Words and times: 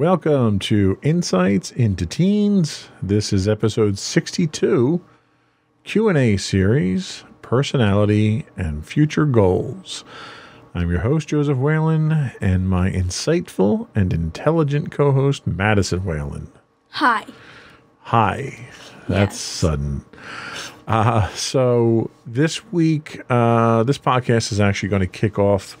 Welcome 0.00 0.60
to 0.60 0.98
Insights 1.02 1.72
into 1.72 2.06
Teens. 2.06 2.88
This 3.02 3.34
is 3.34 3.46
episode 3.46 3.98
62, 3.98 4.98
Q&A 5.84 6.38
series, 6.38 7.24
Personality 7.42 8.46
and 8.56 8.82
Future 8.86 9.26
Goals. 9.26 10.02
I'm 10.74 10.90
your 10.90 11.00
host 11.00 11.28
Joseph 11.28 11.58
Whalen 11.58 12.32
and 12.40 12.66
my 12.66 12.90
insightful 12.90 13.88
and 13.94 14.14
intelligent 14.14 14.90
co-host 14.90 15.46
Madison 15.46 16.02
Whalen. 16.06 16.50
Hi. 16.92 17.26
Hi. 17.98 18.68
That's 19.06 19.34
Yes. 19.34 19.38
sudden. 19.38 20.06
Uh, 20.88 21.28
so 21.34 22.10
this 22.26 22.64
week, 22.72 23.20
uh, 23.28 23.82
this 23.82 23.98
podcast 23.98 24.50
is 24.50 24.60
actually 24.60 24.88
going 24.88 25.00
to 25.00 25.06
kick 25.06 25.38
off 25.38 25.76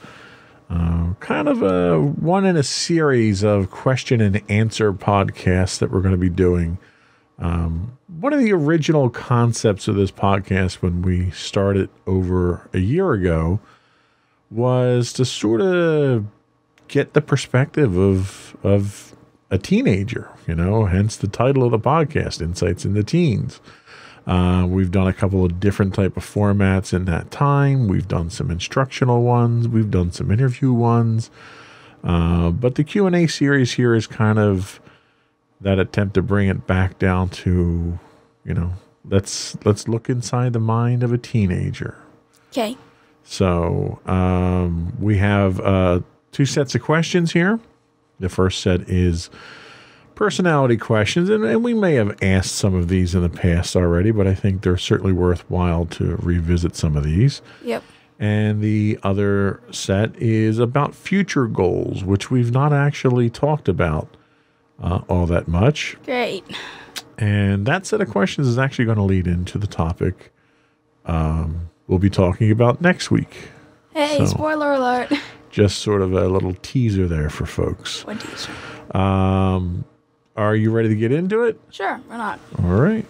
uh, 0.70 1.14
kind 1.18 1.48
of 1.48 1.62
a 1.62 2.00
one 2.00 2.46
in 2.46 2.56
a 2.56 2.62
series 2.62 3.42
of 3.42 3.70
question 3.70 4.20
and 4.20 4.40
answer 4.48 4.92
podcasts 4.92 5.78
that 5.80 5.90
we're 5.90 6.00
going 6.00 6.14
to 6.14 6.18
be 6.18 6.28
doing. 6.28 6.78
Um, 7.40 7.98
one 8.20 8.32
of 8.32 8.38
the 8.40 8.52
original 8.52 9.10
concepts 9.10 9.88
of 9.88 9.96
this 9.96 10.10
podcast 10.12 10.74
when 10.74 11.02
we 11.02 11.30
started 11.30 11.88
over 12.06 12.68
a 12.72 12.78
year 12.78 13.12
ago 13.12 13.58
was 14.50 15.12
to 15.14 15.24
sort 15.24 15.60
of 15.60 16.26
get 16.86 17.14
the 17.14 17.20
perspective 17.20 17.96
of 17.96 18.56
of 18.62 19.14
a 19.50 19.58
teenager, 19.58 20.30
you 20.46 20.54
know, 20.54 20.84
hence 20.84 21.16
the 21.16 21.26
title 21.26 21.64
of 21.64 21.72
the 21.72 21.78
podcast, 21.78 22.40
Insights 22.40 22.84
into 22.84 23.02
Teens. 23.02 23.60
Uh, 24.26 24.66
we've 24.68 24.90
done 24.90 25.08
a 25.08 25.12
couple 25.12 25.44
of 25.44 25.60
different 25.60 25.94
type 25.94 26.16
of 26.16 26.24
formats 26.24 26.92
in 26.92 27.04
that 27.06 27.30
time. 27.30 27.88
We've 27.88 28.06
done 28.06 28.30
some 28.30 28.50
instructional 28.50 29.22
ones. 29.22 29.68
We've 29.68 29.90
done 29.90 30.12
some 30.12 30.30
interview 30.30 30.72
ones. 30.72 31.30
Uh, 32.04 32.50
but 32.50 32.76
the 32.76 32.84
Q 32.84 33.06
and 33.06 33.16
A 33.16 33.26
series 33.26 33.72
here 33.72 33.94
is 33.94 34.06
kind 34.06 34.38
of 34.38 34.80
that 35.60 35.78
attempt 35.78 36.14
to 36.14 36.22
bring 36.22 36.48
it 36.48 36.66
back 36.66 36.98
down 36.98 37.28
to, 37.28 37.98
you 38.44 38.54
know, 38.54 38.72
let's 39.08 39.56
let's 39.64 39.88
look 39.88 40.08
inside 40.08 40.52
the 40.52 40.60
mind 40.60 41.02
of 41.02 41.12
a 41.12 41.18
teenager. 41.18 41.96
Okay. 42.50 42.76
So 43.24 44.00
um, 44.06 44.94
we 44.98 45.18
have 45.18 45.60
uh, 45.60 46.00
two 46.32 46.46
sets 46.46 46.74
of 46.74 46.82
questions 46.82 47.32
here. 47.32 47.60
The 48.18 48.28
first 48.28 48.60
set 48.60 48.88
is 48.88 49.30
personality 50.20 50.76
questions, 50.76 51.30
and, 51.30 51.42
and 51.46 51.64
we 51.64 51.72
may 51.72 51.94
have 51.94 52.14
asked 52.22 52.54
some 52.54 52.74
of 52.74 52.88
these 52.88 53.14
in 53.14 53.22
the 53.22 53.30
past 53.30 53.74
already, 53.74 54.10
but 54.10 54.26
I 54.26 54.34
think 54.34 54.60
they're 54.60 54.76
certainly 54.76 55.14
worthwhile 55.14 55.86
to 55.86 56.16
revisit 56.16 56.76
some 56.76 56.94
of 56.94 57.04
these. 57.04 57.40
Yep. 57.64 57.82
And 58.18 58.60
the 58.60 58.98
other 59.02 59.62
set 59.70 60.14
is 60.16 60.58
about 60.58 60.94
future 60.94 61.46
goals, 61.46 62.04
which 62.04 62.30
we've 62.30 62.52
not 62.52 62.70
actually 62.70 63.30
talked 63.30 63.66
about 63.66 64.14
uh, 64.78 65.00
all 65.08 65.24
that 65.24 65.48
much. 65.48 65.96
Great. 66.04 66.44
And 67.16 67.64
that 67.64 67.86
set 67.86 68.02
of 68.02 68.10
questions 68.10 68.46
is 68.46 68.58
actually 68.58 68.84
going 68.84 68.98
to 68.98 69.02
lead 69.02 69.26
into 69.26 69.56
the 69.56 69.66
topic 69.66 70.32
um, 71.06 71.70
we'll 71.86 71.98
be 71.98 72.10
talking 72.10 72.50
about 72.50 72.82
next 72.82 73.10
week. 73.10 73.48
Hey, 73.94 74.18
So- 74.18 74.26
spoiler 74.26 74.74
alert. 74.74 75.12
Just 75.50 75.78
sort 75.78 76.02
of 76.02 76.12
a 76.12 76.28
little 76.28 76.54
teaser 76.62 77.08
there 77.08 77.30
for 77.30 77.46
folks. 77.46 78.04
You 78.06 78.16
say? 78.36 78.52
Um, 78.94 79.84
are 80.36 80.54
you 80.54 80.70
ready 80.70 80.88
to 80.88 80.94
get 80.94 81.12
into 81.12 81.42
it? 81.44 81.60
Sure, 81.70 82.00
why 82.06 82.16
not? 82.16 82.40
All 82.62 82.70
right. 82.70 83.06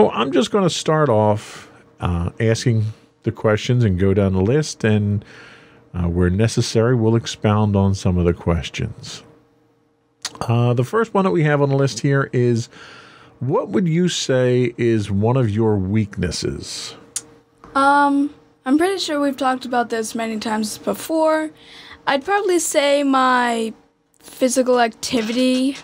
So 0.00 0.10
I'm 0.10 0.32
just 0.32 0.50
going 0.50 0.64
to 0.64 0.70
start 0.70 1.08
off 1.08 1.70
uh, 2.00 2.30
asking 2.38 2.84
the 3.22 3.32
questions 3.32 3.84
and 3.84 3.98
go 3.98 4.14
down 4.14 4.32
the 4.32 4.40
list, 4.40 4.84
and 4.84 5.24
uh, 5.94 6.08
where 6.08 6.30
necessary, 6.30 6.94
we'll 6.94 7.16
expound 7.16 7.74
on 7.74 7.94
some 7.94 8.18
of 8.18 8.24
the 8.24 8.34
questions. 8.34 9.22
Uh, 10.42 10.74
the 10.74 10.84
first 10.84 11.14
one 11.14 11.24
that 11.24 11.30
we 11.30 11.42
have 11.42 11.62
on 11.62 11.68
the 11.70 11.76
list 11.76 12.00
here 12.00 12.28
is 12.32 12.68
what 13.40 13.68
would 13.68 13.88
you 13.88 14.08
say 14.08 14.74
is 14.76 15.10
one 15.10 15.36
of 15.36 15.50
your 15.50 15.76
weaknesses? 15.76 16.94
Um, 17.74 18.34
I'm 18.66 18.78
pretty 18.78 18.98
sure 18.98 19.20
we've 19.20 19.36
talked 19.36 19.64
about 19.64 19.90
this 19.90 20.12
many 20.16 20.40
times 20.40 20.76
before. 20.76 21.50
I'd 22.04 22.24
probably 22.24 22.58
say 22.58 23.04
my 23.04 23.72
physical 24.18 24.80
activity. 24.80 25.76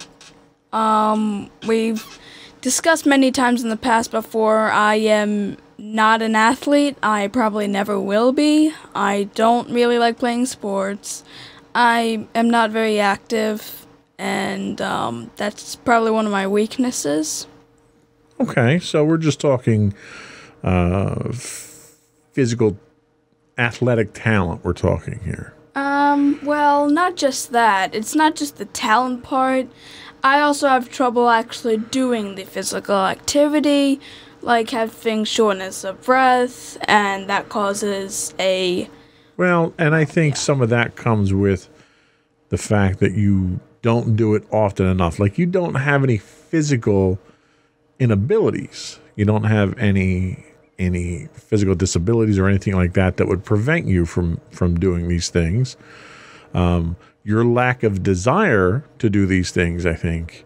Um, 0.73 1.49
we've 1.69 2.19
discussed 2.61 3.07
many 3.07 3.31
times 3.31 3.63
in 3.63 3.69
the 3.69 3.77
past 3.77 4.11
before. 4.11 4.69
I 4.69 4.97
am 4.97 5.59
not 5.79 6.23
an 6.23 6.35
athlete. 6.35 6.97
I 7.05 7.29
probably 7.29 7.69
never 7.69 8.01
will 8.01 8.33
be. 8.33 8.75
I 8.97 9.29
don't 9.37 9.71
really 9.71 10.01
like 10.01 10.19
playing 10.19 10.47
sports. 10.47 11.23
I 11.77 12.27
am 12.35 12.51
not 12.51 12.73
very 12.73 12.99
active, 12.99 13.87
and 14.19 14.81
um, 14.81 15.31
that's 15.37 15.77
probably 15.77 16.11
one 16.11 16.27
of 16.27 16.33
my 16.33 16.49
weaknesses. 16.49 17.47
Okay, 18.41 18.81
so 18.81 19.05
we're 19.05 19.19
just 19.19 19.39
talking 19.39 19.95
uh, 20.65 21.31
physical, 22.33 22.77
athletic 23.59 24.13
talent. 24.13 24.65
We're 24.65 24.73
talking 24.73 25.21
here. 25.21 25.55
Um, 25.75 26.39
well, 26.45 26.89
not 26.89 27.17
just 27.17 27.53
that. 27.53 27.95
It's 27.95 28.15
not 28.15 28.37
just 28.37 28.57
the 28.57 28.67
talent 28.67 29.23
part. 29.23 29.69
I 30.23 30.41
also 30.41 30.69
have 30.69 30.91
trouble 30.91 31.29
actually 31.29 31.79
doing 31.79 32.35
the 32.35 32.45
physical 32.45 32.95
activity, 32.95 34.01
like 34.41 34.71
having 34.71 35.25
shortness 35.25 35.85
of 35.85 36.03
breath, 36.03 36.79
and 36.83 37.29
that 37.29 37.49
causes 37.49 38.35
a. 38.39 38.89
Well, 39.37 39.73
and 39.79 39.95
I 39.95 40.05
think 40.05 40.37
some 40.37 40.61
of 40.61 40.69
that 40.69 40.95
comes 40.95 41.33
with 41.33 41.69
the 42.51 42.59
fact 42.59 43.01
that 43.01 43.13
you 43.13 43.61
don't 43.81 44.15
do 44.15 44.35
it 44.35 44.45
often 44.53 44.87
enough. 44.87 45.19
Like 45.19 45.39
you 45.39 45.47
don't 45.47 45.75
have 45.75 46.05
any 46.05 46.19
physical 46.19 47.19
inabilities. 47.99 48.99
You 49.17 49.25
don't 49.25 49.45
have 49.45 49.77
any 49.79 50.45
any 50.79 51.29
physical 51.35 51.75
disabilities 51.75 52.39
or 52.39 52.49
anything 52.49 52.75
like 52.75 52.95
that 52.95 53.17
that 53.19 53.29
would 53.29 53.45
prevent 53.45 53.87
you 53.87 54.05
from 54.07 54.41
from 54.51 54.79
doing 54.79 55.09
these 55.09 55.29
things. 55.29 55.77
Um, 56.55 56.97
your 57.25 57.45
lack 57.45 57.83
of 57.83 58.03
desire 58.03 58.85
to 58.99 59.09
do 59.09 59.27
these 59.27 59.53
things, 59.53 59.87
I 59.87 59.95
think, 59.95 60.45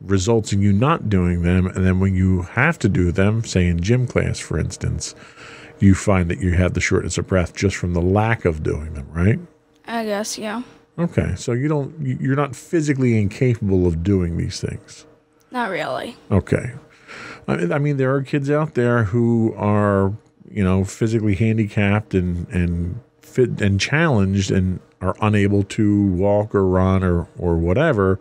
results 0.00 0.52
in 0.52 0.62
you 0.62 0.72
not 0.72 1.08
doing 1.10 1.42
them. 1.42 1.66
And 1.66 1.84
then 1.86 2.00
when 2.00 2.14
you 2.14 2.42
have 2.42 2.78
to 2.80 2.88
do 2.88 3.12
them, 3.12 3.44
say 3.44 3.66
in 3.66 3.80
gym 3.82 4.06
class, 4.06 4.38
for 4.38 4.58
instance, 4.58 5.14
you 5.78 5.94
find 5.94 6.30
that 6.30 6.40
you 6.40 6.52
have 6.54 6.72
the 6.74 6.80
shortness 6.80 7.18
of 7.18 7.26
breath 7.26 7.54
just 7.54 7.76
from 7.76 7.92
the 7.92 8.00
lack 8.00 8.44
of 8.44 8.62
doing 8.62 8.94
them, 8.94 9.06
right? 9.12 9.38
I 9.86 10.04
guess, 10.04 10.38
yeah. 10.38 10.62
Okay, 10.98 11.34
so 11.36 11.52
you 11.52 11.68
don't 11.68 11.94
you- 12.00 12.18
you're 12.20 12.36
not 12.36 12.56
physically 12.56 13.18
incapable 13.20 13.86
of 13.86 14.02
doing 14.02 14.36
these 14.36 14.60
things. 14.60 15.06
Not 15.50 15.70
really. 15.70 16.16
Okay. 16.30 16.72
I 17.48 17.74
I 17.74 17.78
mean, 17.78 17.96
there 17.96 18.14
are 18.14 18.22
kids 18.22 18.50
out 18.50 18.74
there 18.74 19.04
who 19.04 19.54
are, 19.56 20.12
you 20.50 20.64
know, 20.64 20.84
physically 20.84 21.34
handicapped 21.34 22.14
and 22.14 22.48
and 22.48 23.00
fit 23.20 23.60
and 23.60 23.80
challenged 23.80 24.50
and 24.50 24.80
are 25.00 25.16
unable 25.20 25.62
to 25.62 26.06
walk 26.06 26.54
or 26.54 26.66
run 26.66 27.02
or 27.02 27.28
or 27.38 27.56
whatever. 27.56 28.18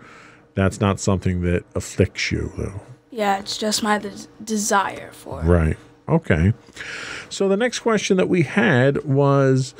That's 0.56 0.81
not 0.81 1.00
something 1.00 1.42
that 1.42 1.63
afflicts 1.75 2.31
you, 2.31 2.51
though. 2.57 2.81
Yeah, 3.12 3.39
it's 3.39 3.57
just 3.57 3.81
my 3.83 3.98
des- 3.98 4.27
desire 4.44 5.12
for 5.12 5.42
it. 5.42 5.45
Right. 5.45 5.77
Okay. 6.07 6.54
So 7.30 7.48
the 7.48 7.57
next 7.57 7.80
question 7.80 8.18
that 8.18 8.30
we 8.30 8.44
had 8.44 9.06
was 9.06 9.74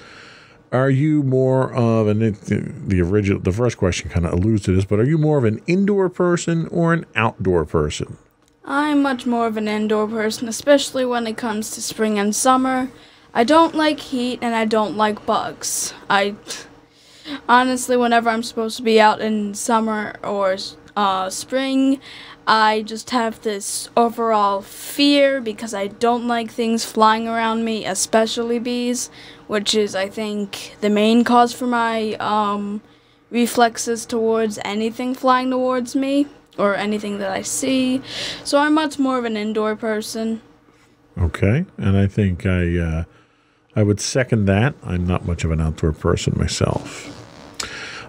are 0.72 0.90
you 0.90 1.24
more 1.24 1.74
of 1.74 2.08
an 2.08 2.20
the 2.20 3.02
original 3.02 3.42
the 3.42 3.52
first 3.52 3.78
question 3.78 4.10
kind 4.10 4.26
of 4.26 4.34
alludes 4.34 4.64
to 4.64 4.76
this, 4.76 4.86
but 4.86 5.00
are 5.00 5.06
you 5.06 5.18
more 5.18 5.38
of 5.38 5.44
an 5.44 5.62
indoor 5.66 6.10
person 6.10 6.68
or 6.68 6.94
an 6.94 7.06
outdoor 7.16 7.66
person? 7.66 8.18
I'm 8.72 9.02
much 9.02 9.26
more 9.26 9.48
of 9.48 9.58
an 9.58 9.68
indoor 9.68 10.08
person, 10.08 10.48
especially 10.48 11.04
when 11.04 11.26
it 11.26 11.38
comes 11.38 11.72
to 11.72 11.82
spring 11.82 12.20
and 12.20 12.36
summer. 12.36 12.92
I 13.34 13.44
don't 13.44 13.74
like 13.74 14.00
heat 14.00 14.38
and 14.44 14.54
I 14.54 14.66
don't 14.66 14.96
like 14.96 15.26
bugs. 15.26 15.96
I 16.08 16.36
honestly, 17.50 17.98
whenever 17.98 18.30
I'm 18.30 18.44
supposed 18.44 18.78
to 18.78 18.84
be 18.84 19.02
out 19.02 19.22
in 19.22 19.56
summer 19.56 20.18
or 20.24 20.56
uh, 20.96 21.32
spring, 21.32 22.00
I 22.46 22.84
just 22.84 23.10
have 23.10 23.42
this 23.42 23.90
overall 23.98 24.62
fear 24.62 25.42
because 25.42 25.74
I 25.74 25.88
don't 25.88 26.28
like 26.28 26.52
things 26.52 26.86
flying 26.86 27.28
around 27.28 27.66
me, 27.66 27.88
especially 27.88 28.60
bees, 28.60 29.10
which 29.48 29.74
is, 29.74 29.96
I 29.96 30.10
think, 30.10 30.76
the 30.80 30.92
main 30.92 31.24
cause 31.24 31.54
for 31.54 31.66
my 31.66 32.14
um, 32.20 32.84
reflexes 33.32 34.06
towards 34.06 34.60
anything 34.64 35.16
flying 35.16 35.50
towards 35.50 35.96
me 35.96 36.28
or 36.60 36.76
anything 36.76 37.18
that 37.20 37.32
I 37.32 37.42
see. 37.42 38.02
So 38.44 38.60
I'm 38.60 38.74
much 38.74 39.00
more 39.00 39.18
of 39.18 39.26
an 39.26 39.38
indoor 39.38 39.76
person. 39.76 40.42
Okay, 41.18 41.66
and 41.78 41.98
I 41.98 42.08
think 42.08 42.46
I 42.46 42.78
uh, 42.78 43.04
I 43.76 43.84
would 43.84 44.00
second 44.00 44.46
that. 44.46 44.76
I'm 44.84 45.06
not 45.06 45.26
much 45.26 45.44
of 45.44 45.52
an 45.52 45.62
outdoor 45.62 45.94
person 45.94 46.34
myself. 46.38 47.16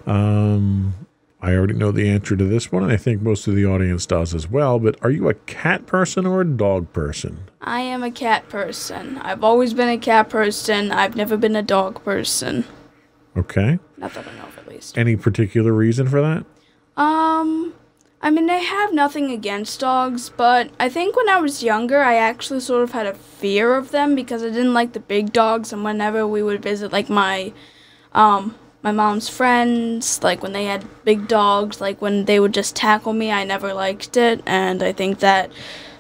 Um, 0.06 0.94
I 1.42 1.54
already 1.54 1.74
know 1.74 1.90
the 1.90 2.08
answer 2.08 2.36
to 2.36 2.44
this 2.44 2.70
one, 2.70 2.82
and 2.82 2.92
I 2.92 2.96
think 2.96 3.22
most 3.22 3.46
of 3.46 3.54
the 3.54 3.64
audience 3.64 4.04
does 4.04 4.34
as 4.34 4.48
well. 4.48 4.78
But 4.78 4.96
are 5.02 5.10
you 5.10 5.28
a 5.28 5.34
cat 5.34 5.86
person 5.86 6.26
or 6.26 6.42
a 6.42 6.46
dog 6.46 6.92
person? 6.92 7.44
I 7.62 7.80
am 7.80 8.02
a 8.02 8.10
cat 8.10 8.48
person. 8.48 9.18
I've 9.18 9.42
always 9.42 9.72
been 9.72 9.88
a 9.88 9.98
cat 9.98 10.28
person. 10.28 10.92
I've 10.92 11.16
never 11.16 11.36
been 11.36 11.56
a 11.56 11.62
dog 11.62 12.04
person. 12.04 12.64
Okay. 13.36 13.78
Not 13.96 14.12
that 14.14 14.26
I 14.26 14.36
know 14.36 14.44
of, 14.44 14.58
at 14.58 14.68
least. 14.68 14.98
Any 14.98 15.16
particular 15.16 15.72
reason 15.72 16.08
for 16.08 16.20
that? 16.20 16.44
Um, 17.00 17.72
I 18.22 18.28
mean, 18.28 18.50
I 18.50 18.56
have 18.56 18.92
nothing 18.92 19.30
against 19.30 19.80
dogs, 19.80 20.28
but 20.28 20.70
I 20.78 20.90
think 20.90 21.16
when 21.16 21.30
I 21.30 21.40
was 21.40 21.62
younger, 21.62 22.02
I 22.02 22.16
actually 22.16 22.60
sort 22.60 22.82
of 22.82 22.92
had 22.92 23.06
a 23.06 23.14
fear 23.14 23.76
of 23.76 23.92
them 23.92 24.14
because 24.14 24.42
I 24.42 24.50
didn't 24.50 24.74
like 24.74 24.92
the 24.92 25.00
big 25.00 25.32
dogs, 25.32 25.72
and 25.72 25.82
whenever 25.82 26.26
we 26.26 26.42
would 26.42 26.62
visit, 26.62 26.92
like 26.92 27.08
my, 27.08 27.54
um, 28.12 28.56
my 28.82 28.92
mom's 28.92 29.30
friends, 29.30 30.22
like 30.22 30.42
when 30.42 30.52
they 30.52 30.66
had 30.66 30.84
big 31.02 31.28
dogs, 31.28 31.80
like 31.80 32.02
when 32.02 32.26
they 32.26 32.38
would 32.38 32.52
just 32.52 32.76
tackle 32.76 33.14
me, 33.14 33.32
I 33.32 33.44
never 33.44 33.72
liked 33.72 34.18
it, 34.18 34.42
and 34.44 34.82
I 34.82 34.92
think 34.92 35.20
that 35.20 35.50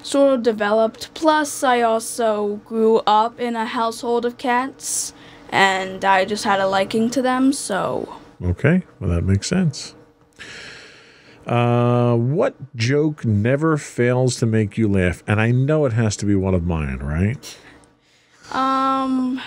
sort 0.02 0.34
of 0.34 0.42
developed. 0.42 1.14
Plus, 1.14 1.62
I 1.62 1.80
also 1.80 2.56
grew 2.66 2.98
up 3.06 3.40
in 3.40 3.56
a 3.56 3.64
household 3.64 4.26
of 4.26 4.36
cats, 4.36 5.14
and 5.48 6.04
I 6.04 6.26
just 6.26 6.44
had 6.44 6.60
a 6.60 6.68
liking 6.68 7.08
to 7.10 7.22
them, 7.22 7.54
so. 7.54 8.16
Okay, 8.44 8.82
well, 8.98 9.08
that 9.08 9.24
makes 9.24 9.46
sense. 9.46 9.94
Uh, 11.46 12.14
what 12.16 12.54
joke 12.76 13.24
never 13.24 13.76
fails 13.76 14.36
to 14.36 14.46
make 14.46 14.76
you 14.76 14.88
laugh? 14.88 15.22
And 15.26 15.40
I 15.40 15.50
know 15.50 15.84
it 15.86 15.92
has 15.94 16.16
to 16.18 16.26
be 16.26 16.34
one 16.34 16.54
of 16.54 16.64
mine, 16.64 16.98
right? 16.98 17.58
Um, 18.52 19.40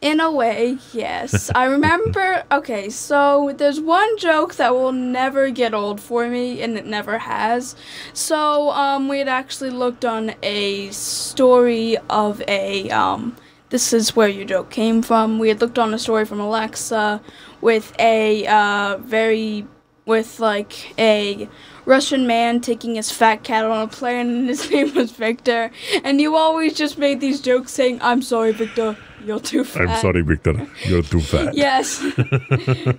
in 0.00 0.20
a 0.20 0.30
way, 0.30 0.78
yes. 0.92 1.50
I 1.54 1.64
remember. 1.66 2.44
Okay, 2.50 2.90
so 2.90 3.54
there's 3.56 3.80
one 3.80 4.18
joke 4.18 4.54
that 4.56 4.74
will 4.74 4.92
never 4.92 5.50
get 5.50 5.74
old 5.74 6.00
for 6.00 6.28
me, 6.28 6.62
and 6.62 6.76
it 6.76 6.86
never 6.86 7.18
has. 7.18 7.76
So, 8.12 8.70
um, 8.70 9.08
we 9.08 9.18
had 9.18 9.28
actually 9.28 9.70
looked 9.70 10.04
on 10.04 10.34
a 10.42 10.90
story 10.90 11.96
of 12.08 12.42
a 12.48 12.90
um. 12.90 13.36
This 13.68 13.92
is 13.92 14.16
where 14.16 14.28
your 14.28 14.44
joke 14.44 14.68
came 14.70 15.00
from. 15.00 15.38
We 15.38 15.48
had 15.48 15.60
looked 15.60 15.78
on 15.78 15.94
a 15.94 15.98
story 15.98 16.24
from 16.24 16.40
Alexa 16.40 17.20
with 17.60 17.92
a 18.00 18.44
uh, 18.48 18.96
very 18.98 19.64
with 20.10 20.40
like 20.40 20.92
a 20.98 21.48
Russian 21.86 22.26
man 22.26 22.60
taking 22.60 22.96
his 22.96 23.10
fat 23.12 23.44
cat 23.44 23.64
on 23.64 23.80
a 23.80 23.86
plane, 23.86 24.26
and 24.28 24.48
his 24.48 24.68
name 24.72 24.92
was 24.94 25.12
Victor. 25.12 25.70
And 26.04 26.20
you 26.20 26.36
always 26.36 26.74
just 26.74 26.98
made 26.98 27.20
these 27.20 27.40
jokes 27.40 27.72
saying, 27.72 28.00
"I'm 28.02 28.20
sorry, 28.20 28.50
Victor, 28.52 28.96
you're 29.24 29.40
too 29.40 29.62
fat." 29.64 29.88
I'm 29.88 30.00
sorry, 30.00 30.22
Victor. 30.22 30.66
You're 30.84 31.02
too 31.02 31.20
fat. 31.20 31.54
Yes, 31.60 31.98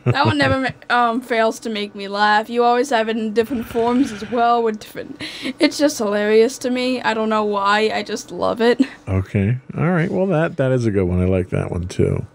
that 0.05 0.23
one 0.25 0.37
never 0.37 0.73
um, 0.89 1.19
fails 1.21 1.59
to 1.59 1.69
make 1.69 1.93
me 1.95 2.07
laugh. 2.07 2.49
You 2.49 2.63
always 2.63 2.89
have 2.89 3.09
it 3.09 3.17
in 3.17 3.33
different 3.33 3.65
forms 3.65 4.11
as 4.13 4.23
well 4.31 4.63
with 4.63 4.79
different. 4.79 5.21
It's 5.59 5.77
just 5.77 5.97
hilarious 5.97 6.57
to 6.59 6.69
me. 6.69 7.01
I 7.01 7.13
don't 7.13 7.29
know 7.29 7.43
why. 7.43 7.91
I 7.93 8.03
just 8.03 8.31
love 8.31 8.61
it. 8.61 8.79
Okay. 9.07 9.57
All 9.77 9.91
right. 9.91 10.09
Well, 10.09 10.27
that 10.27 10.55
that 10.57 10.71
is 10.71 10.85
a 10.85 10.91
good 10.91 11.03
one. 11.03 11.21
I 11.21 11.25
like 11.25 11.49
that 11.49 11.71
one 11.71 11.87
too. 11.87 12.25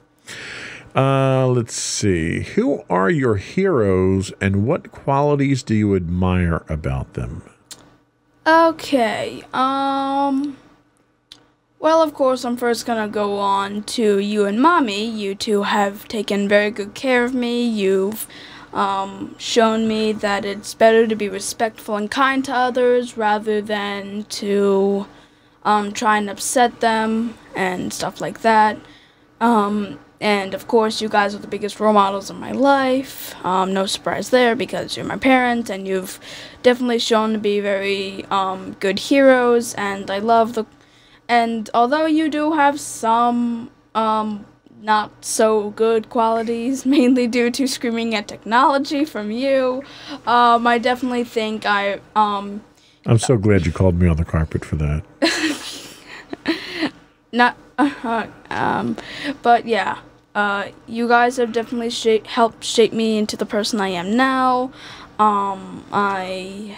Uh, 0.96 1.46
let's 1.48 1.75
see. 1.75 2.40
Who 2.40 2.82
are 2.88 3.10
your 3.10 3.37
heroes, 3.37 4.32
and 4.40 4.66
what 4.66 4.90
qualities 4.90 5.62
do 5.62 5.75
you 5.75 5.94
admire 5.94 6.64
about 6.70 7.12
them? 7.12 7.43
Okay. 8.46 9.43
Um. 9.52 10.56
Well, 11.78 12.02
of 12.02 12.14
course, 12.14 12.46
I'm 12.46 12.56
first 12.56 12.87
gonna 12.87 13.08
go 13.08 13.38
on 13.38 13.82
to 13.82 14.19
you 14.19 14.46
and 14.46 14.60
mommy. 14.60 15.04
You 15.04 15.34
two 15.34 15.64
have 15.64 16.08
taken 16.08 16.48
very 16.48 16.70
good 16.70 16.94
care 16.94 17.25
of 17.25 17.34
me. 17.34 17.69
You've 17.69 18.26
um, 18.72 19.37
shown 19.38 19.87
me 19.87 20.12
that 20.12 20.46
it's 20.46 20.72
better 20.72 21.06
to 21.06 21.14
be 21.14 21.28
respectful 21.28 21.96
and 21.96 22.10
kind 22.10 22.43
to 22.46 22.54
others 22.54 23.19
rather 23.19 23.60
than 23.60 24.25
to 24.25 25.06
um, 25.64 25.93
try 25.93 26.16
and 26.16 26.31
upset 26.31 26.81
them 26.81 27.37
and 27.54 27.93
stuff 27.93 28.20
like 28.22 28.40
that. 28.40 28.78
Um, 29.40 29.98
and 30.20 30.54
of 30.54 30.66
course, 30.66 31.02
you 31.02 31.08
guys 31.08 31.34
are 31.34 31.38
the 31.38 31.46
biggest 31.46 31.78
role 31.78 31.92
models 31.92 32.30
in 32.30 32.36
my 32.36 32.52
life. 32.52 33.34
Um, 33.44 33.74
no 33.74 33.86
surprise 33.86 34.30
there 34.30 34.56
because 34.56 34.96
you're 34.96 35.04
my 35.04 35.18
parents 35.18 35.68
and 35.68 35.86
you've 35.86 36.18
definitely 36.62 36.98
shown 36.98 37.32
to 37.34 37.38
be 37.38 37.60
very 37.60 38.24
um, 38.26 38.76
good 38.80 38.98
heroes. 38.98 39.74
And 39.74 40.10
I 40.10 40.18
love 40.18 40.54
the. 40.54 40.64
And 41.28 41.68
although 41.74 42.06
you 42.06 42.30
do 42.30 42.52
have 42.52 42.80
some 42.80 43.70
um, 43.94 44.46
not 44.80 45.24
so 45.24 45.70
good 45.70 46.08
qualities, 46.08 46.86
mainly 46.96 47.26
due 47.26 47.50
to 47.50 47.66
screaming 47.66 48.14
at 48.14 48.26
technology 48.26 49.04
from 49.04 49.30
you, 49.30 49.82
um, 50.26 50.66
I 50.66 50.78
definitely 50.78 51.24
think 51.24 51.66
I. 51.66 52.00
Um, 52.14 52.64
I'm 53.04 53.19
so 53.19 53.36
glad 53.36 53.66
you 53.66 53.72
called 53.72 54.00
me 54.00 54.08
on 54.08 54.16
the 54.16 54.24
carpet 54.24 54.64
for 54.64 54.76
that. 54.76 55.02
not 57.36 57.56
um 58.50 58.96
but 59.42 59.66
yeah 59.66 59.98
uh 60.34 60.68
you 60.86 61.06
guys 61.08 61.36
have 61.36 61.52
definitely 61.52 61.90
shape, 61.90 62.26
helped 62.26 62.64
shape 62.64 62.92
me 62.92 63.18
into 63.18 63.36
the 63.36 63.46
person 63.46 63.80
i 63.80 63.88
am 63.88 64.16
now. 64.16 64.72
Um 65.18 65.84
i 65.92 66.76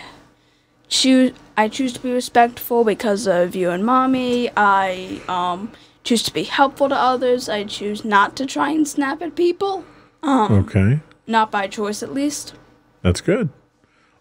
choose 0.88 1.32
i 1.56 1.68
choose 1.68 1.92
to 1.94 2.00
be 2.00 2.12
respectful 2.12 2.84
because 2.84 3.26
of 3.26 3.54
you 3.54 3.70
and 3.70 3.84
mommy. 3.84 4.50
I 4.56 5.20
um 5.28 5.72
choose 6.04 6.22
to 6.24 6.32
be 6.32 6.44
helpful 6.44 6.88
to 6.88 6.94
others. 6.94 7.48
I 7.48 7.64
choose 7.64 8.04
not 8.04 8.36
to 8.36 8.46
try 8.46 8.70
and 8.70 8.86
snap 8.86 9.22
at 9.22 9.34
people. 9.36 9.84
Um 10.22 10.52
Okay. 10.52 11.00
not 11.26 11.50
by 11.50 11.66
choice 11.68 12.02
at 12.02 12.12
least. 12.12 12.54
That's 13.02 13.20
good. 13.20 13.50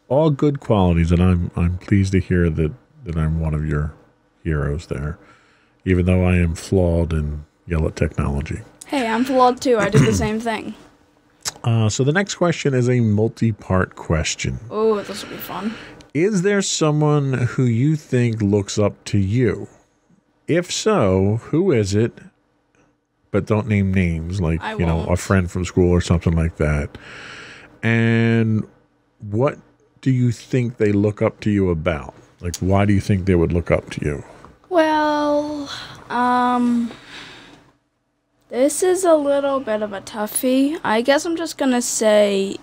All 0.10 0.30
good 0.30 0.60
qualities, 0.60 1.12
and 1.12 1.22
I'm 1.22 1.52
I'm 1.56 1.78
pleased 1.78 2.12
to 2.14 2.20
hear 2.20 2.50
that 2.50 2.72
that 3.06 3.16
I'm 3.18 3.40
one 3.40 3.54
of 3.54 3.66
your 3.66 3.94
heroes 4.44 4.88
there, 4.88 5.18
even 5.88 6.06
though 6.06 6.24
I 6.26 6.36
am 6.38 6.54
flawed 6.56 7.14
and 7.14 7.46
yell 7.66 7.88
at 7.88 7.96
technology. 7.96 8.60
hey 8.94 9.06
i'm 9.08 9.24
flawed 9.26 9.60
too 9.62 9.78
i 9.86 9.90
did 9.90 10.04
the 10.06 10.14
same 10.26 10.40
thing 10.40 10.74
Uh, 11.64 11.90
so 11.90 12.04
the 12.04 12.14
next 12.14 12.36
question 12.36 12.74
is 12.74 12.88
a 12.90 13.00
multi-part 13.00 13.96
question. 13.96 14.60
oh 14.70 15.02
this 15.02 15.24
will 15.24 15.32
be 15.32 15.38
fun 15.38 15.74
Is 16.14 16.42
there 16.44 16.62
someone 16.62 17.34
who 17.34 17.64
you 17.64 17.96
think 17.96 18.42
looks 18.42 18.78
up 18.80 18.96
to 19.12 19.18
you? 19.18 19.68
If 20.48 20.72
so, 20.72 21.38
who 21.50 21.72
is 21.72 21.94
it? 21.94 22.14
But 23.32 23.46
don't 23.52 23.68
name 23.68 23.94
names, 23.94 24.40
like 24.40 24.62
I 24.62 24.72
you 24.80 24.86
know, 24.86 25.04
a 25.06 25.18
friend 25.18 25.50
from 25.52 25.66
school 25.66 25.92
or 25.92 26.02
something 26.02 26.34
like 26.44 26.56
that. 26.58 26.98
And 27.84 28.66
what 29.20 29.60
do 30.02 30.12
you 30.12 30.32
think 30.32 30.78
they 30.78 30.92
look 30.92 31.22
up 31.22 31.40
to 31.42 31.50
you 31.52 31.70
about? 31.70 32.14
Like, 32.40 32.56
why 32.58 32.86
do 32.86 32.94
you 32.94 33.02
think 33.02 33.26
they 33.26 33.36
would 33.36 33.52
look 33.52 33.70
up 33.72 33.90
to 33.92 34.06
you? 34.06 34.24
Well, 34.70 35.70
um, 36.10 36.92
this 38.50 38.84
is 38.84 39.04
a 39.04 39.16
little 39.16 39.60
bit 39.60 39.82
of 39.82 39.94
a 39.94 40.02
toughie. 40.02 40.80
I 40.84 41.02
guess 41.02 41.26
I'm 41.26 41.38
just 41.38 41.58
gonna 41.58 41.82
say 41.82 42.58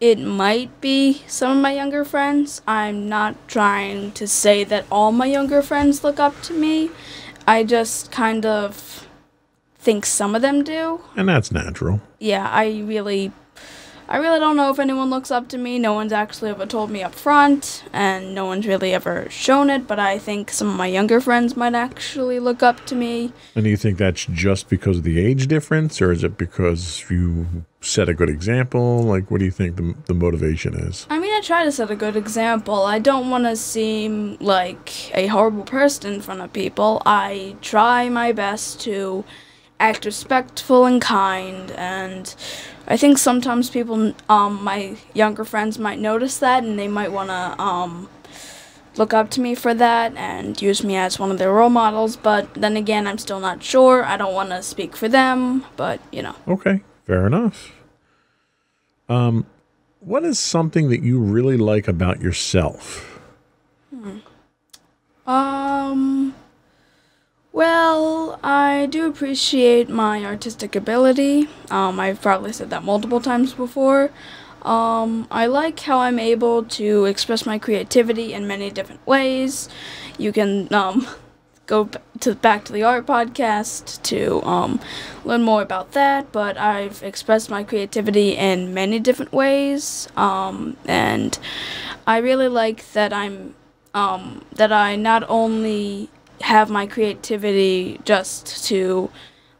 it 0.00 0.18
might 0.18 0.80
be 0.80 1.22
some 1.26 1.56
of 1.56 1.62
my 1.62 1.72
younger 1.72 2.04
friends. 2.04 2.62
I'm 2.66 3.08
not 3.08 3.48
trying 3.48 4.12
to 4.12 4.26
say 4.26 4.64
that 4.64 4.86
all 4.90 5.12
my 5.12 5.26
younger 5.26 5.62
friends 5.62 6.04
look 6.04 6.18
up 6.18 6.40
to 6.42 6.52
me. 6.52 6.90
I 7.46 7.64
just 7.64 8.10
kind 8.10 8.44
of 8.44 9.06
think 9.78 10.04
some 10.04 10.34
of 10.34 10.42
them 10.42 10.64
do. 10.64 11.00
And 11.14 11.28
that's 11.28 11.52
natural. 11.52 12.00
Yeah, 12.18 12.48
I 12.50 12.82
really 12.84 13.30
I 14.08 14.18
really 14.18 14.38
don't 14.38 14.56
know 14.56 14.70
if 14.70 14.78
anyone 14.78 15.10
looks 15.10 15.30
up 15.30 15.48
to 15.48 15.58
me. 15.58 15.78
No 15.78 15.92
one's 15.92 16.12
actually 16.12 16.50
ever 16.50 16.64
told 16.64 16.90
me 16.90 17.02
up 17.02 17.14
front, 17.14 17.82
and 17.92 18.34
no 18.34 18.46
one's 18.46 18.66
really 18.66 18.94
ever 18.94 19.26
shown 19.30 19.68
it, 19.68 19.86
but 19.86 19.98
I 19.98 20.18
think 20.18 20.50
some 20.50 20.68
of 20.68 20.76
my 20.76 20.86
younger 20.86 21.20
friends 21.20 21.56
might 21.56 21.74
actually 21.74 22.38
look 22.38 22.62
up 22.62 22.86
to 22.86 22.94
me. 22.94 23.32
And 23.56 23.64
do 23.64 23.70
you 23.70 23.76
think 23.76 23.98
that's 23.98 24.24
just 24.26 24.68
because 24.68 24.98
of 24.98 25.02
the 25.02 25.18
age 25.18 25.48
difference, 25.48 26.00
or 26.00 26.12
is 26.12 26.22
it 26.22 26.38
because 26.38 27.04
you 27.10 27.64
set 27.80 28.08
a 28.08 28.14
good 28.14 28.28
example? 28.30 29.02
Like, 29.02 29.30
what 29.30 29.38
do 29.38 29.44
you 29.44 29.50
think 29.50 29.76
the, 29.76 29.94
the 30.06 30.14
motivation 30.14 30.74
is? 30.74 31.06
I 31.10 31.18
mean, 31.18 31.34
I 31.34 31.40
try 31.40 31.64
to 31.64 31.72
set 31.72 31.90
a 31.90 31.96
good 31.96 32.16
example. 32.16 32.84
I 32.84 33.00
don't 33.00 33.28
want 33.28 33.44
to 33.44 33.56
seem 33.56 34.36
like 34.40 35.16
a 35.16 35.26
horrible 35.26 35.64
person 35.64 36.14
in 36.14 36.20
front 36.20 36.40
of 36.40 36.52
people. 36.52 37.02
I 37.04 37.56
try 37.60 38.08
my 38.08 38.32
best 38.32 38.80
to 38.82 39.24
act 39.78 40.04
respectful 40.04 40.86
and 40.86 41.00
kind, 41.00 41.70
and 41.72 42.34
I 42.88 42.96
think 42.96 43.18
sometimes 43.18 43.70
people, 43.70 44.14
um, 44.28 44.62
my 44.64 44.96
younger 45.14 45.44
friends 45.44 45.78
might 45.78 45.98
notice 45.98 46.38
that, 46.38 46.64
and 46.64 46.78
they 46.78 46.88
might 46.88 47.12
want 47.12 47.28
to, 47.30 47.62
um, 47.62 48.08
look 48.96 49.12
up 49.12 49.30
to 49.30 49.40
me 49.40 49.54
for 49.54 49.74
that 49.74 50.16
and 50.16 50.60
use 50.60 50.82
me 50.82 50.96
as 50.96 51.18
one 51.18 51.30
of 51.30 51.38
their 51.38 51.52
role 51.52 51.70
models. 51.70 52.16
But 52.16 52.54
then 52.54 52.76
again, 52.76 53.06
I'm 53.06 53.18
still 53.18 53.40
not 53.40 53.62
sure. 53.62 54.04
I 54.04 54.16
don't 54.16 54.34
want 54.34 54.50
to 54.50 54.62
speak 54.62 54.96
for 54.96 55.08
them, 55.08 55.64
but 55.76 56.00
you 56.10 56.22
know. 56.22 56.34
Okay, 56.48 56.82
fair 57.04 57.26
enough. 57.26 57.72
Um, 59.08 59.46
what 60.00 60.24
is 60.24 60.38
something 60.38 60.88
that 60.88 61.02
you 61.02 61.20
really 61.20 61.56
like 61.56 61.88
about 61.88 62.20
yourself? 62.20 63.20
Um. 65.26 66.25
Well, 67.56 68.38
I 68.44 68.84
do 68.84 69.08
appreciate 69.08 69.88
my 69.88 70.22
artistic 70.26 70.76
ability. 70.76 71.48
Um, 71.70 71.98
I've 71.98 72.20
probably 72.20 72.52
said 72.52 72.68
that 72.68 72.84
multiple 72.84 73.18
times 73.18 73.54
before. 73.54 74.10
Um, 74.60 75.26
I 75.30 75.46
like 75.46 75.80
how 75.80 76.00
I'm 76.00 76.18
able 76.18 76.64
to 76.64 77.06
express 77.06 77.46
my 77.46 77.58
creativity 77.58 78.34
in 78.34 78.46
many 78.46 78.68
different 78.68 79.06
ways. 79.06 79.70
You 80.18 80.32
can 80.32 80.70
um, 80.70 81.08
go 81.66 81.88
to 82.20 82.34
back 82.34 82.66
to 82.66 82.74
the 82.74 82.82
art 82.82 83.06
podcast 83.06 84.02
to 84.02 84.42
um, 84.42 84.78
learn 85.24 85.42
more 85.42 85.62
about 85.62 85.92
that. 85.92 86.32
But 86.32 86.58
I've 86.58 87.02
expressed 87.02 87.48
my 87.48 87.64
creativity 87.64 88.36
in 88.36 88.74
many 88.74 88.98
different 88.98 89.32
ways, 89.32 90.08
um, 90.14 90.76
and 90.84 91.38
I 92.06 92.18
really 92.18 92.48
like 92.48 92.92
that 92.92 93.14
I'm 93.14 93.54
um, 93.94 94.44
that 94.54 94.72
I 94.72 94.96
not 94.96 95.24
only 95.30 96.10
have 96.42 96.70
my 96.70 96.86
creativity 96.86 98.00
just 98.04 98.64
to 98.66 99.10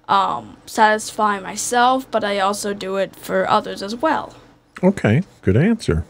um, 0.09 0.57
satisfy 0.67 1.41
myself, 1.41 2.11
but 2.11 2.25
I 2.25 2.39
also 2.39 2.75
do 2.75 2.97
it 2.97 3.17
for 3.17 3.49
others 3.49 3.83
as 3.83 3.97
well. 3.97 4.35
Okay, 4.83 5.23
good 5.43 5.57
answer. 5.57 6.05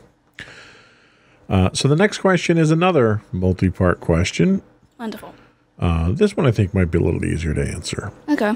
Uh, 1.49 1.70
so 1.73 1.88
the 1.88 1.96
next 1.96 2.18
question 2.18 2.58
is 2.58 2.70
another 2.70 3.23
multi 3.32 3.70
part 3.70 4.00
question. 4.00 4.62
Wonderful. 4.99 5.35
Uh, 5.78 6.12
this 6.12 6.37
one 6.37 6.46
I 6.46 6.50
think 6.50 6.73
might 6.73 6.90
be 6.90 6.99
a 6.99 7.00
little 7.02 7.25
easier 7.25 7.54
to 7.54 7.62
answer. 7.62 8.12
Okay. 8.28 8.54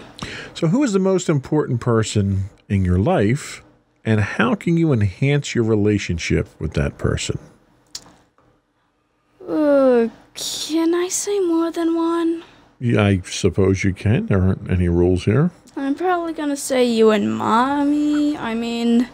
So, 0.55 0.69
who 0.69 0.83
is 0.83 0.93
the 0.93 0.99
most 0.99 1.29
important 1.29 1.81
person 1.81 2.45
in 2.69 2.85
your 2.85 2.99
life, 2.99 3.62
and 4.05 4.21
how 4.21 4.55
can 4.55 4.76
you 4.76 4.93
enhance 4.93 5.55
your 5.55 5.64
relationship 5.64 6.49
with 6.59 6.73
that 6.75 6.97
person? 6.97 7.38
Uh, 9.47 10.09
can 10.34 10.94
I 10.94 11.08
say 11.08 11.38
more 11.40 11.70
than 11.70 11.94
one? 11.94 12.44
Yeah, 12.78 13.04
I 13.04 13.20
suppose 13.25 13.84
you 13.84 13.92
can. 13.92 14.26
There 14.26 14.40
aren't 14.40 14.70
any 14.70 14.88
rules 14.88 15.25
here. 15.25 15.50
I'm 15.76 15.94
probably 15.94 16.32
gonna 16.32 16.56
say 16.56 16.84
you 16.84 17.10
and 17.10 17.37
mommy. 17.37 18.37
I 18.37 18.54
mean, 18.54 19.08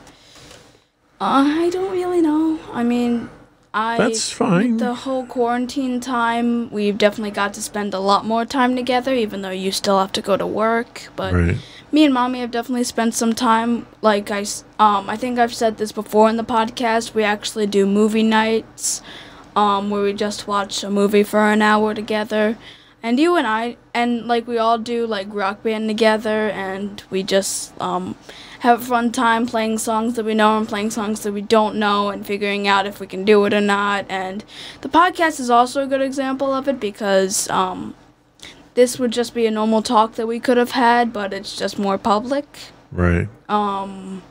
I 1.21 1.71
don't 1.73 1.93
really 1.93 2.21
know. 2.21 2.59
I 2.73 2.83
mean, 2.83 3.29
I 3.75 3.99
That's 3.99 4.31
fine. 4.31 4.79
the 4.79 4.95
whole 4.95 5.27
quarantine 5.27 6.01
time, 6.01 6.71
we've 6.71 6.97
definitely 6.97 7.31
got 7.31 7.53
to 7.55 7.63
spend 7.63 7.93
a 7.93 7.99
lot 7.99 8.25
more 8.25 8.45
time 8.45 8.75
together, 8.77 9.13
even 9.15 9.43
though 9.43 9.51
you 9.51 9.71
still 9.73 9.99
have 9.99 10.13
to 10.13 10.23
go 10.23 10.37
to 10.37 10.47
work. 10.47 11.09
But 11.15 11.35
Right. 11.35 11.57
me 11.93 12.05
and 12.05 12.15
mommy 12.15 12.41
have 12.41 12.51
definitely 12.51 12.85
spent 12.85 13.15
some 13.15 13.35
time. 13.35 13.87
Like 14.01 14.31
I, 14.31 14.47
um, 14.79 15.11
I 15.11 15.17
think 15.17 15.39
I've 15.39 15.53
said 15.55 15.77
this 15.77 15.93
before 15.93 16.29
in 16.31 16.37
the 16.37 16.45
podcast. 16.45 17.15
We 17.15 17.23
actually 17.23 17.67
do 17.67 17.85
movie 17.87 18.23
nights, 18.23 19.03
um, 19.57 19.91
where 19.91 20.03
we 20.03 20.13
just 20.13 20.47
watch 20.47 20.85
a 20.85 20.91
movie 20.91 21.23
for 21.25 21.41
an 21.51 21.63
hour 21.63 21.95
together. 21.95 22.57
And 23.03 23.19
you 23.19 23.37
and 23.37 23.47
I, 23.47 23.77
and 23.95 24.27
like 24.27 24.47
we 24.47 24.59
all 24.59 24.79
do, 24.79 25.07
like 25.07 25.29
rock 25.31 25.63
band 25.63 25.89
together, 25.89 26.51
and 26.51 27.03
we 27.09 27.23
just 27.23 27.79
um, 27.81 28.17
have 28.61 28.83
a 28.83 28.85
fun 28.85 29.13
time 29.13 29.47
playing 29.47 29.79
songs 29.79 30.15
that 30.15 30.25
we 30.25 30.35
know 30.35 30.59
and 30.59 30.69
playing 30.69 30.91
songs 30.91 31.23
that 31.23 31.33
we 31.33 31.41
don't 31.41 31.77
know, 31.77 32.09
and 32.11 32.27
figuring 32.27 32.67
out 32.69 32.87
if 32.87 33.01
we 33.01 33.07
can 33.07 33.25
do 33.25 33.45
it 33.45 33.55
or 33.55 33.61
not. 33.61 34.07
And 34.09 34.45
the 34.81 34.89
podcast 34.89 35.41
is 35.41 35.51
also 35.51 35.85
a 35.85 35.87
good 35.87 36.03
example 36.03 36.53
of 36.53 36.69
it 36.69 36.81
because 36.81 37.49
um, 37.49 37.95
this 38.75 38.99
would 38.99 39.13
just 39.13 39.35
be 39.35 39.47
a 39.47 39.51
normal 39.51 39.83
talk 39.83 40.15
that 40.17 40.27
we 40.27 40.41
could 40.41 40.57
have 40.57 40.73
had, 40.73 41.13
but 41.13 41.33
it's 41.33 41.57
just 41.57 41.79
more 41.79 41.99
public. 41.99 42.47
Right. 42.91 43.29
Um, 43.49 44.23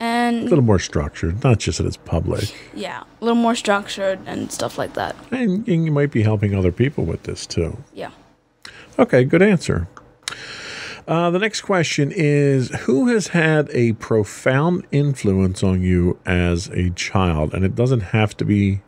A 0.00 0.32
little 0.32 0.64
more 0.64 0.78
structured, 0.78 1.44
not 1.44 1.58
just 1.58 1.78
that 1.78 1.86
it's 1.86 1.96
public. 1.98 2.54
yeah, 2.74 3.02
a 3.20 3.24
little 3.24 3.40
more 3.40 3.54
structured 3.54 4.18
and 4.26 4.50
stuff 4.50 4.78
like 4.78 4.94
that. 4.94 5.14
And, 5.30 5.68
and 5.68 5.84
you 5.84 5.92
might 5.92 6.10
be 6.10 6.22
helping 6.22 6.54
other 6.54 6.72
people 6.72 7.04
with 7.04 7.24
this 7.24 7.46
too. 7.46 7.76
Yeah. 7.92 8.10
Okay, 8.98 9.24
good 9.24 9.42
answer. 9.42 9.88
Uh, 11.06 11.30
the 11.30 11.38
next 11.38 11.62
question 11.62 12.12
is 12.14 12.70
Who 12.82 13.08
has 13.08 13.28
had 13.28 13.68
a 13.72 13.92
profound 13.94 14.86
influence 14.92 15.62
on 15.62 15.82
you 15.82 16.18
as 16.24 16.68
a 16.68 16.90
child? 16.90 17.52
And 17.52 17.64
it 17.64 17.74
doesn't 17.74 18.00
have 18.00 18.36
to 18.38 18.44
be 18.44 18.80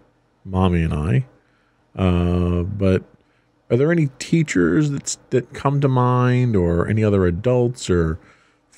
mommy 0.45 0.83
and 0.83 0.95
I, 0.95 1.27
uh, 1.97 2.63
but 2.63 3.03
are 3.71 3.77
there 3.77 3.93
any 3.93 4.09
teachers 4.19 4.91
that's, 4.91 5.19
that 5.31 5.53
come 5.55 5.81
to 5.81 5.89
mind, 5.89 6.57
or 6.57 6.89
any 6.89 7.03
other 7.03 7.27
adults, 7.27 7.89
or 7.89 8.19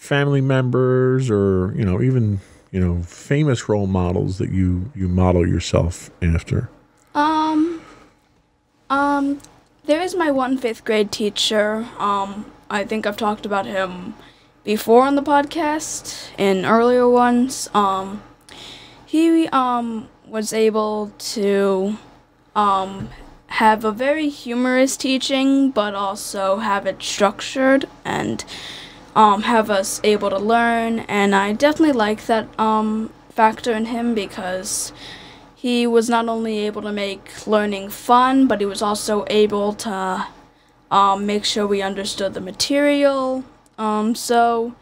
family 0.05 0.43
members, 0.43 1.31
or 1.31 1.73
you 1.75 1.85
know, 1.85 2.03
even 2.03 2.41
you 2.71 2.81
know, 2.81 3.03
famous 3.03 3.69
role 3.69 3.87
models 3.87 4.39
that 4.39 4.51
you 4.51 4.91
you 4.95 5.09
model 5.09 5.47
yourself 5.47 6.11
after? 6.21 6.69
Um, 7.15 7.81
um, 8.91 9.41
there 9.87 10.03
is 10.03 10.15
my 10.15 10.31
one 10.31 10.59
fifth 10.59 10.85
grade 10.85 11.11
teacher. 11.11 11.89
Um, 11.99 12.51
I 12.69 12.85
think 12.85 13.07
I've 13.07 13.17
talked 13.17 13.47
about 13.47 13.67
him 13.67 14.15
before 14.65 15.05
on 15.05 15.15
the 15.15 15.23
podcast 15.23 16.29
in 16.37 16.65
earlier 16.67 17.09
ones. 17.09 17.71
Um, 17.73 18.23
he 19.07 19.49
um 19.49 20.09
was 20.27 20.53
able 20.53 21.13
to 21.19 21.97
um 22.57 23.09
have 23.47 23.85
a 23.85 23.93
very 23.93 24.29
humorous 24.29 24.97
teaching, 24.97 25.71
but 25.71 25.95
also 25.95 26.57
have 26.57 26.87
it 26.87 27.01
structured 27.03 27.89
and 28.05 28.45
um 29.15 29.43
have 29.43 29.71
us 29.71 30.01
able 30.05 30.31
to 30.31 30.39
learn. 30.39 31.01
And 31.01 31.35
I 31.35 31.53
definitely 31.53 31.93
like 31.93 32.27
that 32.27 32.49
um 32.59 33.11
factor 33.31 33.73
in 33.73 33.87
him 33.87 34.15
because 34.15 34.93
he 35.55 35.87
was 35.87 36.09
not 36.11 36.29
only 36.29 36.59
able 36.59 36.83
to 36.83 36.93
make 36.93 37.47
learning 37.47 37.89
fun, 37.89 38.47
but 38.47 38.61
he 38.61 38.67
was 38.67 38.83
also 38.83 39.25
able 39.29 39.73
to 39.73 40.27
um, 40.91 41.27
make 41.27 41.45
sure 41.45 41.67
we 41.67 41.81
understood 41.83 42.35
the 42.35 42.41
material. 42.41 43.45
Um, 43.79 44.15
so 44.15 44.75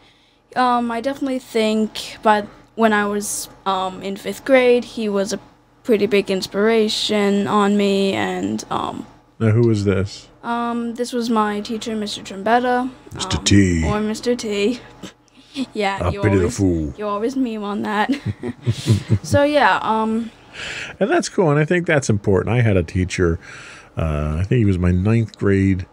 um, 0.55 0.91
I 0.91 1.01
definitely 1.01 1.39
think, 1.39 2.17
but 2.21 2.47
when 2.75 2.93
I 2.93 3.05
was 3.05 3.49
um, 3.65 4.03
in 4.03 4.17
fifth 4.17 4.43
grade, 4.45 4.83
he 4.83 5.07
was 5.07 5.33
a 5.33 5.39
pretty 5.83 6.05
big 6.05 6.29
inspiration 6.29 7.47
on 7.47 7.77
me, 7.77 8.13
and 8.13 8.63
Now, 9.39 9.51
who 9.51 9.69
is 9.69 9.85
this? 9.85 10.27
Um, 10.43 10.95
this 10.95 11.13
was 11.13 11.29
my 11.29 11.61
teacher, 11.61 11.95
Mr. 11.95 12.23
Trombetta. 12.23 12.91
Mr. 13.11 13.37
um, 13.37 13.43
T. 13.43 13.83
Or 13.85 13.95
Mr. 14.01 14.37
T. 14.37 14.79
yeah, 15.73 16.09
you 16.09 16.21
of 16.21 16.31
the 16.31 16.37
always, 16.37 16.57
fool. 16.57 16.93
you 16.97 17.07
always 17.07 17.35
meme 17.35 17.63
on 17.63 17.83
that. 17.83 18.11
so 19.23 19.43
yeah, 19.43 19.79
um, 19.81 20.31
And 20.99 21.09
that's 21.09 21.29
cool. 21.29 21.49
And 21.49 21.59
I 21.59 21.65
think 21.65 21.87
that's 21.87 22.09
important. 22.09 22.55
I 22.55 22.61
had 22.61 22.77
a 22.77 22.83
teacher, 22.83 23.39
uh, 23.97 24.37
I 24.39 24.43
think 24.43 24.59
he 24.59 24.65
was 24.65 24.77
my 24.77 24.91
ninth 24.91 25.37
grade, 25.37 25.85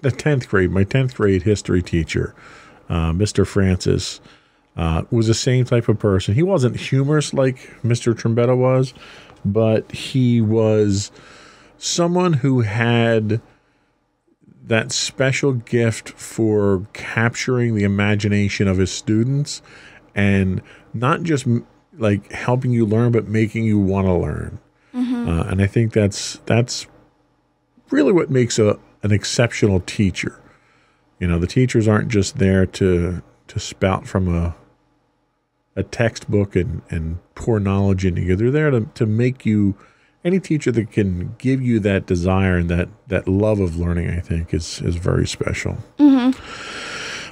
the 0.00 0.10
10th 0.10 0.48
grade, 0.48 0.70
my 0.70 0.84
10th 0.84 1.14
grade 1.14 1.42
history 1.42 1.82
teacher, 1.82 2.34
uh, 2.88 3.12
Mr. 3.12 3.46
Francis, 3.46 4.20
uh, 4.76 5.02
was 5.10 5.26
the 5.26 5.34
same 5.34 5.64
type 5.64 5.88
of 5.88 5.98
person. 5.98 6.34
He 6.34 6.42
wasn't 6.42 6.76
humorous 6.76 7.34
like 7.34 7.56
Mr. 7.82 8.14
Trombetta 8.14 8.56
was, 8.56 8.94
but 9.44 9.90
he 9.92 10.40
was 10.40 11.10
someone 11.78 12.32
who 12.34 12.60
had 12.60 13.40
that 14.68 14.92
special 14.92 15.52
gift 15.52 16.10
for 16.10 16.86
capturing 16.92 17.74
the 17.74 17.84
imagination 17.84 18.68
of 18.68 18.78
his 18.78 18.92
students 18.92 19.60
and 20.14 20.62
not 20.94 21.22
just 21.22 21.46
like 21.98 22.30
helping 22.32 22.70
you 22.70 22.86
learn 22.86 23.10
but 23.10 23.26
making 23.26 23.64
you 23.64 23.78
want 23.78 24.06
to 24.06 24.12
learn 24.12 24.58
uh, 24.94 25.44
and 25.48 25.60
i 25.60 25.66
think 25.66 25.92
that's 25.92 26.38
that's 26.46 26.86
really 27.90 28.12
what 28.12 28.30
makes 28.30 28.58
a 28.58 28.78
an 29.02 29.12
exceptional 29.12 29.80
teacher. 29.80 30.40
You 31.18 31.28
know 31.28 31.38
the 31.38 31.46
teachers 31.46 31.88
aren't 31.88 32.08
just 32.08 32.38
there 32.38 32.66
to 32.66 33.22
to 33.48 33.60
spout 33.60 34.06
from 34.06 34.32
a 34.34 34.54
a 35.76 35.82
textbook 35.82 36.56
and, 36.56 36.82
and 36.90 37.18
pour 37.34 37.60
knowledge 37.60 38.04
into 38.04 38.20
you. 38.20 38.34
They're 38.34 38.50
there 38.50 38.70
to, 38.70 38.88
to 38.94 39.06
make 39.06 39.46
you 39.46 39.76
any 40.28 40.38
teacher 40.38 40.70
that 40.70 40.92
can 40.92 41.34
give 41.38 41.60
you 41.60 41.80
that 41.80 42.06
desire 42.06 42.56
and 42.58 42.68
that, 42.70 42.88
that 43.08 43.26
love 43.26 43.58
of 43.58 43.76
learning, 43.76 44.10
I 44.10 44.20
think, 44.20 44.54
is, 44.54 44.80
is 44.82 44.96
very 44.96 45.26
special. 45.26 45.78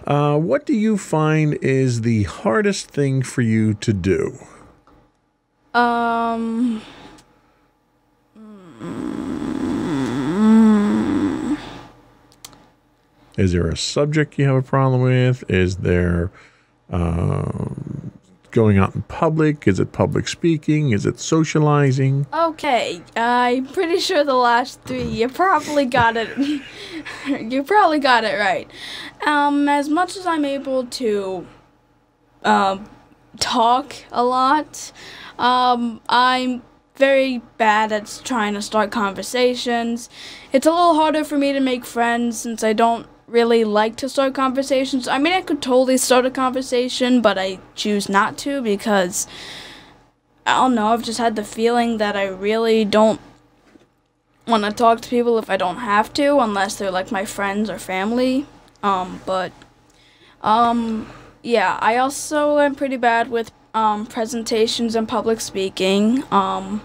Uh, 0.07 0.38
what 0.38 0.65
do 0.67 0.73
you 0.73 0.97
find 0.97 1.55
is 1.62 2.00
the 2.03 2.23
hardest 2.25 2.88
thing 2.91 3.23
for 3.23 3.43
you 3.43 3.75
to 3.75 3.93
do? 3.93 4.38
Um. 5.75 6.81
Is 13.37 13.53
there 13.53 13.69
a 13.69 13.76
subject 13.76 14.38
you 14.38 14.47
have 14.47 14.57
a 14.57 14.62
problem 14.62 15.03
with? 15.03 15.45
Is 15.50 15.76
there 15.76 16.31
um, 16.88 18.06
going 18.57 18.79
out 18.79 18.95
in 18.95 19.03
public? 19.03 19.69
Is 19.69 19.79
it 19.79 19.93
public 19.93 20.27
speaking? 20.27 20.91
Is 20.91 21.05
it 21.05 21.21
socializing? 21.21 22.27
Okay, 22.33 23.03
I'm 23.15 23.67
pretty 23.67 23.99
sure 24.01 24.25
the 24.25 24.35
last 24.35 24.81
three 24.81 25.03
you 25.03 25.29
probably 25.29 25.85
got 25.85 26.17
it. 26.17 26.31
you 27.53 27.63
probably 27.63 27.99
got 27.99 28.25
it 28.25 28.39
right. 28.41 28.69
Um, 29.27 29.69
as 29.69 29.91
much 29.91 30.17
as 30.17 30.27
I'm 30.27 30.47
able 30.47 30.87
to, 30.87 31.47
um, 32.45 32.89
talk 33.39 33.95
a 34.11 34.25
lot, 34.25 34.91
um, 35.39 36.01
I'm 36.09 36.63
very 36.97 37.43
bad 37.59 37.93
at 37.93 38.23
trying 38.25 38.55
to 38.55 38.63
start 38.63 38.91
conversations. 38.91 40.09
It's 40.51 40.67
a 40.67 40.71
little 40.71 40.95
harder 40.95 41.25
for 41.25 41.37
me 41.37 41.53
to 41.53 41.61
make 41.61 41.85
friends 41.85 42.39
since 42.39 42.65
I 42.65 42.73
don't 42.73 43.07
really 43.26 43.64
like 43.64 43.97
to 43.97 44.09
start 44.09 44.35
conversations. 44.35 45.09
I 45.09 45.18
mean, 45.18 45.33
I 45.33 45.42
could 45.42 45.61
totally 45.61 45.99
start 45.99 46.26
a 46.26 46.30
conversation, 46.30 47.21
but 47.21 47.38
I 47.38 47.59
choose 47.75 48.09
not 48.09 48.38
to 48.38 48.62
because 48.62 49.26
I 50.47 50.54
don't 50.54 50.75
know. 50.75 50.88
I've 50.88 51.02
just 51.02 51.18
had 51.18 51.37
the 51.37 51.45
feeling 51.45 51.99
that 51.99 52.16
I 52.16 52.26
really 52.26 52.85
don't 52.85 53.21
want 54.47 54.64
to 54.64 54.71
talk 54.71 55.00
to 55.00 55.09
people 55.09 55.38
if 55.38 55.50
I 55.50 55.56
don't 55.56 55.78
have 55.78 56.12
to, 56.14 56.38
unless 56.38 56.76
they're 56.76 56.90
like 56.90 57.11
my 57.11 57.25
friends 57.25 57.68
or 57.68 57.78
family. 57.78 58.47
Um, 58.83 59.21
but 59.26 59.52
um, 60.42 61.11
yeah, 61.42 61.78
I 61.80 61.97
also 61.97 62.59
am 62.59 62.76
pretty 62.76 62.97
bad 62.97 63.28
with 63.28 63.50
um, 63.75 64.06
presentations 64.06 64.95
and 64.95 65.09
public 65.09 65.40
speaking. 65.40 66.23
Um, 66.33 66.83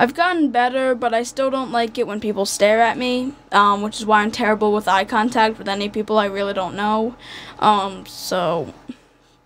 I've 0.00 0.14
gotten 0.14 0.50
better, 0.52 0.94
but 0.94 1.12
I 1.12 1.24
still 1.24 1.50
don't 1.50 1.72
like 1.72 1.98
it 1.98 2.06
when 2.06 2.20
people 2.20 2.46
stare 2.46 2.80
at 2.80 2.96
me, 2.96 3.32
um, 3.50 3.82
which 3.82 3.98
is 3.98 4.06
why 4.06 4.22
I'm 4.22 4.30
terrible 4.30 4.72
with 4.72 4.86
eye 4.86 5.04
contact 5.04 5.58
with 5.58 5.68
any 5.68 5.88
people 5.88 6.18
I 6.18 6.26
really 6.26 6.54
don't 6.54 6.76
know. 6.76 7.16
Um, 7.58 8.06
so, 8.06 8.72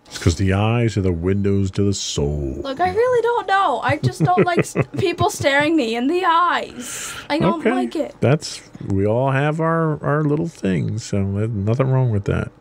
It's 0.05 0.19
because 0.19 0.35
the 0.35 0.53
eyes 0.53 0.95
are 0.95 1.01
the 1.01 1.11
windows 1.11 1.71
to 1.71 1.83
the 1.83 1.93
soul. 1.95 2.59
look, 2.61 2.79
I 2.79 2.93
really 2.93 3.21
don't 3.23 3.47
know. 3.47 3.79
I 3.83 3.97
just 3.97 4.23
don't 4.23 4.45
like 4.45 4.63
people 4.99 5.31
staring 5.31 5.75
me 5.75 5.95
in 5.95 6.05
the 6.05 6.23
eyes. 6.23 7.11
I 7.31 7.39
don't 7.39 7.65
like 7.65 7.95
it. 7.95 8.15
That's 8.21 8.61
we 8.87 9.07
all 9.07 9.31
have 9.31 9.59
our 9.59 10.03
our 10.05 10.23
little 10.23 10.47
things, 10.47 11.03
so 11.03 11.23
nothing 11.23 11.87
wrong 11.89 12.11
with 12.11 12.25
that. 12.25 12.51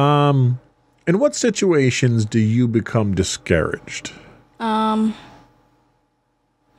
Um, 0.00 0.60
in 1.08 1.18
what 1.18 1.34
situations 1.34 2.24
do 2.24 2.38
you 2.38 2.68
become 2.68 3.12
discouraged? 3.14 4.12
Um, 4.60 5.16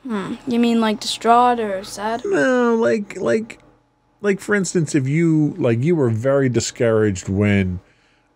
hmm, 0.04 0.36
you 0.48 0.60
mean 0.60 0.80
like 0.82 1.00
distraught 1.00 1.60
or 1.60 1.84
sad? 1.84 2.22
No, 2.26 2.76
like 2.76 3.18
like 3.18 3.60
like 4.22 4.40
for 4.40 4.56
instance, 4.56 4.96
if 4.96 5.08
you 5.08 5.56
like 5.58 5.84
you 5.84 5.96
were 5.96 6.10
very 6.10 6.50
discouraged 6.50 7.28
when 7.30 7.80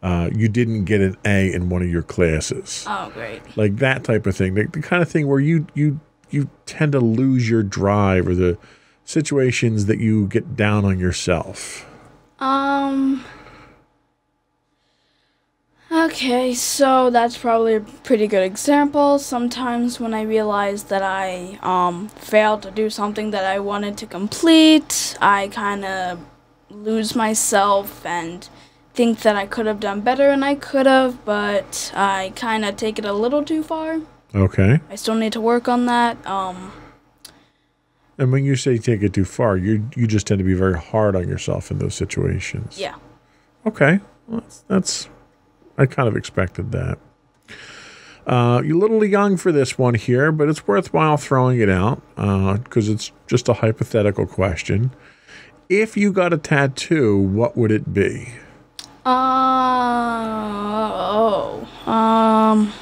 uh, 0.03 0.29
you 0.33 0.47
didn't 0.47 0.85
get 0.85 1.01
an 1.01 1.17
A 1.25 1.51
in 1.53 1.69
one 1.69 1.81
of 1.81 1.89
your 1.89 2.03
classes, 2.03 2.85
Oh, 2.87 3.09
great. 3.13 3.41
like 3.57 3.77
that 3.77 4.03
type 4.03 4.25
of 4.27 4.35
thing, 4.35 4.53
the, 4.53 4.65
the 4.67 4.81
kind 4.81 5.01
of 5.01 5.09
thing 5.09 5.27
where 5.27 5.39
you 5.39 5.67
you 5.73 5.99
you 6.29 6.49
tend 6.65 6.91
to 6.91 6.99
lose 6.99 7.49
your 7.49 7.63
drive 7.63 8.27
or 8.27 8.35
the 8.35 8.57
situations 9.05 9.85
that 9.85 9.99
you 9.99 10.27
get 10.27 10.55
down 10.55 10.83
on 10.85 10.99
yourself. 10.99 11.85
Um. 12.39 13.23
Okay, 15.89 16.53
so 16.53 17.09
that's 17.09 17.37
probably 17.37 17.75
a 17.75 17.79
pretty 17.79 18.27
good 18.27 18.43
example. 18.43 19.19
Sometimes 19.19 19.99
when 20.01 20.13
I 20.13 20.23
realize 20.23 20.83
that 20.85 21.01
I 21.01 21.57
um 21.61 22.09
failed 22.09 22.63
to 22.63 22.71
do 22.71 22.89
something 22.89 23.31
that 23.31 23.45
I 23.45 23.59
wanted 23.59 23.97
to 23.99 24.05
complete, 24.05 25.17
I 25.21 25.47
kind 25.47 25.85
of 25.85 26.19
lose 26.69 27.15
myself 27.15 28.05
and 28.05 28.49
think 28.93 29.19
that 29.21 29.35
I 29.37 29.45
could 29.45 29.65
have 29.65 29.79
done 29.79 30.01
better 30.01 30.29
and 30.29 30.43
I 30.43 30.55
could 30.55 30.87
have, 30.87 31.23
but 31.23 31.91
I 31.95 32.33
kind 32.35 32.65
of 32.65 32.75
take 32.75 32.99
it 32.99 33.05
a 33.05 33.13
little 33.13 33.43
too 33.45 33.63
far. 33.63 34.01
Okay. 34.35 34.81
I 34.89 34.95
still 34.95 35.15
need 35.15 35.31
to 35.33 35.41
work 35.41 35.69
on 35.69 35.85
that. 35.85 36.17
Um 36.27 36.73
And 38.17 38.31
when 38.33 38.43
you 38.43 38.55
say 38.57 38.77
take 38.77 39.03
it 39.03 39.13
too 39.13 39.25
far, 39.25 39.55
you 39.55 39.87
you 39.95 40.05
just 40.05 40.27
tend 40.27 40.39
to 40.39 40.43
be 40.43 40.53
very 40.65 40.77
hard 40.77 41.15
on 41.15 41.29
yourself 41.29 41.71
in 41.71 41.77
those 41.79 41.95
situations. 41.95 42.77
yeah. 42.77 42.95
Okay, 43.65 43.99
well, 44.27 44.41
that's, 44.41 44.63
that's 44.67 45.09
I 45.77 45.85
kind 45.85 46.07
of 46.07 46.15
expected 46.15 46.71
that. 46.71 46.97
Uh, 48.25 48.61
you're 48.65 48.75
a 48.75 48.79
little 48.79 49.05
young 49.05 49.37
for 49.37 49.51
this 49.51 49.77
one 49.77 49.93
here, 49.93 50.31
but 50.31 50.49
it's 50.49 50.67
worthwhile 50.67 51.17
throwing 51.17 51.59
it 51.59 51.69
out 51.69 52.01
because 52.15 52.89
it's 52.89 53.11
just 53.27 53.47
a 53.47 53.53
hypothetical 53.53 54.27
question. 54.27 54.91
If 55.69 55.95
you 55.95 56.11
got 56.11 56.33
a 56.33 56.37
tattoo, 56.37 57.17
what 57.17 57.55
would 57.55 57.71
it 57.71 57.93
be? 57.93 58.33
Uh, 59.05 59.11
oh. 61.09 61.89
Um 61.89 62.73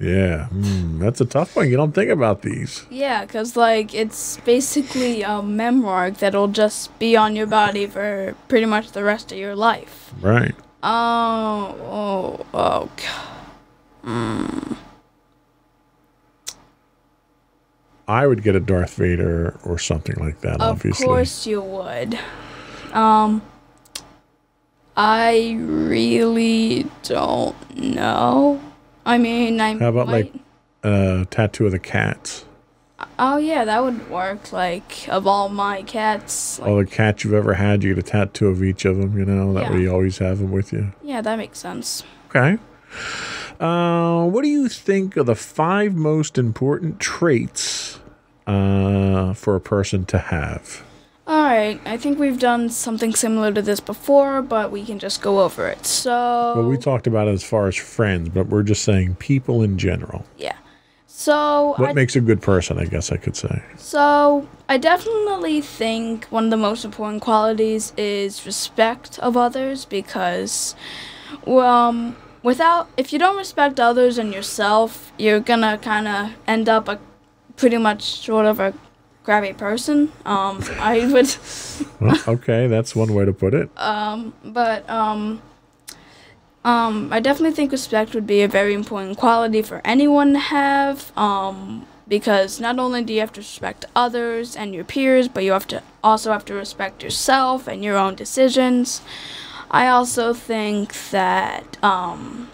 Yeah, 0.00 0.48
mm, 0.52 0.98
that's 1.00 1.20
a 1.20 1.24
tough 1.24 1.56
one. 1.56 1.68
You 1.68 1.76
don't 1.76 1.92
think 1.92 2.10
about 2.10 2.42
these. 2.42 2.86
Yeah, 2.90 3.24
because, 3.24 3.56
like, 3.56 3.94
it's 3.94 4.36
basically 4.38 5.22
a 5.22 5.42
memoir 5.42 6.10
that'll 6.10 6.48
just 6.48 6.96
be 6.98 7.16
on 7.16 7.34
your 7.34 7.46
body 7.46 7.86
for 7.86 8.34
pretty 8.46 8.66
much 8.66 8.92
the 8.92 9.02
rest 9.02 9.32
of 9.32 9.38
your 9.38 9.56
life. 9.56 10.12
Right. 10.20 10.54
Oh, 10.82 11.74
oh, 11.82 12.46
oh. 12.54 12.88
God. 12.96 13.28
I 18.08 18.26
would 18.26 18.42
get 18.42 18.56
a 18.56 18.60
Darth 18.60 18.94
Vader 18.94 19.58
or 19.64 19.78
something 19.78 20.16
like 20.18 20.40
that, 20.40 20.54
Of 20.54 20.76
obviously. 20.78 21.04
course 21.06 21.46
you 21.46 21.60
would. 21.60 22.18
Um, 22.92 23.42
I 24.96 25.56
really 25.60 26.86
don't 27.02 27.76
know. 27.76 28.60
I 29.08 29.18
mean, 29.18 29.60
I 29.60 29.76
How 29.78 29.88
about, 29.88 30.06
might- 30.08 30.32
like- 30.34 30.42
Uh, 30.84 31.24
tattoo 31.30 31.66
of 31.66 31.72
the 31.72 31.78
cats. 31.80 32.44
Oh 33.18 33.36
yeah, 33.36 33.64
that 33.64 33.82
would 33.82 34.08
work. 34.10 34.52
Like 34.52 35.08
of 35.08 35.26
all 35.26 35.48
my 35.48 35.82
cats. 35.82 36.58
Like, 36.60 36.68
All 36.68 36.76
the 36.76 36.84
cats 36.86 37.24
you've 37.24 37.34
ever 37.34 37.54
had, 37.54 37.82
you 37.82 37.94
get 37.94 38.04
a 38.06 38.10
tattoo 38.10 38.46
of 38.48 38.62
each 38.62 38.84
of 38.84 38.96
them, 38.96 39.18
you 39.18 39.24
know? 39.24 39.52
That 39.54 39.64
Yeah. 39.64 39.72
way 39.72 39.80
you 39.82 39.92
always 39.92 40.18
have 40.18 40.38
them 40.38 40.52
with 40.52 40.72
you. 40.72 40.92
yeah, 41.02 41.20
that 41.20 41.36
makes 41.36 41.58
sense. 41.58 42.04
Okay. 42.28 42.58
Uh, 43.60 44.24
what 44.26 44.42
do 44.42 44.48
you 44.48 44.68
think 44.68 45.16
are 45.16 45.24
the 45.24 45.34
five 45.34 45.94
most 45.94 46.38
important 46.38 47.00
traits 47.00 47.98
uh, 48.46 49.32
for 49.34 49.56
a 49.56 49.60
person 49.60 50.04
to 50.06 50.18
have? 50.18 50.82
All 51.28 51.42
right, 51.42 51.78
I 51.84 51.98
think 51.98 52.18
we've 52.18 52.38
done 52.38 52.70
something 52.70 53.14
similar 53.14 53.52
to 53.52 53.60
this 53.60 53.80
before, 53.80 54.40
but 54.40 54.70
we 54.72 54.82
can 54.82 54.98
just 54.98 55.20
go 55.20 55.40
over 55.40 55.68
it. 55.68 55.84
So, 55.84 56.54
Well, 56.56 56.66
we 56.66 56.78
talked 56.78 57.06
about 57.06 57.28
it 57.28 57.32
as 57.32 57.44
far 57.44 57.68
as 57.68 57.76
friends, 57.76 58.30
but 58.30 58.46
we're 58.46 58.62
just 58.62 58.82
saying 58.82 59.16
people 59.16 59.62
in 59.62 59.76
general. 59.76 60.24
yeah. 60.38 60.54
So, 61.06 61.74
What 61.76 61.90
I, 61.90 61.92
makes 61.92 62.16
a 62.16 62.20
good 62.22 62.40
person, 62.40 62.78
I 62.78 62.84
guess 62.86 63.12
I 63.12 63.18
could 63.18 63.36
say. 63.36 63.62
so 63.76 64.48
I 64.70 64.78
definitely 64.78 65.60
think 65.60 66.24
one 66.26 66.44
of 66.44 66.50
the 66.50 66.56
most 66.56 66.82
important 66.84 67.20
qualities 67.22 67.92
is 67.98 68.46
respect 68.46 69.18
of 69.18 69.36
others 69.36 69.84
because, 69.84 70.74
um, 71.46 72.16
without 72.42 72.88
if 72.96 73.12
you 73.12 73.18
don't 73.18 73.36
respect 73.36 73.78
others 73.80 74.16
and 74.16 74.32
yourself, 74.32 75.12
you're 75.18 75.40
gonna 75.40 75.76
kind 75.76 76.08
of 76.08 76.30
end 76.46 76.68
up 76.70 76.88
a 76.88 76.98
pretty 77.56 77.76
much 77.78 78.02
sort 78.24 78.46
of 78.46 78.60
a 78.60 78.72
grabby 79.28 79.56
person. 79.56 80.10
Um, 80.24 80.64
I 80.78 81.06
would. 81.12 81.28
Well, 82.00 82.18
okay, 82.28 82.66
that's 82.66 82.96
one 82.96 83.12
way 83.12 83.24
to 83.26 83.32
put 83.32 83.54
it. 83.54 83.68
Um, 83.78 84.34
but 84.44 84.88
um, 84.88 85.42
um, 86.64 87.12
I 87.12 87.20
definitely 87.20 87.54
think 87.54 87.72
respect 87.72 88.14
would 88.14 88.26
be 88.26 88.42
a 88.42 88.48
very 88.48 88.74
important 88.74 89.18
quality 89.18 89.62
for 89.62 89.80
anyone 89.84 90.32
to 90.32 90.38
have. 90.38 91.16
Um, 91.16 91.86
because 92.08 92.58
not 92.58 92.78
only 92.78 93.04
do 93.04 93.12
you 93.12 93.20
have 93.20 93.32
to 93.34 93.40
respect 93.40 93.84
others 93.94 94.56
and 94.56 94.74
your 94.74 94.84
peers, 94.84 95.28
but 95.28 95.44
you 95.44 95.52
have 95.52 95.66
to 95.68 95.82
also 96.02 96.32
have 96.32 96.44
to 96.46 96.54
respect 96.54 97.02
yourself 97.02 97.68
and 97.68 97.84
your 97.84 97.96
own 97.98 98.14
decisions. 98.14 99.02
I 99.70 99.88
also 99.88 100.32
think 100.32 100.94
that 101.10 101.76
um, 101.84 102.48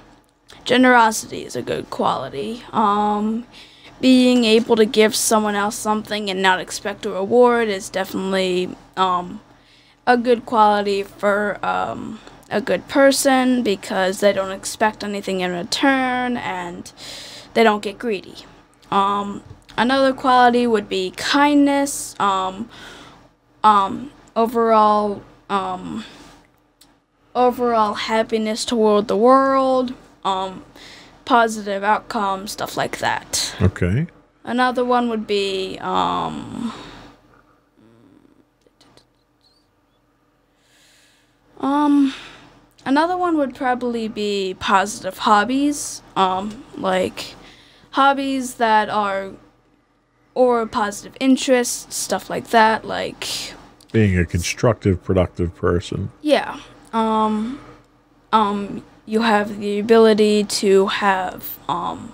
generosity 0.65 1.45
is 1.45 1.55
a 1.55 1.63
good 1.63 1.89
quality. 1.89 2.65
Um, 2.73 3.47
being 4.05 4.45
able 4.45 4.77
to 4.77 4.85
give 4.85 5.17
someone 5.17 5.55
else 5.55 5.75
something 5.75 6.29
and 6.29 6.43
not 6.43 6.61
expect 6.61 7.07
a 7.07 7.11
reward 7.11 7.69
is 7.69 7.89
definitely 7.89 8.69
um, 8.99 9.41
a 10.07 10.15
good 10.15 10.45
quality 10.45 11.03
for 11.03 11.59
um, 11.65 12.21
a 12.51 12.61
good 12.61 12.87
person 12.87 13.63
because 13.63 14.21
they 14.21 14.31
don't 14.31 14.53
expect 14.53 15.03
anything 15.03 15.41
in 15.41 15.51
return 15.51 16.37
and 16.37 16.93
they 17.55 17.63
don't 17.63 17.83
get 17.83 17.99
greedy. 17.99 18.45
Um, 18.91 19.43
another 19.75 20.13
quality 20.13 20.67
would 20.67 20.87
be 20.87 21.13
kindness. 21.13 22.15
Um, 22.21 22.69
um, 23.63 24.11
overall, 24.37 25.23
um, 25.49 26.05
overall 27.35 27.95
happiness 27.95 28.67
toward 28.67 29.09
the 29.09 29.17
world. 29.17 29.95
Positive 31.25 31.83
outcome, 31.83 32.47
stuff 32.47 32.77
like 32.77 32.99
that. 32.99 33.55
Okay. 33.63 34.07
Another 34.45 34.85
one 34.85 35.09
would 35.09 35.27
be 35.27 35.79
um 35.81 36.73
um 41.61 42.15
another 42.85 43.17
one 43.17 43.37
would 43.39 43.55
probably 43.55 44.09
be 44.09 44.55
positive 44.61 45.19
hobbies. 45.19 46.03
Um 46.17 46.65
like 46.77 47.35
hobbies 47.93 48.55
that 48.57 48.89
are 48.91 49.31
or 50.35 50.67
positive 50.67 51.17
interests, 51.21 51.95
stuff 51.95 52.29
like 52.29 52.49
that, 52.51 52.85
like 52.85 53.27
Being 53.93 54.19
a 54.19 54.25
constructive, 54.27 55.03
productive 55.03 55.55
person. 55.55 56.11
yeah. 56.21 56.61
Um 56.93 57.61
um 58.33 58.85
you 59.07 59.23
have 59.23 59.59
the 59.59 59.79
ability 59.79 60.45
to 60.45 60.87
have 60.87 61.59
um 61.69 62.13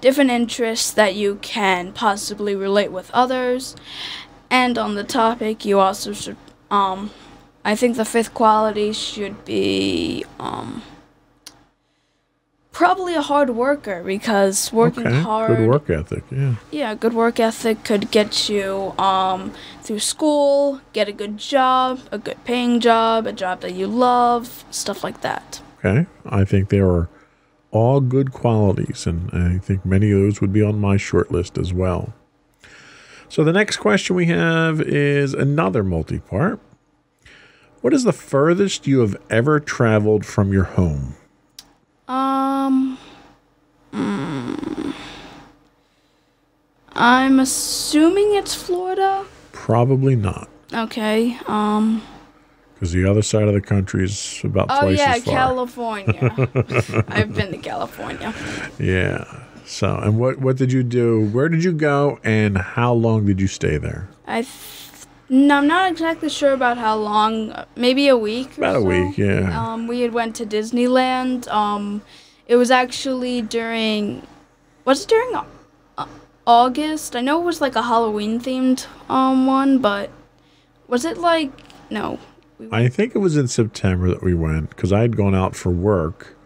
different 0.00 0.30
interests 0.30 0.90
that 0.90 1.14
you 1.14 1.38
can 1.42 1.92
possibly 1.92 2.56
relate 2.56 2.90
with 2.90 3.10
others. 3.12 3.76
And 4.50 4.76
on 4.76 4.96
the 4.96 5.04
topic, 5.04 5.64
you 5.64 5.78
also 5.78 6.12
should 6.12 6.36
um 6.70 7.10
I 7.64 7.76
think 7.76 7.96
the 7.96 8.04
fifth 8.04 8.34
quality 8.34 8.92
should 8.92 9.44
be 9.44 10.24
um 10.38 10.82
probably 12.72 13.14
a 13.14 13.22
hard 13.22 13.50
worker 13.50 14.02
because 14.02 14.72
working 14.72 15.06
okay. 15.06 15.20
hard 15.20 15.56
Good 15.56 15.68
work 15.68 15.90
ethic. 15.90 16.24
Yeah. 16.30 16.54
yeah, 16.70 16.94
good 16.94 17.14
work 17.14 17.38
ethic 17.38 17.84
could 17.84 18.10
get 18.10 18.48
you 18.48 18.94
um, 18.98 19.52
through 19.82 20.00
school, 20.00 20.80
get 20.92 21.06
a 21.06 21.12
good 21.12 21.38
job, 21.38 22.00
a 22.10 22.18
good 22.18 22.42
paying 22.44 22.80
job, 22.80 23.26
a 23.26 23.32
job 23.32 23.60
that 23.60 23.74
you 23.74 23.86
love, 23.86 24.64
stuff 24.70 25.04
like 25.04 25.20
that. 25.20 25.61
Okay. 25.84 26.06
I 26.24 26.44
think 26.44 26.68
they 26.68 26.78
are 26.78 27.08
all 27.72 28.00
good 28.00 28.32
qualities, 28.32 29.06
and 29.06 29.30
I 29.32 29.58
think 29.58 29.84
many 29.84 30.12
of 30.12 30.20
those 30.20 30.40
would 30.40 30.52
be 30.52 30.62
on 30.62 30.78
my 30.78 30.96
short 30.96 31.32
list 31.32 31.58
as 31.58 31.72
well. 31.72 32.12
So 33.28 33.42
the 33.42 33.52
next 33.52 33.78
question 33.78 34.14
we 34.14 34.26
have 34.26 34.80
is 34.80 35.32
another 35.34 35.82
multi 35.82 36.18
part. 36.20 36.60
What 37.80 37.92
is 37.92 38.04
the 38.04 38.12
furthest 38.12 38.86
you 38.86 39.00
have 39.00 39.16
ever 39.28 39.58
traveled 39.58 40.24
from 40.24 40.52
your 40.52 40.64
home? 40.64 41.16
Um, 42.06 42.98
mm, 43.92 44.94
I'm 46.92 47.40
assuming 47.40 48.34
it's 48.34 48.54
Florida. 48.54 49.24
Probably 49.50 50.14
not, 50.14 50.48
Okay. 50.72 51.38
Um. 51.46 52.02
Because 52.82 52.92
the 52.92 53.08
other 53.08 53.22
side 53.22 53.46
of 53.46 53.54
the 53.54 53.60
country 53.60 54.02
is 54.02 54.40
about 54.42 54.66
Oh 54.68 54.80
twice 54.80 54.98
yeah, 54.98 55.14
as 55.14 55.22
far. 55.24 55.34
California. 55.34 56.34
I've 57.06 57.32
been 57.32 57.52
to 57.52 57.58
California. 57.58 58.34
yeah. 58.76 59.22
So, 59.64 59.94
and 59.98 60.18
what 60.18 60.40
what 60.40 60.56
did 60.56 60.72
you 60.72 60.82
do? 60.82 61.28
Where 61.28 61.48
did 61.48 61.62
you 61.62 61.70
go, 61.72 62.18
and 62.24 62.58
how 62.58 62.92
long 62.92 63.24
did 63.24 63.40
you 63.40 63.46
stay 63.46 63.76
there? 63.78 64.08
I. 64.26 64.42
Th- 64.42 64.50
no, 65.28 65.58
I'm 65.58 65.68
not 65.68 65.92
exactly 65.92 66.28
sure 66.28 66.52
about 66.52 66.76
how 66.76 66.96
long. 66.96 67.54
Maybe 67.76 68.08
a 68.08 68.16
week. 68.16 68.58
or 68.58 68.62
About 68.64 68.76
a 68.76 68.80
so. 68.80 68.86
week, 68.86 69.16
yeah. 69.16 69.54
Um, 69.72 69.86
we 69.86 70.00
had 70.00 70.12
went 70.12 70.34
to 70.36 70.44
Disneyland. 70.44 71.46
Um, 71.48 72.02
it 72.48 72.56
was 72.56 72.72
actually 72.72 73.42
during. 73.42 74.26
Was 74.84 75.04
it 75.04 75.08
during 75.08 75.36
uh, 75.96 76.06
August? 76.48 77.14
I 77.14 77.20
know 77.20 77.40
it 77.40 77.44
was 77.44 77.60
like 77.60 77.76
a 77.76 77.82
Halloween 77.82 78.40
themed 78.40 78.86
um 79.08 79.46
one, 79.46 79.78
but 79.78 80.10
was 80.88 81.04
it 81.04 81.16
like 81.16 81.52
no? 81.88 82.18
We 82.70 82.76
I 82.76 82.88
think 82.88 83.14
it 83.14 83.18
was 83.18 83.36
in 83.36 83.48
September 83.48 84.08
that 84.08 84.22
we 84.22 84.34
went 84.34 84.70
because 84.70 84.92
I 84.92 85.00
had 85.00 85.16
gone 85.16 85.34
out 85.34 85.54
for 85.56 85.70
work, 85.70 86.36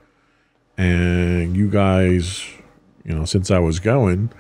and 0.77 1.57
you 1.57 1.69
guys, 1.71 2.45
you 3.05 3.15
know, 3.15 3.25
since 3.25 3.51
I 3.51 3.59
was 3.59 3.81
going, 3.81 4.31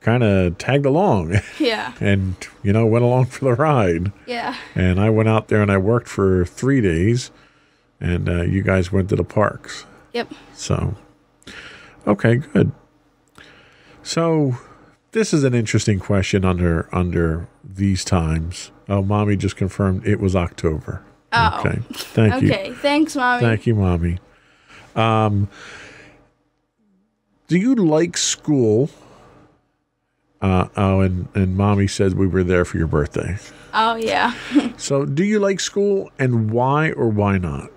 kind 0.00 0.22
of 0.22 0.56
tagged 0.58 0.86
along 0.86 1.34
yeah, 1.58 1.92
and 2.00 2.34
you 2.62 2.72
know 2.72 2.86
went 2.86 3.04
along 3.04 3.26
for 3.26 3.44
the 3.46 3.54
ride. 3.54 4.12
yeah, 4.26 4.56
And 4.74 5.00
I 5.00 5.10
went 5.10 5.28
out 5.28 5.48
there 5.48 5.60
and 5.62 5.70
I 5.70 5.78
worked 5.78 6.08
for 6.08 6.44
three 6.44 6.80
days, 6.80 7.30
and 8.00 8.28
uh, 8.28 8.42
you 8.42 8.62
guys 8.62 8.92
went 8.92 9.08
to 9.10 9.16
the 9.16 9.24
parks. 9.24 9.84
yep. 10.12 10.32
So, 10.54 10.94
okay, 12.06 12.36
good. 12.36 12.72
So, 14.02 14.56
this 15.12 15.34
is 15.34 15.44
an 15.44 15.54
interesting 15.54 15.98
question 15.98 16.44
under 16.44 16.88
under 16.94 17.48
these 17.62 18.04
times. 18.04 18.70
Oh, 18.88 19.02
mommy 19.02 19.36
just 19.36 19.56
confirmed 19.56 20.06
it 20.06 20.18
was 20.18 20.34
October. 20.34 21.04
Oh. 21.32 21.60
Okay, 21.60 21.78
thank 21.90 22.42
you. 22.42 22.52
Okay, 22.52 22.72
thanks, 22.72 23.14
mommy. 23.14 23.42
Thank 23.42 23.66
you, 23.66 23.74
mommy. 23.74 24.18
Um, 24.96 25.48
do 27.48 27.58
you 27.58 27.74
like 27.74 28.16
school? 28.16 28.90
Uh, 30.40 30.68
oh, 30.76 31.00
and, 31.00 31.28
and 31.34 31.56
mommy 31.56 31.86
said 31.86 32.14
we 32.14 32.26
were 32.26 32.44
there 32.44 32.64
for 32.64 32.78
your 32.78 32.86
birthday. 32.86 33.36
Oh 33.74 33.96
yeah. 33.96 34.34
So, 34.76 35.04
do 35.04 35.24
you 35.24 35.40
like 35.40 35.58
school 35.60 36.10
and 36.18 36.50
why 36.50 36.92
or 36.92 37.08
why 37.08 37.38
not? 37.38 37.70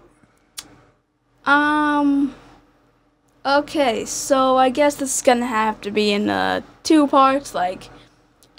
Um. 1.46 2.36
Okay, 3.44 4.06
so 4.06 4.58
I 4.58 4.70
guess 4.70 4.96
this 4.96 5.16
is 5.16 5.22
gonna 5.24 5.48
have 5.48 5.82
to 5.82 5.90
be 5.92 6.12
in 6.12 6.30
uh, 6.30 6.62
two 6.84 7.08
parts. 7.08 7.56
Like, 7.56 7.90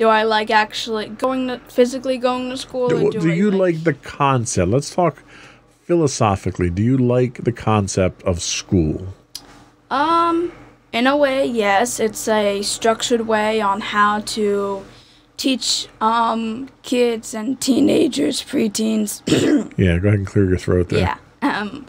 do 0.02 0.08
I 0.08 0.24
like 0.24 0.50
actually 0.50 1.06
going 1.10 1.46
to 1.46 1.60
physically 1.68 2.18
going 2.18 2.50
to 2.50 2.56
school? 2.56 2.92
or 2.92 3.12
Do, 3.12 3.20
do 3.20 3.30
I 3.30 3.34
you 3.34 3.52
like 3.52 3.84
the 3.84 3.94
concept? 3.94 4.68
Let's 4.68 4.92
talk 4.92 5.22
philosophically. 5.82 6.70
Do 6.70 6.82
you 6.82 6.98
like 6.98 7.44
the 7.44 7.52
concept 7.52 8.20
of 8.24 8.42
school? 8.42 9.14
Um, 9.92 10.50
in 10.92 11.06
a 11.06 11.16
way, 11.16 11.46
yes. 11.46 12.00
It's 12.00 12.26
a 12.26 12.62
structured 12.62 13.28
way 13.28 13.60
on 13.60 13.80
how 13.80 14.22
to 14.34 14.84
teach 15.36 15.86
um 16.00 16.68
kids 16.82 17.32
and 17.32 17.60
teenagers, 17.60 18.42
preteens. 18.42 19.22
Yeah, 19.78 19.98
go 20.00 20.08
ahead 20.08 20.18
and 20.18 20.26
clear 20.26 20.48
your 20.48 20.58
throat 20.58 20.88
there. 20.88 20.98
yeah. 20.98 21.16
Um, 21.42 21.86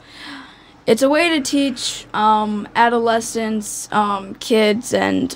it's 0.86 1.02
a 1.02 1.10
way 1.10 1.30
to 1.30 1.41
teach 1.41 2.06
um 2.13 2.67
adolescents, 2.76 3.89
um 3.91 4.36
kids, 4.36 4.93
and 4.93 5.36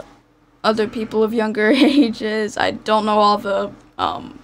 other 0.68 0.88
people 0.88 1.24
of 1.24 1.34
younger 1.34 1.70
ages. 2.02 2.58
I 2.58 2.72
don't 2.72 3.06
know 3.06 3.20
all 3.28 3.38
the 3.38 3.72
um. 3.98 4.40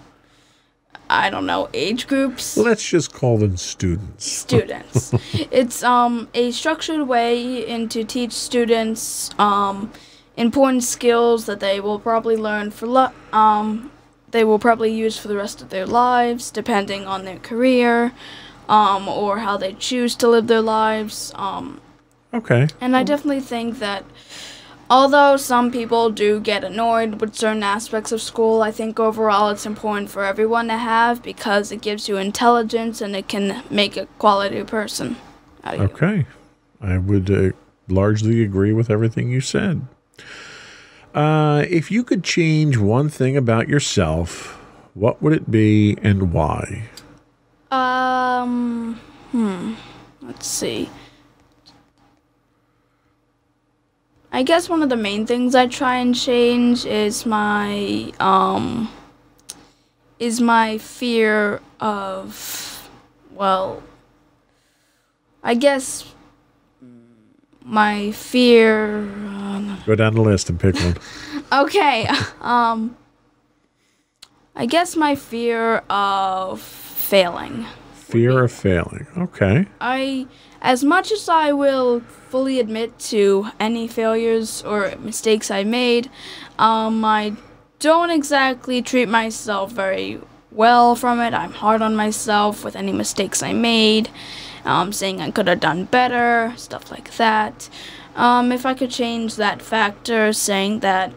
I 1.09 1.29
don't 1.29 1.45
know 1.45 1.69
age 1.73 2.07
groups. 2.07 2.57
Let's 2.57 2.83
just 2.95 3.13
call 3.13 3.37
them 3.37 3.57
students. 3.57 4.25
students. 4.45 5.13
it's 5.51 5.83
um 5.83 6.27
a 6.33 6.51
structured 6.51 7.07
way 7.07 7.33
in 7.73 7.89
to 7.89 8.03
teach 8.03 8.31
students 8.31 9.29
um 9.37 9.91
important 10.37 10.83
skills 10.83 11.45
that 11.45 11.59
they 11.59 11.79
will 11.79 11.99
probably 11.99 12.37
learn 12.49 12.71
for 12.71 12.87
lo- 12.87 13.11
um 13.33 13.91
they 14.31 14.43
will 14.43 14.57
probably 14.67 14.91
use 15.05 15.15
for 15.21 15.27
the 15.27 15.35
rest 15.35 15.61
of 15.61 15.69
their 15.69 15.85
lives 15.85 16.49
depending 16.49 17.05
on 17.05 17.19
their 17.25 17.37
career 17.51 18.11
um 18.67 19.07
or 19.07 19.31
how 19.45 19.55
they 19.63 19.73
choose 19.73 20.15
to 20.15 20.27
live 20.27 20.47
their 20.47 20.65
lives 20.79 21.31
um 21.35 21.79
Okay. 22.33 22.63
and 22.81 22.95
I 22.97 23.03
definitely 23.03 23.41
think 23.53 23.77
that 23.77 24.03
although 24.89 25.37
some 25.37 25.71
people 25.71 26.09
do 26.09 26.39
get 26.39 26.63
annoyed 26.63 27.21
with 27.21 27.35
certain 27.35 27.63
aspects 27.63 28.11
of 28.11 28.21
school, 28.21 28.61
I 28.61 28.71
think 28.71 28.99
overall 28.99 29.49
it's 29.49 29.65
important 29.65 30.09
for 30.09 30.23
everyone 30.23 30.67
to 30.67 30.77
have 30.77 31.23
because 31.23 31.71
it 31.71 31.81
gives 31.81 32.07
you 32.07 32.17
intelligence 32.17 33.01
and 33.01 33.15
it 33.15 33.27
can 33.27 33.63
make 33.69 33.97
a 33.97 34.05
quality 34.17 34.63
person 34.63 35.17
out 35.63 35.75
of 35.75 35.79
you. 35.79 35.85
Okay. 35.87 36.25
I 36.81 36.97
would 36.97 37.31
uh, 37.31 37.51
largely 37.87 38.43
agree 38.43 38.73
with 38.73 38.89
everything 38.89 39.29
you 39.29 39.41
said. 39.41 39.87
Uh, 41.13 41.63
if 41.69 41.91
you 41.91 42.03
could 42.03 42.23
change 42.23 42.77
one 42.77 43.07
thing 43.07 43.37
about 43.37 43.67
yourself, 43.67 44.59
what 44.93 45.21
would 45.21 45.33
it 45.33 45.49
be 45.49 45.97
and 46.01 46.33
why? 46.33 46.89
Um, 47.71 48.99
hmm. 49.31 49.73
Let's 50.21 50.47
see. 50.47 50.89
I 54.35 54.41
guess 54.41 54.67
one 54.67 54.81
of 54.81 54.89
the 54.89 54.97
main 54.97 55.27
things 55.27 55.53
I 55.53 55.67
try 55.67 55.97
and 55.97 56.15
change 56.15 56.85
is 56.85 57.25
my 57.25 58.11
um 58.19 58.91
is 60.17 60.41
my 60.41 60.79
fear 60.79 61.61
of 61.79 62.89
well 63.31 63.83
I 65.43 65.53
guess 65.53 66.11
my 67.63 68.11
fear 68.11 68.97
um, 68.97 69.77
Go 69.85 69.93
down 69.95 70.15
the 70.15 70.21
list 70.21 70.49
and 70.49 70.59
pick 70.59 70.75
one. 70.75 70.97
Okay. 71.53 72.07
Um 72.41 72.97
I 74.55 74.65
guess 74.65 74.95
my 74.95 75.15
fear 75.15 75.83
of 75.89 76.59
failing. 76.61 77.65
Fear 77.93 78.43
of 78.43 78.51
failing. 78.51 79.07
Okay. 79.17 79.65
I, 79.81 80.27
as 80.63 80.81
much 80.81 81.11
as 81.11 81.27
I 81.27 81.51
will 81.51 81.99
fully 81.99 82.59
admit 82.59 82.97
to 83.11 83.49
any 83.59 83.85
failures 83.87 84.63
or 84.63 84.95
mistakes 84.97 85.51
I 85.51 85.65
made, 85.65 86.09
um, 86.57 87.03
I 87.03 87.33
don't 87.79 88.09
exactly 88.09 88.81
treat 88.81 89.09
myself 89.09 89.73
very 89.73 90.21
well 90.51 90.95
from 90.95 91.19
it. 91.19 91.33
I'm 91.33 91.51
hard 91.51 91.81
on 91.81 91.97
myself 91.97 92.63
with 92.63 92.77
any 92.77 92.93
mistakes 92.93 93.43
I 93.43 93.51
made, 93.51 94.09
um, 94.63 94.93
saying 94.93 95.19
I 95.19 95.31
could 95.31 95.49
have 95.49 95.59
done 95.59 95.83
better, 95.83 96.53
stuff 96.55 96.89
like 96.89 97.13
that. 97.17 97.69
Um, 98.15 98.53
if 98.53 98.65
I 98.65 98.73
could 98.73 98.91
change 98.91 99.35
that 99.35 99.61
factor, 99.61 100.31
saying 100.31 100.79
that 100.79 101.11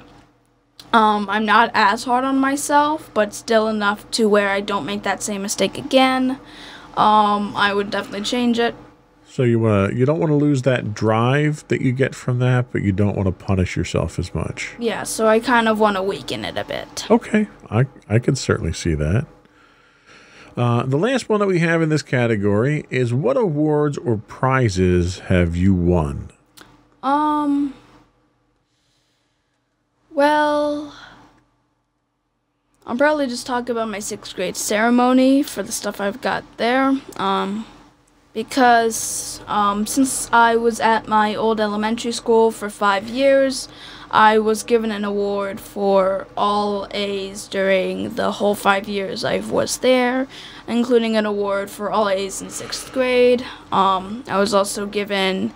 um, 0.93 1.29
I'm 1.31 1.45
not 1.45 1.71
as 1.73 2.03
hard 2.05 2.25
on 2.25 2.39
myself, 2.39 3.11
but 3.15 3.33
still 3.33 3.69
enough 3.69 4.11
to 4.13 4.29
where 4.29 4.49
I 4.49 4.61
don't 4.61 4.87
make 4.87 5.05
that 5.05 5.23
same 5.23 5.43
mistake 5.43 5.79
again. 5.79 6.41
Um, 6.97 7.55
I 7.55 7.73
would 7.73 7.91
definitely 7.91 8.23
change 8.23 8.59
it. 8.59 8.75
So 9.37 9.43
you 9.43 9.59
want 9.59 9.91
to 9.91 9.95
you 9.99 10.07
don't 10.07 10.19
want 10.19 10.31
to 10.31 10.35
lose 10.35 10.63
that 10.63 10.95
drive 10.95 11.63
that 11.69 11.83
you 11.83 11.93
get 11.93 12.15
from 12.15 12.39
that, 12.39 12.73
but 12.73 12.81
you 12.81 12.91
don't 12.91 13.15
want 13.15 13.27
to 13.27 13.33
punish 13.33 13.77
yourself 13.77 14.19
as 14.19 14.35
much. 14.35 14.75
Yeah, 14.79 15.03
so 15.03 15.27
I 15.27 15.41
kind 15.41 15.69
of 15.69 15.79
want 15.79 15.99
to 15.99 16.03
weaken 16.03 16.43
it 16.43 16.57
a 16.57 16.65
bit. 16.65 17.07
Okay, 17.11 17.47
I 17.69 17.85
I 18.09 18.19
can 18.19 18.35
certainly 18.35 18.73
see 18.73 18.95
that. 18.95 19.27
Uh, 20.57 20.87
the 20.87 20.97
last 20.97 21.29
one 21.29 21.41
that 21.41 21.49
we 21.49 21.59
have 21.59 21.83
in 21.83 21.91
this 21.91 22.01
category 22.01 22.87
is 22.89 23.13
what 23.13 23.37
awards 23.37 23.99
or 23.99 24.17
prizes 24.17 25.19
have 25.19 25.55
you 25.55 25.75
won? 25.75 26.31
Um. 27.03 27.75
Well, 30.13 30.95
I'll 32.87 32.97
probably 32.97 33.27
just 33.27 33.47
talk 33.47 33.69
about 33.69 33.91
my 33.91 33.99
sixth 33.99 34.35
grade 34.35 34.57
ceremony 34.57 35.43
for 35.43 35.63
the 35.63 35.73
stuff 35.73 36.01
I've 36.01 36.23
got 36.23 36.43
there. 36.57 36.99
Um, 37.19 37.67
because 38.37 39.41
um, 39.47 39.87
since 39.87 40.29
I 40.31 40.57
was 40.57 40.79
at 40.79 41.09
my 41.09 41.35
old 41.35 41.59
elementary 41.59 42.13
school 42.13 42.51
for 42.51 42.69
five 42.69 43.09
years, 43.09 43.67
I 44.11 44.39
was 44.39 44.63
given 44.63 44.93
an 44.93 45.07
award 45.07 45.59
for 45.59 46.27
all 46.37 46.87
A's 46.91 47.49
during 47.49 48.15
the 48.15 48.33
whole 48.33 48.55
five 48.55 48.89
years 48.89 49.25
I 49.25 49.39
was 49.39 49.79
there, 49.79 50.29
including 50.69 51.17
an 51.17 51.25
award 51.25 51.71
for 51.71 51.91
all 51.91 52.11
A's 52.11 52.43
in 52.43 52.51
sixth 52.51 52.93
grade. 52.93 53.43
Um, 53.73 54.23
I 54.29 54.39
was 54.39 54.53
also 54.53 54.85
given 54.85 55.55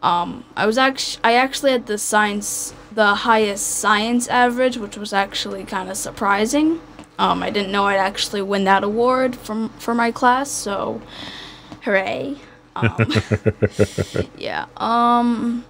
um, 0.00 0.44
I 0.56 0.66
was 0.66 0.78
actually 0.78 1.20
I 1.24 1.34
actually 1.34 1.72
had 1.72 1.86
the 1.86 1.98
science 1.98 2.72
the 2.92 3.12
highest 3.26 3.66
science 3.66 4.28
average, 4.28 4.76
which 4.76 4.96
was 4.96 5.12
actually 5.12 5.64
kind 5.64 5.90
of 5.90 5.96
surprising. 5.96 6.80
Um, 7.18 7.42
I 7.42 7.50
didn't 7.50 7.72
know 7.72 7.86
I'd 7.86 7.96
actually 7.96 8.42
win 8.42 8.62
that 8.64 8.84
award 8.84 9.34
from 9.34 9.70
for 9.80 9.96
my 9.96 10.12
class, 10.12 10.48
so 10.48 11.02
hooray! 11.84 12.36
Um, 12.76 12.96
yeah. 14.36 14.66
Um, 14.76 15.64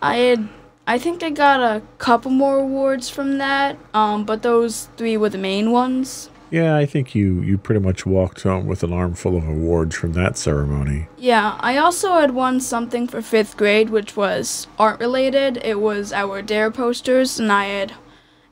I 0.00 0.16
had 0.16 0.48
I 0.86 0.98
think 0.98 1.22
I 1.22 1.30
got 1.30 1.60
a 1.60 1.82
couple 1.98 2.30
more 2.30 2.58
awards 2.58 3.08
from 3.08 3.38
that, 3.38 3.78
um, 3.94 4.24
but 4.24 4.42
those 4.42 4.88
three 4.96 5.16
were 5.16 5.28
the 5.28 5.38
main 5.38 5.70
ones. 5.70 6.28
Yeah, 6.50 6.76
I 6.76 6.84
think 6.86 7.14
you 7.14 7.40
you 7.40 7.56
pretty 7.56 7.80
much 7.80 8.04
walked 8.04 8.42
home 8.42 8.66
with 8.66 8.82
an 8.82 8.92
armful 8.92 9.36
of 9.36 9.48
awards 9.48 9.96
from 9.96 10.12
that 10.14 10.36
ceremony. 10.36 11.06
Yeah, 11.16 11.56
I 11.60 11.78
also 11.78 12.14
had 12.14 12.32
won 12.32 12.60
something 12.60 13.06
for 13.06 13.22
fifth 13.22 13.56
grade, 13.56 13.90
which 13.90 14.16
was 14.16 14.66
art 14.78 15.00
related. 15.00 15.58
It 15.64 15.80
was 15.80 16.12
our 16.12 16.42
DARE 16.42 16.70
posters, 16.70 17.38
and 17.38 17.50
I 17.50 17.66
had, 17.66 17.92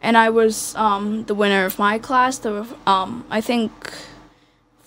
and 0.00 0.16
I 0.16 0.30
was 0.30 0.74
um, 0.76 1.24
the 1.24 1.34
winner 1.34 1.64
of 1.66 1.78
my 1.78 1.98
class. 1.98 2.38
There 2.38 2.52
were 2.52 2.66
um, 2.86 3.26
I 3.28 3.40
think 3.40 3.92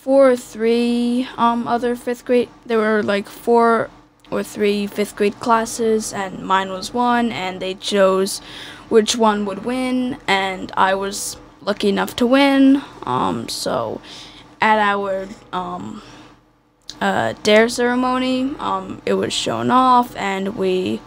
four 0.03 0.31
or 0.31 0.35
three 0.35 1.25
um, 1.37 1.65
other 1.65 1.95
fifth 1.95 2.25
grade. 2.25 2.49
There 2.65 2.77
were 2.77 3.01
like 3.01 3.29
four 3.29 3.89
or 4.29 4.43
three 4.43 4.85
fifth 4.85 5.15
grade 5.15 5.39
classes, 5.39 6.11
and 6.11 6.45
mine 6.45 6.71
was 6.71 6.93
one, 6.93 7.31
and 7.31 7.61
they 7.61 7.75
chose 7.75 8.39
which 8.89 9.15
one 9.15 9.45
would 9.45 9.63
win, 9.63 10.17
and 10.27 10.73
I 10.75 10.93
was 10.95 11.37
lucky 11.61 11.87
enough 11.87 12.17
to 12.17 12.27
win. 12.27 12.81
Um, 13.03 13.47
so 13.47 14.01
at 14.59 14.77
our 14.77 15.29
um, 15.53 16.01
uh, 16.99 17.33
DARE 17.43 17.69
ceremony, 17.69 18.53
um, 18.59 19.01
it 19.05 19.13
was 19.13 19.31
shown 19.31 19.71
off, 19.71 20.13
and 20.17 20.57
we, 20.57 20.99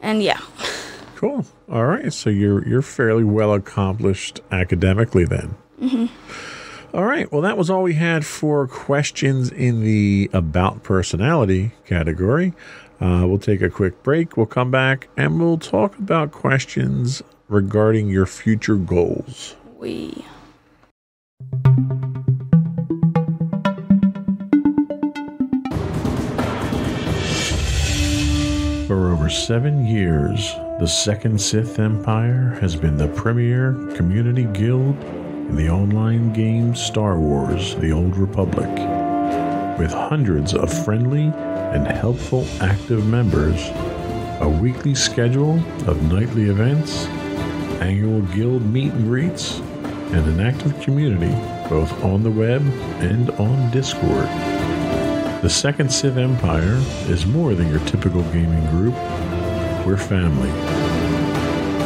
and 0.00 0.22
yeah. 0.22 0.40
Cool. 1.16 1.46
All 1.70 1.86
right. 1.86 2.12
So 2.12 2.28
you're 2.28 2.68
you're 2.68 2.82
fairly 2.82 3.24
well 3.24 3.54
accomplished 3.54 4.40
academically 4.50 5.24
then. 5.24 5.54
Mm-hmm. 5.80 6.53
All 6.94 7.04
right. 7.04 7.30
Well, 7.32 7.42
that 7.42 7.58
was 7.58 7.70
all 7.70 7.82
we 7.82 7.94
had 7.94 8.24
for 8.24 8.68
questions 8.68 9.50
in 9.50 9.80
the 9.82 10.30
about 10.32 10.84
personality 10.84 11.72
category. 11.84 12.52
Uh, 13.00 13.24
we'll 13.26 13.38
take 13.38 13.62
a 13.62 13.68
quick 13.68 14.04
break. 14.04 14.36
We'll 14.36 14.46
come 14.46 14.70
back 14.70 15.08
and 15.16 15.40
we'll 15.40 15.58
talk 15.58 15.98
about 15.98 16.30
questions 16.30 17.20
regarding 17.48 18.08
your 18.08 18.26
future 18.26 18.76
goals 18.76 19.56
we 19.76 20.24
For 28.86 29.10
over 29.12 29.28
seven 29.28 29.84
years, 29.84 30.52
the 30.78 30.86
Second 30.86 31.40
Sith 31.40 31.80
Empire 31.80 32.56
has 32.60 32.76
been 32.76 32.96
the 32.96 33.08
premier 33.08 33.72
community 33.96 34.44
guild 34.44 34.96
the 35.56 35.70
online 35.70 36.32
game 36.32 36.74
Star 36.74 37.16
Wars 37.16 37.76
The 37.76 37.92
Old 37.92 38.16
Republic. 38.16 38.68
With 39.78 39.92
hundreds 39.92 40.52
of 40.52 40.72
friendly 40.84 41.32
and 41.34 41.86
helpful 41.86 42.44
active 42.60 43.06
members, 43.06 43.70
a 44.40 44.48
weekly 44.48 44.96
schedule 44.96 45.54
of 45.88 46.02
nightly 46.12 46.44
events, 46.44 47.06
annual 47.80 48.22
guild 48.34 48.64
meet 48.66 48.92
and 48.92 49.04
greets, 49.04 49.60
and 49.60 50.26
an 50.26 50.40
active 50.40 50.78
community 50.80 51.34
both 51.68 52.02
on 52.04 52.24
the 52.24 52.30
web 52.30 52.62
and 53.00 53.30
on 53.32 53.70
Discord. 53.70 54.28
The 55.42 55.50
Second 55.50 55.92
Sith 55.92 56.16
Empire 56.16 56.82
is 57.06 57.26
more 57.26 57.54
than 57.54 57.68
your 57.68 57.80
typical 57.86 58.22
gaming 58.32 58.66
group. 58.70 58.94
We're 59.86 59.98
family. 59.98 61.03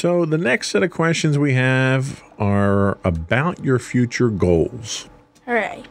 So, 0.00 0.24
the 0.24 0.38
next 0.38 0.70
set 0.70 0.82
of 0.82 0.90
questions 0.90 1.36
we 1.36 1.52
have 1.52 2.22
are 2.38 2.96
about 3.04 3.62
your 3.62 3.78
future 3.78 4.30
goals. 4.30 5.10
All 5.46 5.52
right. 5.52 5.84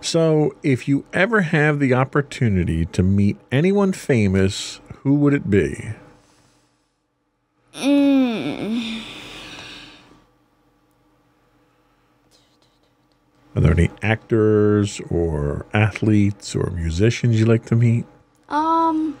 So, 0.00 0.56
if 0.64 0.88
you 0.88 1.04
ever 1.12 1.42
have 1.42 1.78
the 1.78 1.94
opportunity 1.94 2.84
to 2.86 3.04
meet 3.04 3.36
anyone 3.52 3.92
famous, 3.92 4.80
who 5.04 5.14
would 5.14 5.34
it 5.34 5.48
be? 5.48 5.90
Mm. 7.74 9.04
Are 13.54 13.60
there 13.60 13.70
any 13.70 13.90
actors 14.02 15.00
or 15.10 15.64
athletes 15.72 16.56
or 16.56 16.70
musicians 16.70 17.38
you 17.38 17.46
like 17.46 17.66
to 17.66 17.76
meet? 17.76 18.04
Um, 18.48 19.16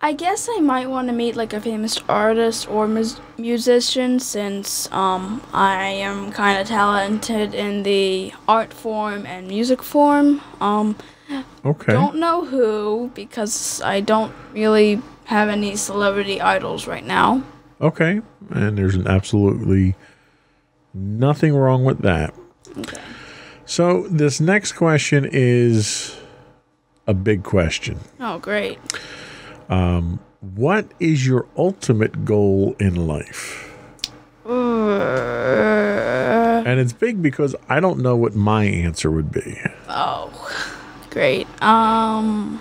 I 0.00 0.12
guess 0.12 0.48
I 0.50 0.60
might 0.60 0.88
want 0.88 1.08
to 1.08 1.12
meet 1.12 1.34
like 1.34 1.52
a 1.52 1.60
famous 1.60 1.98
artist 2.08 2.70
or 2.70 2.86
mus- 2.86 3.20
musician 3.36 4.20
since 4.20 4.90
um 4.92 5.42
I 5.52 5.86
am 5.86 6.30
kind 6.30 6.60
of 6.60 6.68
talented 6.68 7.52
in 7.54 7.82
the 7.82 8.32
art 8.46 8.72
form 8.72 9.26
and 9.26 9.48
music 9.48 9.82
form. 9.82 10.40
Um, 10.60 10.96
Okay. 11.64 11.92
don't 11.92 12.16
know 12.16 12.46
who 12.46 13.10
because 13.14 13.82
I 13.82 14.00
don't 14.00 14.32
really 14.54 15.02
have 15.26 15.50
any 15.50 15.76
celebrity 15.76 16.40
idols 16.40 16.86
right 16.86 17.04
now. 17.04 17.42
Okay. 17.80 18.22
And 18.50 18.78
there's 18.78 18.94
an 18.94 19.06
absolutely 19.06 19.94
nothing 20.94 21.54
wrong 21.54 21.84
with 21.84 21.98
that. 21.98 22.32
Okay. 22.78 23.02
So, 23.66 24.06
this 24.08 24.40
next 24.40 24.72
question 24.72 25.28
is 25.30 26.16
a 27.06 27.12
big 27.12 27.42
question. 27.42 27.98
Oh, 28.18 28.38
great. 28.38 28.78
What 29.68 30.86
is 31.00 31.26
your 31.26 31.46
ultimate 31.56 32.24
goal 32.24 32.76
in 32.78 32.94
life? 33.06 33.64
Uh, 34.46 34.50
And 36.64 36.80
it's 36.80 36.92
big 36.92 37.22
because 37.22 37.54
I 37.68 37.80
don't 37.80 38.00
know 38.00 38.16
what 38.16 38.34
my 38.34 38.64
answer 38.64 39.10
would 39.10 39.32
be. 39.32 39.58
Oh, 39.88 40.30
great. 41.10 41.46
Um. 41.62 42.60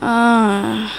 Uh. 0.00 0.90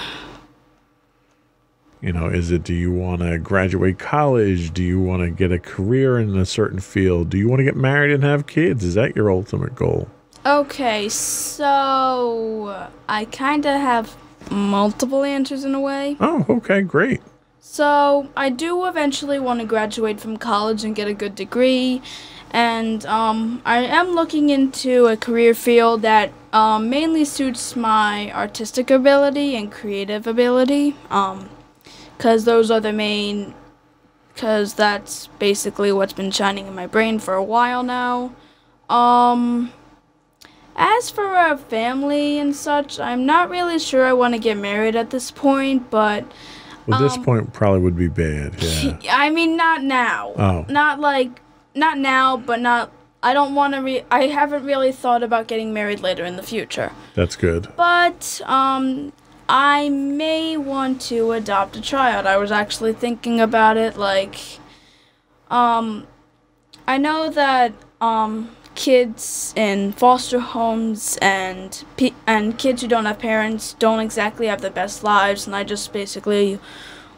You 2.00 2.12
know, 2.12 2.26
is 2.26 2.50
it 2.50 2.64
do 2.64 2.74
you 2.74 2.90
want 2.92 3.22
to 3.22 3.38
graduate 3.38 3.98
college? 3.98 4.72
Do 4.72 4.82
you 4.82 5.00
want 5.00 5.22
to 5.22 5.30
get 5.30 5.52
a 5.52 5.58
career 5.58 6.18
in 6.18 6.36
a 6.36 6.44
certain 6.44 6.80
field? 6.80 7.30
Do 7.30 7.38
you 7.38 7.48
want 7.48 7.60
to 7.60 7.64
get 7.64 7.76
married 7.76 8.12
and 8.12 8.24
have 8.24 8.46
kids? 8.46 8.84
Is 8.84 8.94
that 8.94 9.14
your 9.14 9.30
ultimate 9.30 9.74
goal? 9.76 10.08
Okay, 10.44 11.08
so 11.08 12.88
I 13.08 13.24
kind 13.26 13.64
of 13.64 13.80
have 13.80 14.16
multiple 14.50 15.22
answers 15.22 15.64
in 15.64 15.74
a 15.74 15.80
way. 15.80 16.16
Oh, 16.18 16.44
okay, 16.48 16.82
great. 16.82 17.22
So 17.60 18.28
I 18.36 18.50
do 18.50 18.86
eventually 18.86 19.38
want 19.38 19.60
to 19.60 19.66
graduate 19.66 20.20
from 20.20 20.36
college 20.36 20.82
and 20.82 20.96
get 20.96 21.06
a 21.06 21.14
good 21.14 21.36
degree, 21.36 22.02
and 22.50 23.06
um, 23.06 23.62
I 23.64 23.78
am 23.78 24.16
looking 24.16 24.50
into 24.50 25.06
a 25.06 25.16
career 25.16 25.54
field 25.54 26.02
that 26.02 26.32
um, 26.52 26.90
mainly 26.90 27.24
suits 27.24 27.76
my 27.76 28.32
artistic 28.32 28.90
ability 28.90 29.54
and 29.54 29.70
creative 29.70 30.26
ability. 30.26 30.96
Um, 31.08 31.48
because 32.16 32.44
those 32.44 32.70
are 32.70 32.80
the 32.80 32.92
main. 32.92 33.54
Because 34.34 34.74
that's 34.74 35.26
basically 35.38 35.92
what's 35.92 36.12
been 36.12 36.30
shining 36.30 36.66
in 36.66 36.74
my 36.74 36.86
brain 36.86 37.18
for 37.18 37.34
a 37.34 37.44
while 37.44 37.82
now. 37.82 38.34
Um. 38.88 39.72
As 40.76 41.10
for 41.10 41.34
a 41.36 41.56
family 41.56 42.38
and 42.38 42.54
such, 42.56 42.98
I'm 42.98 43.26
not 43.26 43.50
really 43.50 43.78
sure 43.78 44.06
I 44.06 44.12
want 44.12 44.34
to 44.34 44.40
get 44.40 44.56
married 44.56 44.96
at 44.96 45.10
this 45.10 45.30
point, 45.30 45.90
but 45.90 46.24
Well, 46.86 46.98
this 47.00 47.16
Um, 47.16 47.24
point 47.24 47.52
probably 47.52 47.80
would 47.80 47.96
be 47.96 48.08
bad. 48.08 48.54
Yeah. 48.62 48.96
I 49.16 49.30
mean, 49.30 49.56
not 49.56 49.82
now. 49.84 50.32
Oh. 50.36 50.66
Not 50.68 50.98
like, 50.98 51.40
not 51.74 51.98
now, 51.98 52.36
but 52.36 52.60
not. 52.60 52.90
I 53.22 53.34
don't 53.34 53.54
want 53.54 53.74
to. 53.74 53.80
Re- 53.80 54.04
I 54.10 54.26
haven't 54.26 54.64
really 54.64 54.90
thought 54.90 55.22
about 55.22 55.46
getting 55.46 55.72
married 55.72 56.00
later 56.00 56.24
in 56.24 56.34
the 56.36 56.42
future. 56.42 56.90
That's 57.14 57.36
good. 57.36 57.68
But 57.76 58.40
um, 58.46 59.12
I 59.48 59.88
may 59.90 60.56
want 60.56 61.00
to 61.02 61.30
adopt 61.30 61.76
a 61.76 61.80
child. 61.80 62.26
I 62.26 62.36
was 62.36 62.50
actually 62.50 62.94
thinking 62.94 63.40
about 63.40 63.76
it. 63.76 63.96
Like, 63.96 64.40
um, 65.50 66.08
I 66.88 66.98
know 66.98 67.30
that 67.30 67.72
um 68.00 68.50
kids 68.74 69.52
in 69.56 69.92
foster 69.92 70.40
homes 70.40 71.18
and 71.20 71.84
pe- 71.96 72.12
and 72.26 72.58
kids 72.58 72.82
who 72.82 72.88
don't 72.88 73.04
have 73.04 73.18
parents 73.18 73.74
don't 73.74 74.00
exactly 74.00 74.46
have 74.46 74.60
the 74.60 74.70
best 74.70 75.04
lives, 75.04 75.46
and 75.46 75.54
I 75.54 75.64
just 75.64 75.92
basically 75.92 76.58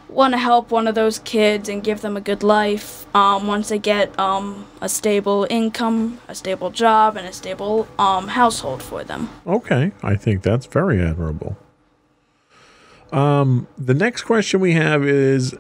want 0.08 0.32
to 0.32 0.38
help 0.38 0.70
one 0.70 0.86
of 0.86 0.94
those 0.94 1.18
kids 1.20 1.68
and 1.68 1.82
give 1.82 2.00
them 2.00 2.16
a 2.16 2.20
good 2.20 2.42
life 2.42 3.06
um, 3.16 3.46
once 3.46 3.68
they 3.68 3.78
get 3.78 4.16
um, 4.18 4.66
a 4.80 4.88
stable 4.88 5.46
income, 5.50 6.20
a 6.28 6.34
stable 6.34 6.70
job, 6.70 7.16
and 7.16 7.26
a 7.26 7.32
stable 7.32 7.88
um, 7.98 8.28
household 8.28 8.82
for 8.82 9.02
them. 9.02 9.28
Okay, 9.46 9.92
I 10.02 10.14
think 10.16 10.42
that's 10.42 10.66
very 10.66 11.00
admirable. 11.02 11.56
Um, 13.12 13.66
the 13.78 13.94
next 13.94 14.22
question 14.22 14.60
we 14.60 14.72
have 14.72 15.04
is 15.04 15.54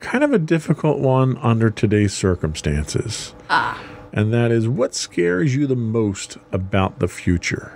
kind 0.00 0.24
of 0.24 0.32
a 0.32 0.38
difficult 0.38 0.98
one 0.98 1.36
under 1.38 1.70
today's 1.70 2.12
circumstances. 2.12 3.34
Ah. 3.48 3.80
And 4.12 4.32
that 4.32 4.50
is 4.50 4.68
what 4.68 4.94
scares 4.94 5.54
you 5.54 5.66
the 5.66 5.76
most 5.76 6.36
about 6.50 6.98
the 6.98 7.08
future? 7.08 7.72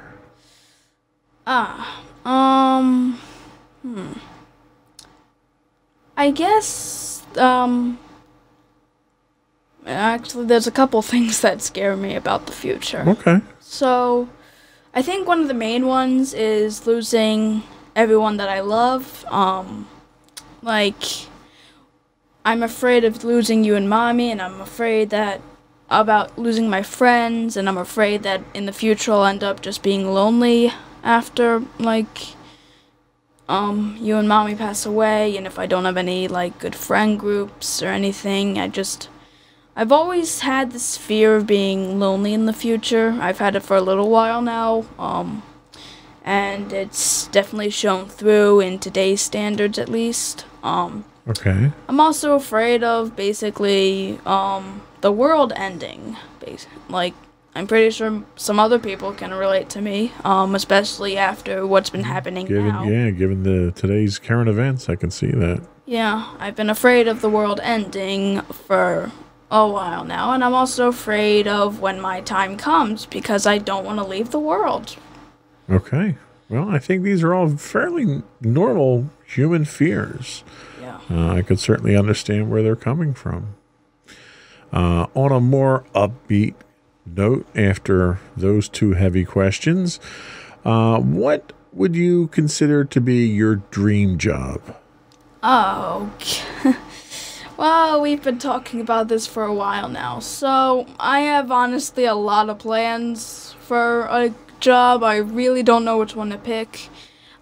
Ah, 1.47 2.03
um, 2.25 3.19
hmm. 3.83 4.13
I 6.17 6.31
guess, 6.31 7.23
um, 7.39 7.99
actually, 9.87 10.47
there's 10.47 10.67
a 10.67 10.73
couple 10.73 11.01
things 11.15 11.41
that 11.41 11.63
scare 11.63 11.97
me 11.97 12.15
about 12.15 12.47
the 12.47 12.53
future. 12.53 13.05
Okay. 13.07 13.41
So, 13.61 14.29
I 14.93 15.03
think 15.03 15.27
one 15.27 15.41
of 15.41 15.49
the 15.49 15.55
main 15.55 15.87
ones 15.87 16.35
is 16.35 16.87
losing 16.87 17.63
everyone 17.95 18.37
that 18.37 18.49
I 18.51 18.61
love. 18.61 19.25
Um, 19.29 19.89
like, 20.63 21.03
I'm 22.45 22.63
afraid 22.63 23.05
of 23.05 23.25
losing 23.25 23.65
you 23.65 23.75
and 23.75 23.89
mommy, 23.89 24.31
and 24.31 24.43
I'm 24.43 24.61
afraid 24.61 25.11
that 25.11 25.41
about 25.91 26.39
losing 26.39 26.69
my 26.69 26.83
friends, 26.83 27.57
and 27.57 27.69
I'm 27.69 27.79
afraid 27.79 28.23
that 28.25 28.43
in 28.55 28.67
the 28.67 28.73
future 28.73 29.13
I'll 29.13 29.25
end 29.25 29.45
up 29.45 29.61
just 29.61 29.83
being 29.83 30.13
lonely 30.13 30.73
after, 31.03 31.63
like, 31.79 32.35
um, 33.49 33.97
you 34.01 34.17
and 34.17 34.29
mommy 34.29 34.55
pass 34.55 34.85
away, 34.85 35.37
and 35.37 35.47
if 35.47 35.59
I 35.59 35.67
don't 35.67 35.85
have 35.85 35.97
any, 35.97 36.27
like, 36.27 36.59
good 36.59 36.75
friend 36.75 37.19
groups 37.19 37.83
or 37.83 37.89
anything, 37.89 38.59
I 38.59 38.69
just. 38.69 39.09
I've 39.79 39.93
always 39.93 40.41
had 40.41 40.73
this 40.73 40.97
fear 40.97 41.37
of 41.37 41.47
being 41.47 42.01
lonely 42.01 42.33
in 42.33 42.47
the 42.47 42.55
future. 42.55 43.19
I've 43.21 43.39
had 43.39 43.55
it 43.57 43.63
for 43.63 43.77
a 43.77 43.83
little 43.83 44.09
while 44.09 44.41
now, 44.41 44.87
um, 44.99 45.43
and 46.25 46.73
it's 46.73 47.27
definitely 47.27 47.69
shown 47.69 48.09
through 48.09 48.61
in 48.61 48.79
today's 48.79 49.21
standards, 49.21 49.79
at 49.79 49.91
least. 49.91 50.47
Um, 50.63 51.05
Okay. 51.29 51.73
I'm 51.89 51.99
also 51.99 52.35
afraid 52.37 52.85
of 52.85 53.17
basically 53.17 54.21
um, 54.25 54.83
the 55.07 55.13
world 55.13 55.53
ending. 55.55 56.17
Like, 56.89 57.15
I'm 57.55 57.69
pretty 57.69 57.91
sure 57.91 58.25
some 58.35 58.59
other 58.59 58.81
people 58.81 59.13
can 59.13 59.33
relate 59.33 59.71
to 59.71 59.81
me, 59.81 60.11
um, 60.25 60.57
especially 60.57 61.17
after 61.17 61.65
what's 61.65 61.91
been 61.91 62.03
happening 62.03 62.47
Given 62.47 62.67
now. 62.67 62.83
yeah, 62.83 63.11
given 63.11 63.45
the 63.45 63.71
today's 63.71 64.19
current 64.19 64.49
events, 64.49 64.89
I 64.89 64.97
can 64.97 65.13
see 65.13 65.31
that. 65.31 65.63
Yeah, 65.85 66.35
I've 66.41 66.57
been 66.57 66.71
afraid 66.71 67.07
of 67.07 67.21
the 67.21 67.31
world 67.31 67.61
ending 67.63 68.41
for 68.41 69.13
a 69.49 69.69
while 69.69 70.03
now, 70.03 70.33
and 70.33 70.43
I'm 70.43 70.55
also 70.55 70.89
afraid 70.89 71.47
of 71.47 71.79
when 71.79 72.01
my 72.01 72.21
time 72.21 72.57
comes 72.57 73.07
because 73.07 73.47
I 73.47 73.59
don't 73.59 73.85
want 73.85 74.01
to 74.01 74.05
leave 74.05 74.33
the 74.33 74.41
world. 74.41 74.97
Okay. 75.71 76.17
Well, 76.49 76.69
I 76.69 76.81
think 76.81 77.05
these 77.05 77.23
are 77.23 77.33
all 77.33 77.49
fairly 77.51 78.25
normal 78.41 79.09
human 79.25 79.67
fears. 79.67 80.43
Yeah. 80.81 80.99
Uh, 81.09 81.29
I 81.35 81.43
could 81.43 81.61
certainly 81.61 81.95
understand 81.97 82.51
where 82.51 82.65
they're 82.65 82.75
coming 82.75 83.15
from. 83.15 83.55
Uh, 84.77 85.07
on 85.15 85.33
a 85.33 85.41
more 85.41 85.85
upbeat 85.95 86.53
note, 87.07 87.47
after 87.57 88.21
those 88.37 88.69
two 88.69 88.93
heavy 88.93 89.25
questions, 89.25 89.99
uh, 90.67 91.01
what 91.01 91.55
would 91.73 91.97
you 91.97 92.27
consider 92.27 92.85
to 92.85 93.01
be 93.01 93.25
your 93.25 93.57
dream 93.57 94.19
job? 94.19 94.61
Oh, 95.43 96.13
well, 97.57 98.03
we've 98.03 98.23
been 98.23 98.39
talking 98.39 98.83
about 98.83 99.09
this 99.09 99.27
for 99.27 99.45
a 99.45 99.55
while 99.55 99.89
now, 99.89 100.19
so 100.19 100.85
I 101.01 101.21
have 101.21 101.51
honestly 101.51 102.05
a 102.05 102.15
lot 102.15 102.51
of 102.51 102.59
plans 102.59 103.55
for 103.61 104.03
a 104.11 104.35
job. 104.61 105.03
I 105.03 105.17
really 105.17 105.63
don't 105.63 105.87
know 105.87 105.97
which 105.97 106.15
one 106.15 106.29
to 106.29 106.37
pick. 106.37 106.91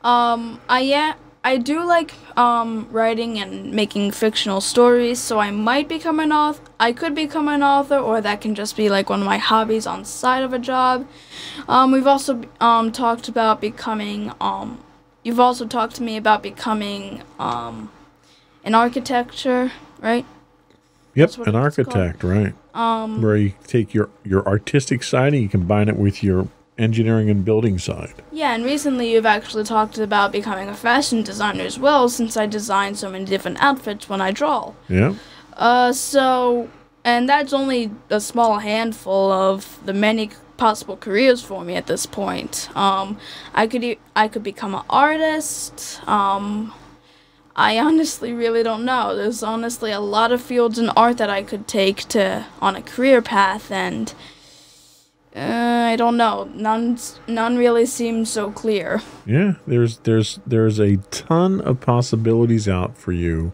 Um, 0.05 0.61
I 0.68 0.83
yeah, 0.83 1.14
I 1.44 1.59
do 1.59 1.85
like 1.85 2.14
um 2.38 2.88
writing 2.90 3.38
and 3.38 3.72
making 3.72 4.12
fictional 4.12 4.62
stories, 4.62 5.20
so 5.20 5.38
I 5.38 5.50
might 5.50 5.88
become 5.88 6.18
an 6.18 6.33
author. 6.33 6.62
I 6.80 6.92
could 6.92 7.14
become 7.14 7.48
an 7.48 7.62
author, 7.62 7.98
or 7.98 8.20
that 8.22 8.40
can 8.40 8.54
just 8.54 8.76
be 8.76 8.88
like 8.88 9.11
one 9.11 9.20
of 9.20 9.26
my 9.26 9.37
hobbies 9.37 9.87
on 9.87 10.04
side 10.07 10.42
of 10.42 10.54
a 10.54 10.59
job. 10.59 11.07
Um, 11.68 11.92
we've 11.92 12.07
also 12.07 12.42
um 12.61 12.90
talked 12.92 13.28
about 13.28 13.61
becoming 13.61 14.33
um. 14.40 14.83
You've 15.22 15.40
also 15.40 15.66
talked 15.66 15.94
to 15.96 16.02
me 16.02 16.16
about 16.16 16.42
becoming 16.42 17.22
um 17.38 17.90
in 18.64 18.74
architecture, 18.74 19.70
right? 20.00 20.24
Yep, 21.14 21.18
an 21.18 21.24
it's 21.24 21.37
called. 21.37 21.57
architect, 21.57 22.24
right? 22.24 22.54
Um, 22.74 23.22
Where 23.22 23.37
you 23.37 23.52
take 23.66 23.94
your, 23.94 24.11
your 24.24 24.44
artistic 24.48 25.04
side 25.04 25.33
and 25.33 25.42
you 25.42 25.48
combine 25.48 25.88
it 25.88 25.96
with 25.96 26.24
your 26.24 26.48
engineering 26.78 27.30
and 27.30 27.44
building 27.44 27.78
side. 27.78 28.14
yeah, 28.32 28.54
and 28.54 28.64
recently 28.64 29.12
you've 29.12 29.26
actually 29.26 29.64
talked 29.64 29.96
about 29.98 30.32
becoming 30.32 30.68
a 30.68 30.74
fashion 30.74 31.22
designer 31.22 31.64
as 31.64 31.78
well, 31.78 32.08
since 32.08 32.37
I 32.37 32.46
design 32.46 32.94
so 32.94 33.10
many 33.10 33.24
different 33.24 33.62
outfits 33.62 34.08
when 34.08 34.20
I 34.20 34.32
draw. 34.32 34.72
Yeah. 34.88 35.14
Uh, 35.56 35.92
so, 35.92 36.68
and 37.04 37.28
that's 37.28 37.52
only 37.52 37.90
a 38.10 38.20
small 38.20 38.58
handful 38.58 39.30
of 39.30 39.78
the 39.87 39.92
many 39.92 40.30
possible 40.56 40.96
careers 40.96 41.42
for 41.42 41.62
me 41.64 41.74
at 41.76 41.87
this 41.87 42.06
point. 42.06 42.68
Um, 42.76 43.18
I 43.54 43.66
could 43.66 43.84
e- 43.84 43.98
I 44.16 44.26
could 44.28 44.42
become 44.42 44.74
an 44.74 44.82
artist. 44.90 46.00
Um, 46.08 46.72
I 47.56 47.78
honestly 47.78 48.32
really 48.32 48.64
don't 48.64 48.84
know. 48.84 49.14
There's 49.14 49.42
honestly 49.44 49.92
a 49.92 50.00
lot 50.00 50.32
of 50.32 50.40
fields 50.42 50.76
in 50.78 50.88
art 50.90 51.18
that 51.18 51.30
I 51.30 51.42
could 51.44 51.68
take 51.68 51.98
to 52.08 52.46
on 52.60 52.74
a 52.74 52.82
career 52.82 53.22
path, 53.22 53.70
and 53.70 54.12
uh, 55.35 55.88
I 55.92 55.97
don't 55.97 56.16
know. 56.16 56.44
None 56.55 56.99
none 57.26 57.57
really 57.57 57.87
seems 57.87 58.30
so 58.30 58.51
clear. 58.53 59.03
Yeah, 59.26 59.55
there's 59.66 59.99
there's 59.99 60.39
there's 60.47 60.78
a 60.78 60.97
ton 61.11 61.61
of 61.61 61.80
possibilities 61.80 62.68
out 62.68 62.97
for 62.97 63.12
you, 63.12 63.53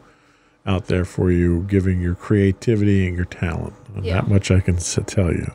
out 0.66 0.86
there 0.86 1.04
for 1.04 1.30
you, 1.30 1.62
giving 1.68 2.00
your 2.00 2.14
creativity 2.14 3.06
and 3.06 3.16
your 3.16 3.24
talent. 3.24 3.74
Yeah. 4.02 4.16
That 4.20 4.28
much 4.28 4.50
I 4.50 4.60
can 4.60 4.76
tell 4.76 5.32
you. 5.32 5.52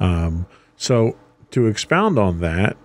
Um, 0.00 0.46
so 0.76 1.16
to 1.50 1.66
expound 1.66 2.18
on 2.18 2.40
that, 2.40 2.76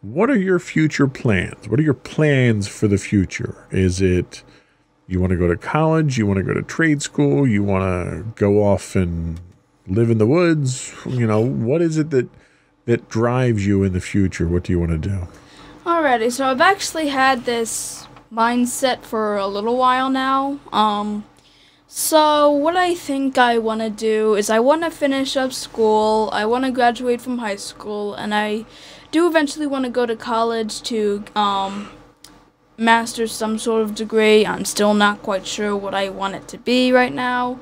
what 0.00 0.30
are 0.30 0.38
your 0.38 0.58
future 0.58 1.06
plans? 1.08 1.68
What 1.68 1.80
are 1.80 1.82
your 1.82 1.94
plans 1.94 2.66
for 2.68 2.88
the 2.88 2.98
future? 2.98 3.66
Is 3.70 4.00
it 4.00 4.42
You 5.06 5.20
want 5.20 5.32
to 5.32 5.36
go 5.36 5.48
to 5.48 5.56
college? 5.56 6.16
You 6.18 6.26
want 6.26 6.38
to 6.38 6.44
go 6.44 6.54
to 6.54 6.62
trade 6.62 7.02
school? 7.02 7.46
You 7.46 7.62
want 7.64 7.82
to 7.82 8.32
go 8.40 8.62
off 8.62 8.94
and 8.94 9.40
live 9.90 10.10
in 10.10 10.18
the 10.18 10.26
woods? 10.26 10.94
You 11.06 11.26
know, 11.26 11.40
what 11.40 11.82
is 11.82 11.98
it 11.98 12.10
that 12.10 12.28
that 12.86 13.08
drives 13.08 13.66
you 13.66 13.82
in 13.82 13.92
the 13.92 14.00
future? 14.00 14.48
What 14.48 14.64
do 14.64 14.72
you 14.72 14.78
want 14.78 14.92
to 14.92 14.98
do? 14.98 15.28
Alrighty, 15.84 16.32
so 16.32 16.46
I've 16.46 16.60
actually 16.60 17.08
had 17.08 17.44
this 17.44 18.06
mindset 18.32 19.02
for 19.02 19.36
a 19.36 19.46
little 19.46 19.76
while 19.76 20.08
now. 20.08 20.58
Um, 20.72 21.24
so 21.86 22.50
what 22.50 22.76
I 22.76 22.94
think 22.94 23.36
I 23.36 23.58
want 23.58 23.80
to 23.80 23.90
do 23.90 24.34
is 24.34 24.48
I 24.48 24.60
want 24.60 24.82
to 24.84 24.90
finish 24.90 25.36
up 25.36 25.52
school. 25.52 26.30
I 26.32 26.46
want 26.46 26.64
to 26.64 26.70
graduate 26.70 27.20
from 27.20 27.38
high 27.38 27.56
school, 27.56 28.14
and 28.14 28.34
I 28.34 28.64
do 29.10 29.26
eventually 29.26 29.66
want 29.66 29.84
to 29.84 29.90
go 29.90 30.06
to 30.06 30.14
college 30.14 30.82
to 30.82 31.24
um, 31.34 31.90
master 32.76 33.26
some 33.26 33.58
sort 33.58 33.82
of 33.82 33.94
degree. 33.94 34.46
I'm 34.46 34.64
still 34.64 34.94
not 34.94 35.22
quite 35.22 35.46
sure 35.46 35.76
what 35.76 35.94
I 35.94 36.08
want 36.08 36.34
it 36.36 36.46
to 36.48 36.58
be 36.58 36.92
right 36.92 37.12
now. 37.12 37.58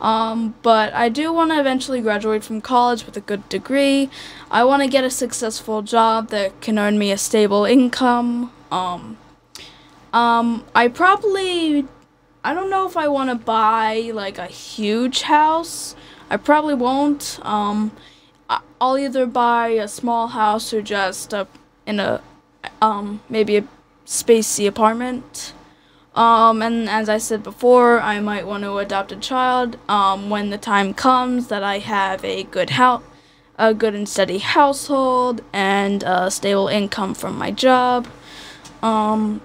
Um, 0.00 0.54
but 0.62 0.92
I 0.94 1.08
do 1.08 1.32
want 1.32 1.50
to 1.50 1.60
eventually 1.60 2.00
graduate 2.00 2.42
from 2.42 2.60
college 2.60 3.04
with 3.04 3.16
a 3.16 3.20
good 3.20 3.48
degree. 3.48 4.08
I 4.50 4.64
want 4.64 4.82
to 4.82 4.88
get 4.88 5.04
a 5.04 5.10
successful 5.10 5.82
job 5.82 6.28
that 6.30 6.60
can 6.60 6.78
earn 6.78 6.98
me 6.98 7.12
a 7.12 7.18
stable 7.18 7.64
income. 7.64 8.52
Um, 8.72 9.18
um, 10.12 10.64
I 10.74 10.88
probably, 10.88 11.86
I 12.42 12.54
don't 12.54 12.70
know 12.70 12.86
if 12.86 12.96
I 12.96 13.08
want 13.08 13.30
to 13.30 13.36
buy 13.36 14.10
like 14.14 14.38
a 14.38 14.46
huge 14.46 15.22
house. 15.22 15.94
I 16.30 16.36
probably 16.36 16.74
won't. 16.74 17.38
Um, 17.42 17.92
I'll 18.80 18.98
either 18.98 19.26
buy 19.26 19.68
a 19.68 19.86
small 19.86 20.28
house 20.28 20.72
or 20.72 20.80
just 20.82 21.32
a 21.32 21.46
in 21.86 22.00
a, 22.00 22.22
um, 22.80 23.20
maybe 23.28 23.56
a 23.56 23.64
spacey 24.06 24.66
apartment. 24.66 25.52
Um, 26.14 26.60
and 26.60 26.88
as 26.88 27.08
I 27.08 27.18
said 27.18 27.42
before, 27.42 28.00
I 28.00 28.20
might 28.20 28.46
want 28.46 28.64
to 28.64 28.78
adopt 28.78 29.12
a 29.12 29.16
child 29.16 29.78
um, 29.88 30.28
when 30.28 30.50
the 30.50 30.58
time 30.58 30.92
comes 30.92 31.48
that 31.48 31.62
I 31.62 31.78
have 31.78 32.24
a 32.24 32.42
good 32.42 32.70
house, 32.70 33.02
a 33.58 33.72
good 33.74 33.94
and 33.94 34.08
steady 34.08 34.38
household, 34.38 35.42
and 35.52 36.02
a 36.02 36.30
stable 36.30 36.68
income 36.68 37.14
from 37.14 37.38
my 37.38 37.50
job. 37.50 38.08
Um, 38.82 39.40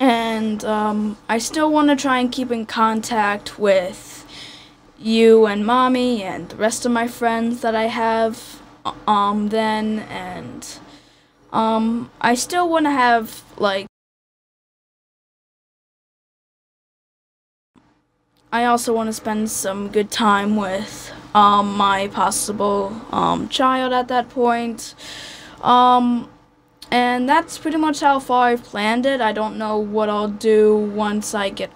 and 0.00 0.64
um, 0.64 1.18
I 1.28 1.38
still 1.38 1.70
want 1.70 1.88
to 1.90 1.96
try 1.96 2.18
and 2.18 2.32
keep 2.32 2.50
in 2.50 2.66
contact 2.66 3.58
with 3.58 4.26
you 4.98 5.46
and 5.46 5.66
mommy 5.66 6.22
and 6.22 6.48
the 6.48 6.56
rest 6.56 6.86
of 6.86 6.92
my 6.92 7.06
friends 7.06 7.60
that 7.60 7.74
I 7.74 7.84
have 7.84 8.60
um, 9.06 9.50
then, 9.50 10.00
and 10.10 10.66
um, 11.52 12.10
I 12.20 12.34
still 12.34 12.68
want 12.68 12.86
to 12.86 12.90
have 12.90 13.42
like. 13.58 13.86
I 18.54 18.66
also 18.66 18.94
want 18.94 19.08
to 19.08 19.12
spend 19.12 19.50
some 19.50 19.88
good 19.88 20.12
time 20.12 20.54
with 20.54 21.12
um, 21.34 21.76
my 21.76 22.06
possible 22.06 22.94
um, 23.10 23.48
child 23.48 23.92
at 23.92 24.06
that 24.06 24.28
point. 24.28 24.94
Um, 25.60 26.30
and 26.88 27.28
that's 27.28 27.58
pretty 27.58 27.78
much 27.78 27.98
how 27.98 28.20
far 28.20 28.50
I've 28.50 28.62
planned 28.62 29.06
it. 29.06 29.20
I 29.20 29.32
don't 29.32 29.58
know 29.58 29.78
what 29.78 30.08
I'll 30.08 30.28
do 30.28 30.76
once 30.76 31.34
I 31.34 31.50
get 31.50 31.72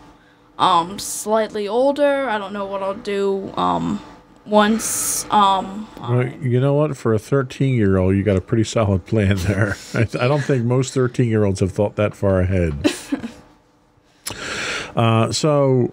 um, 0.57 1.01
slightly 1.01 1.67
older. 1.67 2.31
I 2.31 2.39
don't 2.39 2.53
know 2.53 2.67
what 2.67 2.81
I'll 2.81 2.95
do 2.95 3.53
um, 3.57 4.01
once. 4.47 5.27
Um, 5.33 5.89
Well, 6.01 6.29
you 6.29 6.61
know 6.61 6.75
what? 6.75 6.97
For 6.97 7.13
a 7.13 7.19
13 7.19 7.75
year 7.75 7.97
old, 7.97 8.15
you 8.15 8.23
got 8.23 8.37
a 8.37 8.41
pretty 8.41 8.63
solid 8.63 9.05
plan 9.05 9.35
there. 9.49 9.77
I, 9.95 10.03
I 10.03 10.29
don't 10.29 10.45
think 10.45 10.65
most 10.65 10.95
13 10.95 11.29
year 11.29 11.43
olds 11.43 11.59
have 11.59 11.73
thought 11.73 11.97
that 11.97 12.15
far 12.15 12.39
ahead. 12.39 12.95
uh, 14.95 15.33
so, 15.33 15.93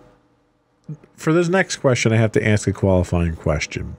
for 1.16 1.34
this 1.34 1.50
next 1.50 1.78
question, 1.78 2.14
I 2.14 2.18
have 2.18 2.32
to 2.34 2.48
ask 2.48 2.68
a 2.68 2.74
qualifying 2.74 3.36
question. 3.36 3.98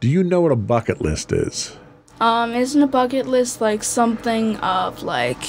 Do 0.00 0.08
you 0.08 0.22
know 0.22 0.40
what 0.40 0.52
a 0.52 0.56
bucket 0.56 1.00
list 1.00 1.32
is? 1.32 1.76
Um, 2.20 2.54
isn't 2.54 2.82
a 2.82 2.86
bucket 2.86 3.26
list 3.26 3.60
like 3.60 3.82
something 3.82 4.56
of 4.58 5.02
like 5.02 5.42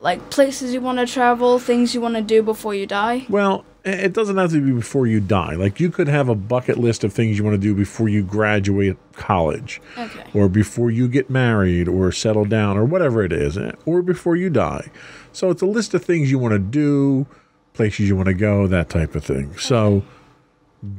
like 0.00 0.30
places 0.30 0.72
you 0.72 0.80
want 0.80 0.98
to 0.98 1.06
travel, 1.06 1.58
things 1.58 1.94
you 1.94 2.00
want 2.00 2.14
to 2.14 2.22
do 2.22 2.42
before 2.42 2.74
you 2.74 2.86
die? 2.86 3.26
Well, 3.28 3.64
it 3.84 4.12
doesn't 4.12 4.36
have 4.36 4.50
to 4.52 4.60
be 4.60 4.72
before 4.72 5.06
you 5.06 5.20
die. 5.20 5.54
Like, 5.54 5.80
you 5.80 5.90
could 5.90 6.08
have 6.08 6.28
a 6.28 6.34
bucket 6.34 6.78
list 6.78 7.04
of 7.04 7.12
things 7.12 7.38
you 7.38 7.44
want 7.44 7.54
to 7.54 7.60
do 7.60 7.74
before 7.74 8.08
you 8.08 8.22
graduate 8.22 8.96
college. 9.14 9.80
Okay. 9.96 10.24
or 10.34 10.48
before 10.48 10.90
you 10.90 11.08
get 11.08 11.28
married 11.30 11.88
or 11.88 12.12
settle 12.12 12.44
down 12.44 12.76
or 12.76 12.84
whatever 12.84 13.22
it 13.22 13.32
is, 13.32 13.58
eh, 13.58 13.72
or 13.84 14.02
before 14.02 14.36
you 14.36 14.50
die. 14.50 14.90
So 15.32 15.50
it's 15.50 15.62
a 15.62 15.66
list 15.66 15.94
of 15.94 16.04
things 16.04 16.30
you 16.30 16.38
want 16.38 16.52
to 16.52 16.58
do, 16.58 17.26
places 17.74 18.08
you 18.08 18.16
want 18.16 18.26
to 18.26 18.34
go, 18.34 18.66
that 18.66 18.88
type 18.88 19.14
of 19.14 19.24
thing. 19.24 19.56
So, 19.58 20.02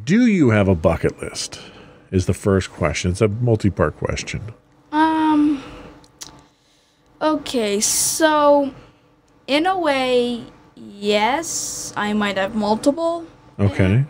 do 0.04 0.26
you 0.26 0.50
have 0.50 0.68
a 0.68 0.76
bucket 0.76 1.22
list? 1.22 1.60
Is 2.12 2.26
the 2.26 2.34
first 2.34 2.72
question. 2.72 3.12
It's 3.12 3.22
a 3.22 3.30
multi 3.30 3.70
part 3.70 3.96
question. 3.98 4.42
Um 4.92 5.64
Okay, 7.22 7.80
so 7.80 8.74
in 9.48 9.66
a 9.66 9.80
way, 9.80 10.44
yes, 10.76 11.94
I 11.96 12.14
might 12.14 12.38
have 12.38 12.56
multiple. 12.56 13.28
Okay. 13.60 14.06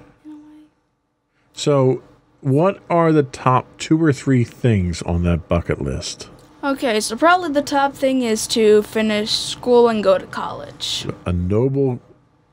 So, 1.53 2.01
what 2.39 2.81
are 2.89 3.11
the 3.11 3.23
top 3.23 3.67
two 3.77 4.01
or 4.01 4.13
three 4.13 4.43
things 4.43 5.01
on 5.01 5.23
that 5.23 5.47
bucket 5.47 5.81
list? 5.81 6.29
Okay, 6.63 6.99
so 6.99 7.15
probably 7.17 7.51
the 7.51 7.61
top 7.61 7.93
thing 7.93 8.21
is 8.21 8.47
to 8.47 8.83
finish 8.83 9.31
school 9.31 9.89
and 9.89 10.03
go 10.03 10.17
to 10.17 10.27
college. 10.27 11.05
A 11.25 11.33
noble, 11.33 11.99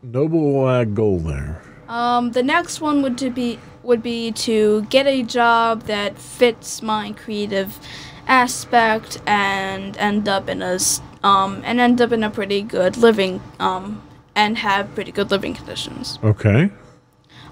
noble 0.03 0.65
uh, 0.65 0.85
goal 0.85 1.19
there. 1.19 1.63
Um, 1.89 2.33
the 2.33 2.43
next 2.43 2.81
one 2.81 3.03
would 3.03 3.17
to 3.19 3.31
be 3.31 3.59
would 3.83 4.03
be 4.03 4.31
to 4.33 4.83
get 4.91 5.07
a 5.07 5.23
job 5.23 5.85
that 5.85 6.19
fits 6.19 6.83
my 6.83 7.13
creative 7.13 7.79
aspect 8.27 9.19
and 9.27 9.97
end 9.97 10.29
up 10.29 10.49
in 10.49 10.61
a 10.61 10.75
s- 10.75 11.01
um 11.25 11.63
and 11.65 11.81
end 11.81 12.01
up 12.03 12.13
in 12.13 12.23
a 12.23 12.29
pretty 12.29 12.61
good 12.61 12.99
living 12.99 13.41
um 13.59 14.03
and 14.35 14.59
have 14.59 14.95
pretty 14.95 15.11
good 15.11 15.31
living 15.31 15.55
conditions. 15.55 16.19
Okay. 16.23 16.71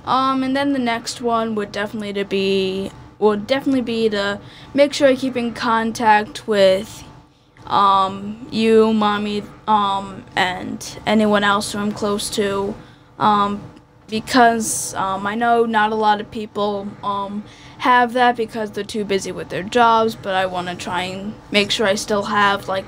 Um, 0.04 0.42
and 0.42 0.54
then 0.54 0.72
the 0.74 0.78
next 0.78 1.20
one 1.22 1.54
would 1.54 1.72
definitely 1.72 2.12
to 2.12 2.24
be 2.24 2.90
would 3.18 3.46
definitely 3.46 3.80
be 3.80 4.10
to 4.10 4.38
make 4.74 4.92
sure 4.92 5.08
I 5.08 5.16
keep 5.16 5.36
in 5.36 5.54
contact 5.54 6.46
with 6.46 7.02
um 7.66 8.46
you, 8.50 8.92
mommy, 8.92 9.42
um, 9.66 10.24
and 10.36 10.98
anyone 11.06 11.44
else 11.44 11.72
who 11.72 11.78
I'm 11.78 11.92
close 11.92 12.30
to, 12.30 12.74
um, 13.18 13.62
because 14.08 14.94
um, 14.94 15.26
I 15.26 15.34
know 15.34 15.64
not 15.64 15.92
a 15.92 15.96
lot 15.96 16.20
of 16.20 16.30
people 16.30 16.88
um 17.02 17.44
have 17.78 18.12
that 18.14 18.36
because 18.36 18.70
they're 18.70 18.84
too 18.84 19.04
busy 19.04 19.32
with 19.32 19.48
their 19.48 19.62
jobs. 19.62 20.14
But 20.14 20.34
I 20.34 20.46
want 20.46 20.68
to 20.68 20.74
try 20.74 21.02
and 21.02 21.34
make 21.50 21.70
sure 21.70 21.86
I 21.86 21.94
still 21.96 22.24
have 22.24 22.68
like. 22.68 22.86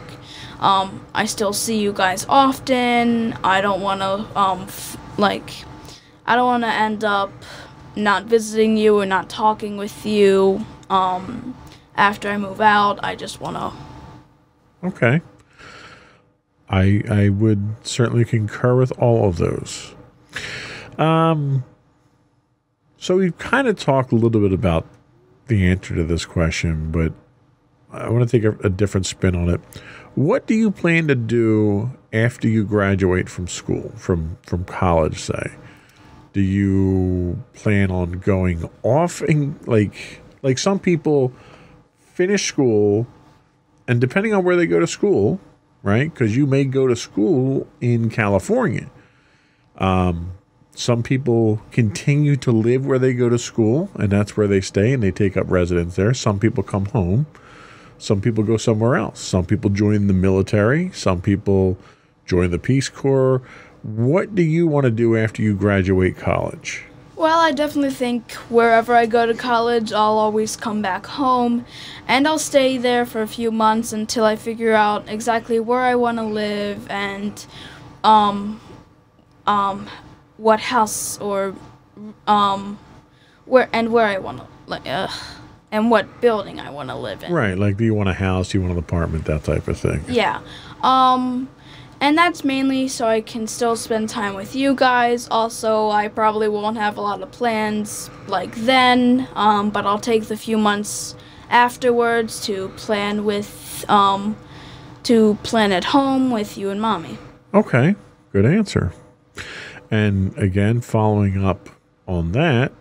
Um, 0.60 1.06
I 1.14 1.26
still 1.26 1.52
see 1.52 1.78
you 1.78 1.92
guys 1.92 2.26
often. 2.28 3.32
I 3.44 3.60
don't 3.60 3.80
want 3.80 4.00
to 4.00 4.26
like 5.16 5.50
I 6.26 6.36
don't 6.36 6.46
want 6.46 6.64
to 6.64 6.68
end 6.68 7.04
up 7.04 7.32
not 7.96 8.24
visiting 8.24 8.76
you 8.76 8.98
or 9.00 9.06
not 9.06 9.30
talking 9.30 9.76
with 9.76 10.04
you 10.04 10.66
after 10.90 12.28
I 12.28 12.36
move 12.36 12.60
out. 12.60 13.00
I 13.02 13.14
just 13.16 13.40
want 13.40 13.56
to. 13.56 13.87
Okay. 14.84 15.20
I 16.68 17.02
I 17.10 17.28
would 17.30 17.76
certainly 17.82 18.24
concur 18.24 18.76
with 18.76 18.92
all 18.98 19.28
of 19.28 19.38
those. 19.38 19.94
Um 20.98 21.64
so 22.96 23.16
we've 23.16 23.38
kind 23.38 23.68
of 23.68 23.78
talked 23.78 24.12
a 24.12 24.16
little 24.16 24.40
bit 24.40 24.52
about 24.52 24.86
the 25.46 25.66
answer 25.66 25.94
to 25.94 26.04
this 26.04 26.26
question, 26.26 26.90
but 26.90 27.12
I 27.90 28.08
want 28.10 28.28
to 28.28 28.40
take 28.40 28.44
a, 28.44 28.66
a 28.66 28.68
different 28.68 29.06
spin 29.06 29.34
on 29.34 29.48
it. 29.48 29.60
What 30.14 30.46
do 30.46 30.54
you 30.54 30.70
plan 30.70 31.08
to 31.08 31.14
do 31.14 31.90
after 32.12 32.48
you 32.48 32.64
graduate 32.64 33.28
from 33.28 33.48
school, 33.48 33.92
from 33.96 34.36
from 34.42 34.64
college, 34.64 35.20
say? 35.20 35.52
Do 36.32 36.40
you 36.40 37.42
plan 37.54 37.90
on 37.90 38.12
going 38.12 38.68
off 38.82 39.22
and 39.22 39.58
like 39.66 40.20
like 40.42 40.58
some 40.58 40.78
people 40.78 41.32
finish 41.98 42.46
school 42.46 43.06
and 43.88 44.00
depending 44.00 44.34
on 44.34 44.44
where 44.44 44.54
they 44.54 44.66
go 44.66 44.78
to 44.78 44.86
school, 44.86 45.40
right? 45.82 46.12
Because 46.12 46.36
you 46.36 46.46
may 46.46 46.64
go 46.64 46.86
to 46.86 46.94
school 46.94 47.66
in 47.80 48.10
California. 48.10 48.90
Um, 49.78 50.32
some 50.74 51.02
people 51.02 51.62
continue 51.72 52.36
to 52.36 52.52
live 52.52 52.86
where 52.86 52.98
they 52.98 53.14
go 53.14 53.28
to 53.28 53.38
school, 53.38 53.90
and 53.94 54.10
that's 54.10 54.36
where 54.36 54.46
they 54.46 54.60
stay, 54.60 54.92
and 54.92 55.02
they 55.02 55.10
take 55.10 55.36
up 55.36 55.50
residence 55.50 55.96
there. 55.96 56.14
Some 56.14 56.38
people 56.38 56.62
come 56.62 56.84
home. 56.86 57.26
Some 57.96 58.20
people 58.20 58.44
go 58.44 58.58
somewhere 58.58 58.94
else. 58.94 59.18
Some 59.18 59.44
people 59.46 59.70
join 59.70 60.06
the 60.06 60.12
military. 60.12 60.92
Some 60.92 61.20
people 61.20 61.78
join 62.26 62.50
the 62.50 62.58
Peace 62.58 62.88
Corps. 62.88 63.42
What 63.82 64.34
do 64.34 64.42
you 64.42 64.68
want 64.68 64.84
to 64.84 64.90
do 64.90 65.16
after 65.16 65.42
you 65.42 65.56
graduate 65.56 66.16
college? 66.16 66.84
Well, 67.18 67.40
I 67.40 67.50
definitely 67.50 67.90
think 67.90 68.30
wherever 68.48 68.94
I 68.94 69.06
go 69.06 69.26
to 69.26 69.34
college, 69.34 69.92
I'll 69.92 70.18
always 70.18 70.54
come 70.54 70.80
back 70.82 71.04
home 71.04 71.66
and 72.06 72.28
I'll 72.28 72.38
stay 72.38 72.78
there 72.78 73.04
for 73.04 73.22
a 73.22 73.26
few 73.26 73.50
months 73.50 73.92
until 73.92 74.24
I 74.24 74.36
figure 74.36 74.72
out 74.72 75.08
exactly 75.08 75.58
where 75.58 75.80
I 75.80 75.96
want 75.96 76.18
to 76.18 76.22
live 76.22 76.88
and 76.88 77.44
um 78.04 78.60
um 79.48 79.88
what 80.36 80.60
house 80.60 81.18
or 81.18 81.56
um 82.28 82.78
where 83.46 83.68
and 83.72 83.92
where 83.92 84.06
I 84.06 84.18
want 84.18 84.38
to 84.38 84.46
like 84.68 84.86
uh, 84.86 85.08
and 85.72 85.90
what 85.90 86.20
building 86.20 86.60
I 86.60 86.70
want 86.70 86.88
to 86.90 86.94
live 86.94 87.24
in. 87.24 87.32
Right. 87.32 87.58
Like, 87.58 87.78
do 87.78 87.84
you 87.84 87.94
want 87.94 88.08
a 88.08 88.14
house? 88.14 88.50
Do 88.50 88.58
you 88.58 88.62
want 88.62 88.74
an 88.74 88.78
apartment? 88.78 89.24
That 89.24 89.42
type 89.42 89.66
of 89.66 89.76
thing. 89.76 90.04
Yeah. 90.06 90.40
Um 90.84 91.48
and 92.00 92.16
that's 92.16 92.44
mainly 92.44 92.88
so 92.88 93.06
I 93.06 93.20
can 93.20 93.46
still 93.46 93.76
spend 93.76 94.08
time 94.08 94.34
with 94.34 94.54
you 94.54 94.74
guys. 94.74 95.28
Also, 95.30 95.90
I 95.90 96.08
probably 96.08 96.48
won't 96.48 96.76
have 96.76 96.96
a 96.96 97.00
lot 97.00 97.22
of 97.22 97.30
plans 97.32 98.10
like 98.26 98.54
then, 98.56 99.28
um, 99.34 99.70
but 99.70 99.86
I'll 99.86 99.98
take 99.98 100.24
the 100.24 100.36
few 100.36 100.58
months 100.58 101.14
afterwards 101.50 102.44
to 102.44 102.68
plan 102.76 103.24
with 103.24 103.84
um 103.88 104.36
to 105.04 105.38
plan 105.42 105.72
at 105.72 105.84
home 105.84 106.30
with 106.30 106.58
you 106.58 106.70
and 106.70 106.80
mommy. 106.80 107.16
Okay. 107.54 107.96
Good 108.32 108.44
answer. 108.44 108.92
And 109.90 110.36
again, 110.36 110.82
following 110.82 111.42
up 111.42 111.70
on 112.06 112.32
that, 112.32 112.72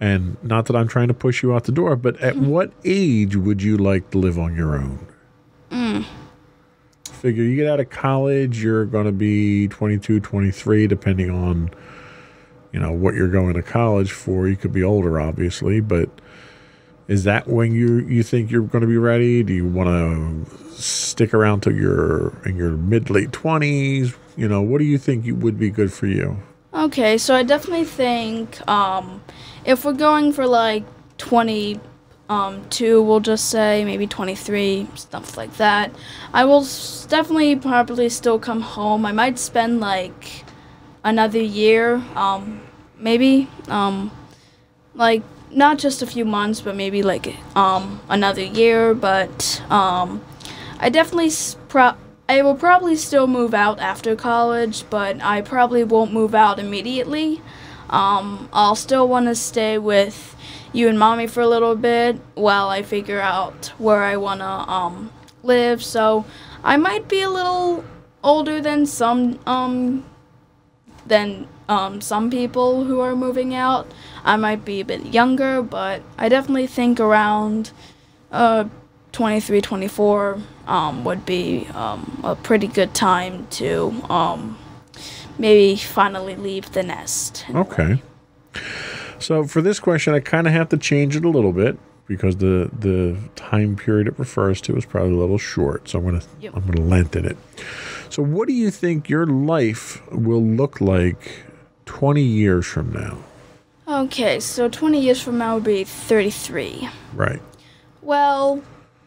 and 0.00 0.42
not 0.42 0.66
that 0.66 0.76
I'm 0.76 0.88
trying 0.88 1.08
to 1.08 1.14
push 1.14 1.42
you 1.42 1.54
out 1.54 1.64
the 1.64 1.72
door, 1.72 1.96
but 1.96 2.18
at 2.20 2.36
what 2.36 2.72
age 2.84 3.36
would 3.36 3.62
you 3.62 3.76
like 3.76 4.10
to 4.12 4.18
live 4.18 4.38
on 4.38 4.56
your 4.56 4.76
own? 4.76 5.06
Figure 7.26 7.42
you 7.42 7.56
get 7.56 7.66
out 7.66 7.80
of 7.80 7.90
college, 7.90 8.62
you're 8.62 8.84
going 8.84 9.06
to 9.06 9.10
be 9.10 9.66
22, 9.66 10.20
23, 10.20 10.86
depending 10.86 11.28
on, 11.28 11.72
you 12.70 12.78
know, 12.78 12.92
what 12.92 13.14
you're 13.14 13.26
going 13.26 13.54
to 13.54 13.64
college 13.64 14.12
for. 14.12 14.46
You 14.46 14.54
could 14.54 14.72
be 14.72 14.84
older, 14.84 15.18
obviously, 15.20 15.80
but 15.80 16.08
is 17.08 17.24
that 17.24 17.48
when 17.48 17.72
you 17.72 18.06
you 18.06 18.22
think 18.22 18.52
you're 18.52 18.62
going 18.62 18.82
to 18.82 18.86
be 18.86 18.96
ready? 18.96 19.42
Do 19.42 19.52
you 19.52 19.66
want 19.66 19.88
to 19.88 20.80
stick 20.80 21.34
around 21.34 21.62
till 21.62 21.74
you're 21.74 22.32
in 22.44 22.54
your 22.54 22.76
mid 22.76 23.10
late 23.10 23.32
20s? 23.32 24.14
You 24.36 24.46
know, 24.46 24.62
what 24.62 24.78
do 24.78 24.84
you 24.84 24.96
think 24.96 25.24
would 25.42 25.58
be 25.58 25.68
good 25.68 25.92
for 25.92 26.06
you? 26.06 26.40
Okay, 26.74 27.18
so 27.18 27.34
I 27.34 27.42
definitely 27.42 27.86
think 27.86 28.60
um, 28.68 29.20
if 29.64 29.84
we're 29.84 29.94
going 29.94 30.32
for 30.32 30.46
like 30.46 30.84
22, 32.28 33.02
we'll 33.02 33.20
just 33.20 33.50
say 33.50 33.84
maybe 33.84 34.06
23, 34.06 34.88
stuff 34.94 35.36
like 35.36 35.56
that. 35.56 35.94
I 36.32 36.44
will 36.44 36.62
definitely 37.08 37.56
probably 37.56 38.08
still 38.08 38.38
come 38.38 38.60
home. 38.60 39.06
I 39.06 39.12
might 39.12 39.38
spend 39.38 39.80
like 39.80 40.44
another 41.04 41.40
year, 41.40 42.02
um, 42.14 42.60
maybe, 42.98 43.48
um, 43.68 44.10
like 44.94 45.22
not 45.50 45.78
just 45.78 46.02
a 46.02 46.06
few 46.06 46.24
months, 46.24 46.60
but 46.60 46.74
maybe 46.74 47.02
like 47.02 47.36
um, 47.56 48.00
another 48.08 48.42
year. 48.42 48.94
But 48.94 49.62
um, 49.70 50.24
I 50.80 50.88
definitely 50.90 51.30
pro- 51.68 51.96
I 52.28 52.42
will 52.42 52.56
probably 52.56 52.96
still 52.96 53.28
move 53.28 53.54
out 53.54 53.78
after 53.78 54.16
college, 54.16 54.84
but 54.90 55.22
I 55.22 55.42
probably 55.42 55.84
won't 55.84 56.12
move 56.12 56.34
out 56.34 56.58
immediately. 56.58 57.40
Um, 57.88 58.48
I'll 58.52 58.74
still 58.74 59.06
want 59.06 59.26
to 59.26 59.36
stay 59.36 59.78
with 59.78 60.35
you 60.76 60.88
and 60.88 60.98
mommy 60.98 61.26
for 61.26 61.40
a 61.40 61.48
little 61.48 61.74
bit 61.74 62.16
while 62.34 62.68
I 62.68 62.82
figure 62.82 63.20
out 63.20 63.72
where 63.78 64.02
I 64.02 64.16
want 64.16 64.40
to 64.40 64.46
um, 64.46 65.10
live. 65.42 65.82
So 65.82 66.26
I 66.62 66.76
might 66.76 67.08
be 67.08 67.22
a 67.22 67.30
little 67.30 67.82
older 68.22 68.60
than 68.60 68.84
some 68.84 69.38
um, 69.46 70.04
than 71.06 71.48
um, 71.68 72.00
some 72.00 72.30
people 72.30 72.84
who 72.84 73.00
are 73.00 73.16
moving 73.16 73.54
out. 73.54 73.90
I 74.24 74.36
might 74.36 74.64
be 74.64 74.80
a 74.80 74.84
bit 74.84 75.06
younger, 75.06 75.62
but 75.62 76.02
I 76.18 76.28
definitely 76.28 76.66
think 76.66 77.00
around 77.00 77.70
uh, 78.30 78.64
23, 79.12 79.60
24 79.62 80.38
um, 80.66 81.04
would 81.04 81.24
be 81.24 81.66
um, 81.74 82.20
a 82.22 82.36
pretty 82.36 82.66
good 82.66 82.92
time 82.92 83.46
to 83.52 83.94
um, 84.10 84.58
maybe 85.38 85.76
finally 85.76 86.36
leave 86.36 86.72
the 86.72 86.82
nest. 86.82 87.46
Okay. 87.54 88.02
So 89.18 89.44
for 89.44 89.62
this 89.62 89.80
question, 89.80 90.14
I 90.14 90.20
kind 90.20 90.46
of 90.46 90.52
have 90.52 90.68
to 90.70 90.76
change 90.76 91.16
it 91.16 91.24
a 91.24 91.28
little 91.28 91.52
bit 91.52 91.78
because 92.06 92.36
the 92.36 92.70
the 92.78 93.16
time 93.34 93.76
period 93.76 94.06
it 94.06 94.18
refers 94.18 94.60
to 94.62 94.76
is 94.76 94.84
probably 94.84 95.12
a 95.12 95.16
little 95.16 95.38
short. 95.38 95.88
So 95.88 95.98
I'm 95.98 96.04
gonna 96.04 96.22
Yep. 96.40 96.52
I'm 96.54 96.66
gonna 96.66 96.86
lengthen 96.86 97.24
it. 97.24 97.36
So 98.08 98.22
what 98.22 98.48
do 98.48 98.54
you 98.54 98.70
think 98.70 99.08
your 99.08 99.26
life 99.26 100.00
will 100.12 100.42
look 100.42 100.80
like 100.80 101.44
20 101.86 102.22
years 102.22 102.66
from 102.66 102.92
now? 102.92 103.18
Okay, 103.88 104.40
so 104.40 104.68
20 104.68 105.00
years 105.00 105.22
from 105.22 105.38
now 105.38 105.54
would 105.54 105.64
be 105.64 105.84
33. 105.84 106.88
Right. 107.14 107.40
Well, 108.02 108.62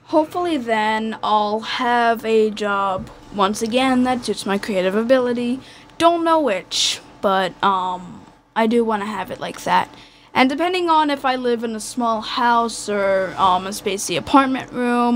hopefully 0.06 0.58
then 0.58 1.18
I'll 1.22 1.60
have 1.62 2.24
a 2.26 2.50
job 2.50 3.10
once 3.34 3.62
again 3.62 4.04
that 4.04 4.26
suits 4.26 4.46
my 4.46 4.58
creative 4.58 4.96
ability. 4.96 5.60
Don't 5.98 6.24
know 6.24 6.40
which, 6.40 7.00
but 7.22 7.62
um 7.64 8.19
I 8.60 8.68
do 8.68 8.84
want 8.84 9.02
to 9.02 9.06
have 9.06 9.32
it 9.32 9.40
like 9.40 9.64
that. 9.64 9.88
And 10.34 10.50
depending 10.50 10.90
on 10.90 11.10
if 11.10 11.24
I 11.24 11.36
live 11.38 11.64
in 11.64 11.76
a 11.76 11.80
small 11.80 12.20
house 12.20 12.90
or 12.90 13.34
um 13.38 13.66
a 13.66 13.70
spacey 13.70 14.18
apartment 14.18 14.74
room, 14.74 15.16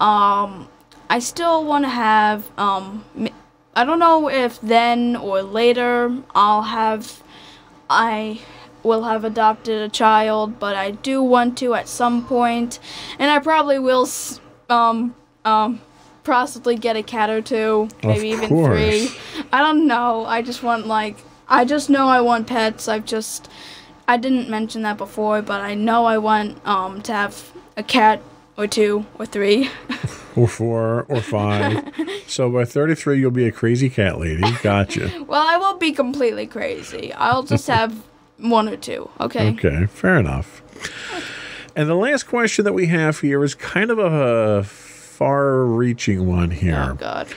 um 0.00 0.68
I 1.10 1.18
still 1.18 1.64
want 1.70 1.84
to 1.84 1.90
have 1.90 2.50
um 2.58 3.04
I 3.76 3.84
don't 3.84 3.98
know 3.98 4.30
if 4.30 4.58
then 4.62 5.16
or 5.16 5.42
later 5.42 6.16
I'll 6.34 6.62
have 6.62 7.22
I 7.90 8.40
will 8.82 9.04
have 9.04 9.22
adopted 9.24 9.82
a 9.82 9.90
child, 9.90 10.58
but 10.58 10.74
I 10.74 10.92
do 10.92 11.22
want 11.22 11.58
to 11.58 11.74
at 11.74 11.88
some 11.88 12.24
point, 12.24 12.78
and 13.18 13.30
I 13.30 13.38
probably 13.38 13.78
will 13.78 14.08
um 14.70 15.14
um 15.44 15.80
possibly 16.24 16.76
get 16.76 16.96
a 16.96 17.02
cat 17.02 17.28
or 17.28 17.42
two, 17.42 17.88
maybe 18.02 18.28
even 18.30 18.48
three. 18.48 19.10
I 19.52 19.58
don't 19.60 19.86
know. 19.86 20.24
I 20.24 20.40
just 20.40 20.62
want 20.62 20.86
like 20.86 21.16
I 21.52 21.66
just 21.66 21.90
know 21.90 22.08
I 22.08 22.22
want 22.22 22.46
pets. 22.46 22.88
I've 22.88 23.04
just 23.04 23.48
I 24.08 24.16
didn't 24.16 24.48
mention 24.48 24.82
that 24.82 24.96
before, 24.96 25.42
but 25.42 25.60
I 25.60 25.74
know 25.74 26.06
I 26.06 26.18
want 26.18 26.66
um 26.66 27.02
to 27.02 27.12
have 27.12 27.52
a 27.76 27.82
cat 27.82 28.22
or 28.56 28.66
two 28.66 29.06
or 29.18 29.26
three. 29.26 29.70
Or 30.34 30.48
four 30.48 31.04
or 31.10 31.20
five. 31.20 31.92
so 32.26 32.50
by 32.50 32.64
33, 32.64 33.20
you'll 33.20 33.30
be 33.30 33.46
a 33.46 33.52
crazy 33.52 33.90
cat 33.90 34.18
lady. 34.18 34.40
Gotcha. 34.62 35.10
well, 35.28 35.46
I 35.46 35.58
won't 35.58 35.78
be 35.78 35.92
completely 35.92 36.46
crazy. 36.46 37.12
I'll 37.12 37.42
just 37.42 37.66
have 37.66 38.02
one 38.38 38.66
or 38.66 38.78
two. 38.78 39.10
Okay. 39.20 39.50
Okay, 39.50 39.84
fair 39.84 40.18
enough. 40.18 40.62
And 41.76 41.86
the 41.86 41.96
last 41.96 42.22
question 42.22 42.64
that 42.64 42.72
we 42.72 42.86
have 42.86 43.20
here 43.20 43.44
is 43.44 43.54
kind 43.54 43.90
of 43.90 43.98
a 43.98 44.64
far-reaching 44.64 46.26
one 46.26 46.50
here. 46.50 46.92
Oh 46.92 46.94
God. 46.94 47.28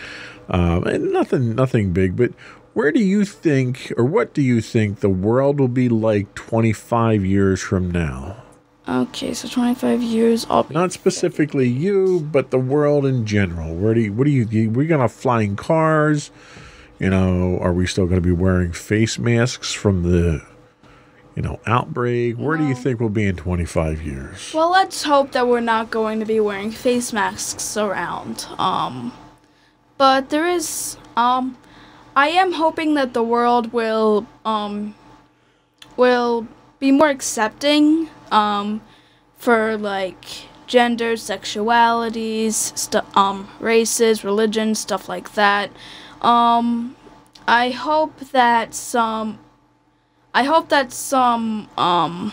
Um, 0.47 0.85
and 0.85 1.11
nothing, 1.11 1.53
nothing 1.53 1.91
big, 1.91 2.15
but 2.15 2.31
where 2.75 2.91
do 2.91 2.99
you 3.01 3.23
think, 3.23 3.93
or 3.95 4.03
what 4.03 4.33
do 4.33 4.41
you 4.41 4.59
think, 4.59 4.99
the 4.99 5.09
world 5.09 5.61
will 5.61 5.69
be 5.69 5.87
like 5.87 6.35
25 6.35 7.25
years 7.25 7.61
from 7.61 7.89
now? 7.89 8.35
Okay, 8.85 9.33
so 9.33 9.47
25 9.47 10.03
years. 10.03 10.45
I'll 10.49 10.67
Not 10.69 10.91
specifically 10.91 11.69
you, 11.69 12.19
but 12.19 12.51
the 12.51 12.59
world 12.59 13.05
in 13.05 13.25
general. 13.25 13.73
Where 13.73 13.93
do 13.93 14.01
you, 14.01 14.13
what 14.13 14.25
do 14.25 14.31
you, 14.31 14.45
you 14.51 14.69
we 14.69 14.87
gonna 14.87 15.03
have 15.03 15.13
flying 15.13 15.55
cars? 15.55 16.31
You 16.99 17.09
know, 17.09 17.57
are 17.59 17.71
we 17.71 17.87
still 17.87 18.07
gonna 18.07 18.19
be 18.19 18.33
wearing 18.33 18.73
face 18.73 19.17
masks 19.17 19.71
from 19.71 20.03
the, 20.03 20.45
you 21.33 21.41
know, 21.41 21.61
outbreak? 21.65 22.35
Where 22.35 22.57
do 22.57 22.67
you 22.67 22.75
think 22.75 22.99
we'll 22.99 23.07
be 23.07 23.25
in 23.25 23.37
25 23.37 24.01
years? 24.01 24.51
Well, 24.53 24.69
let's 24.69 25.01
hope 25.01 25.31
that 25.31 25.47
we're 25.47 25.61
not 25.61 25.91
going 25.91 26.19
to 26.19 26.25
be 26.25 26.41
wearing 26.41 26.71
face 26.71 27.13
masks 27.13 27.77
around. 27.77 28.45
Um, 28.59 29.13
but 29.97 30.29
there 30.29 30.47
is, 30.47 30.97
um, 31.15 31.57
I 32.15 32.29
am 32.29 32.53
hoping 32.53 32.93
that 32.93 33.13
the 33.13 33.23
world 33.23 33.73
will, 33.73 34.25
um, 34.45 34.95
will 35.97 36.47
be 36.79 36.91
more 36.91 37.09
accepting, 37.09 38.09
um, 38.31 38.81
for 39.37 39.75
like 39.77 40.47
gender, 40.65 41.13
sexualities, 41.13 42.77
stu- 42.77 43.01
um, 43.15 43.49
races, 43.59 44.23
religions, 44.23 44.79
stuff 44.79 45.09
like 45.09 45.33
that. 45.33 45.71
Um, 46.21 46.95
I 47.47 47.71
hope 47.71 48.17
that 48.31 48.73
some, 48.73 49.39
I 50.33 50.43
hope 50.43 50.69
that 50.69 50.93
some, 50.93 51.69
um, 51.77 52.31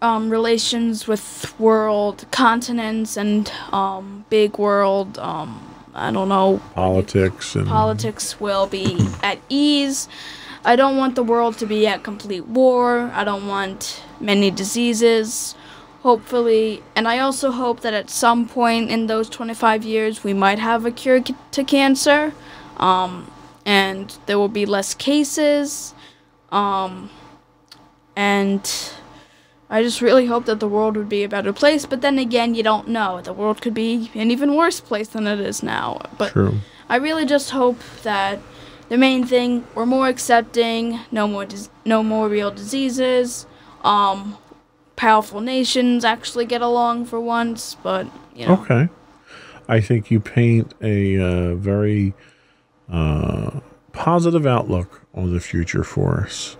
um, 0.00 0.30
relations 0.30 1.08
with 1.08 1.58
world 1.58 2.26
continents 2.30 3.16
and 3.16 3.50
um, 3.72 4.24
big 4.30 4.56
world 4.56 5.18
um, 5.18 5.77
I 5.94 6.10
don't 6.10 6.28
know 6.28 6.60
Politics 6.74 7.56
and 7.56 7.66
politics 7.66 8.40
will 8.40 8.66
be 8.66 8.98
at 9.22 9.38
ease. 9.48 10.08
I 10.64 10.76
don't 10.76 10.96
want 10.96 11.14
the 11.14 11.22
world 11.22 11.58
to 11.58 11.66
be 11.66 11.86
at 11.86 12.02
complete 12.02 12.46
war. 12.46 13.10
I 13.14 13.24
don't 13.24 13.46
want 13.46 14.02
many 14.20 14.50
diseases. 14.50 15.54
Hopefully, 16.02 16.82
and 16.94 17.08
I 17.08 17.18
also 17.18 17.50
hope 17.50 17.80
that 17.80 17.92
at 17.92 18.08
some 18.08 18.48
point 18.48 18.90
in 18.90 19.08
those 19.08 19.28
25 19.28 19.84
years 19.84 20.22
we 20.22 20.32
might 20.32 20.58
have 20.58 20.86
a 20.86 20.90
cure 20.90 21.20
to 21.20 21.64
cancer. 21.64 22.32
Um, 22.76 23.30
and 23.66 24.16
there 24.26 24.38
will 24.38 24.48
be 24.48 24.64
less 24.64 24.94
cases. 24.94 25.94
Um, 26.50 27.10
and 28.16 28.62
I 29.70 29.82
just 29.82 30.00
really 30.00 30.26
hope 30.26 30.46
that 30.46 30.60
the 30.60 30.68
world 30.68 30.96
would 30.96 31.08
be 31.08 31.24
a 31.24 31.28
better 31.28 31.52
place, 31.52 31.84
but 31.84 32.00
then 32.00 32.18
again, 32.18 32.54
you 32.54 32.62
don't 32.62 32.88
know. 32.88 33.20
The 33.20 33.34
world 33.34 33.60
could 33.60 33.74
be 33.74 34.10
an 34.14 34.30
even 34.30 34.56
worse 34.56 34.80
place 34.80 35.08
than 35.08 35.26
it 35.26 35.40
is 35.40 35.62
now. 35.62 36.00
But 36.16 36.32
True. 36.32 36.60
I 36.88 36.96
really 36.96 37.26
just 37.26 37.50
hope 37.50 37.78
that 38.02 38.40
the 38.88 38.96
main 38.96 39.26
thing 39.26 39.66
we're 39.74 39.84
more 39.84 40.08
accepting, 40.08 41.00
no 41.10 41.28
more 41.28 41.46
no 41.84 42.02
more 42.02 42.28
real 42.28 42.50
diseases. 42.50 43.46
Um, 43.84 44.38
powerful 44.96 45.40
nations 45.40 46.04
actually 46.04 46.46
get 46.46 46.62
along 46.62 47.04
for 47.04 47.20
once, 47.20 47.76
but 47.82 48.06
you 48.34 48.46
know. 48.46 48.54
Okay. 48.54 48.88
I 49.68 49.80
think 49.80 50.10
you 50.10 50.18
paint 50.18 50.72
a 50.80 51.18
uh, 51.18 51.54
very 51.54 52.14
uh, 52.90 53.60
positive 53.92 54.46
outlook 54.46 55.02
on 55.14 55.34
the 55.34 55.40
future 55.40 55.84
for 55.84 56.22
us. 56.22 56.56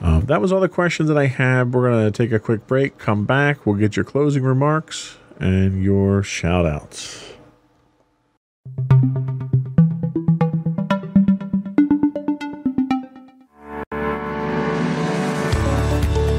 Uh, 0.00 0.20
that 0.20 0.40
was 0.40 0.52
all 0.52 0.60
the 0.60 0.68
questions 0.68 1.08
that 1.08 1.18
I 1.18 1.26
had. 1.26 1.72
We're 1.72 1.90
going 1.90 2.12
to 2.12 2.16
take 2.16 2.32
a 2.32 2.38
quick 2.38 2.66
break, 2.66 2.98
come 2.98 3.24
back. 3.24 3.66
We'll 3.66 3.76
get 3.76 3.96
your 3.96 4.04
closing 4.04 4.42
remarks 4.42 5.16
and 5.38 5.82
your 5.82 6.22
shout 6.22 6.66
outs. 6.66 7.32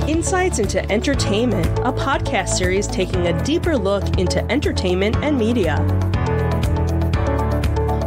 Insights 0.08 0.60
into 0.60 0.92
Entertainment, 0.92 1.68
a 1.80 1.92
podcast 1.92 2.50
series 2.50 2.88
taking 2.88 3.28
a 3.28 3.44
deeper 3.44 3.78
look 3.78 4.18
into 4.18 4.44
entertainment 4.52 5.16
and 5.18 5.38
media. 5.38 5.78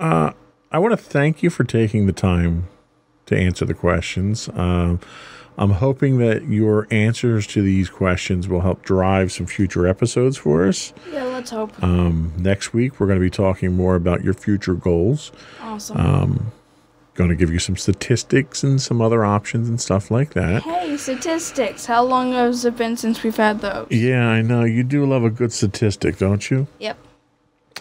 uh, 0.00 0.32
I 0.70 0.78
want 0.78 0.92
to 0.92 0.96
thank 0.96 1.42
you 1.42 1.50
for 1.50 1.64
taking 1.64 2.06
the 2.06 2.12
time 2.12 2.68
to 3.28 3.36
answer 3.36 3.64
the 3.64 3.74
questions. 3.74 4.48
Um, 4.54 5.00
I'm 5.56 5.70
hoping 5.70 6.18
that 6.18 6.44
your 6.44 6.86
answers 6.90 7.46
to 7.48 7.62
these 7.62 7.90
questions 7.90 8.46
will 8.46 8.60
help 8.60 8.82
drive 8.82 9.32
some 9.32 9.46
future 9.46 9.88
episodes 9.88 10.36
for 10.36 10.68
us. 10.68 10.92
Yeah, 11.10 11.24
let's 11.24 11.50
hope. 11.50 11.82
Um, 11.82 12.32
next 12.38 12.72
week, 12.72 13.00
we're 13.00 13.08
going 13.08 13.18
to 13.18 13.24
be 13.24 13.30
talking 13.30 13.74
more 13.74 13.96
about 13.96 14.22
your 14.22 14.34
future 14.34 14.74
goals. 14.74 15.32
awesome. 15.60 15.96
Um, 15.96 16.52
going 17.14 17.30
to 17.30 17.34
give 17.34 17.52
you 17.52 17.58
some 17.58 17.76
statistics 17.76 18.62
and 18.62 18.80
some 18.80 19.02
other 19.02 19.24
options 19.24 19.68
and 19.68 19.80
stuff 19.80 20.08
like 20.08 20.34
that. 20.34 20.62
hey, 20.62 20.96
statistics. 20.96 21.84
How 21.86 22.04
long 22.04 22.32
has 22.32 22.64
it 22.64 22.76
been 22.76 22.96
since 22.96 23.24
we've 23.24 23.36
had 23.36 23.60
those? 23.60 23.88
Yeah, 23.90 24.28
I 24.28 24.40
know. 24.40 24.62
You 24.62 24.84
do 24.84 25.04
love 25.04 25.24
a 25.24 25.30
good 25.30 25.52
statistic, 25.52 26.18
don't 26.18 26.48
you? 26.48 26.68
Yep. 26.78 26.96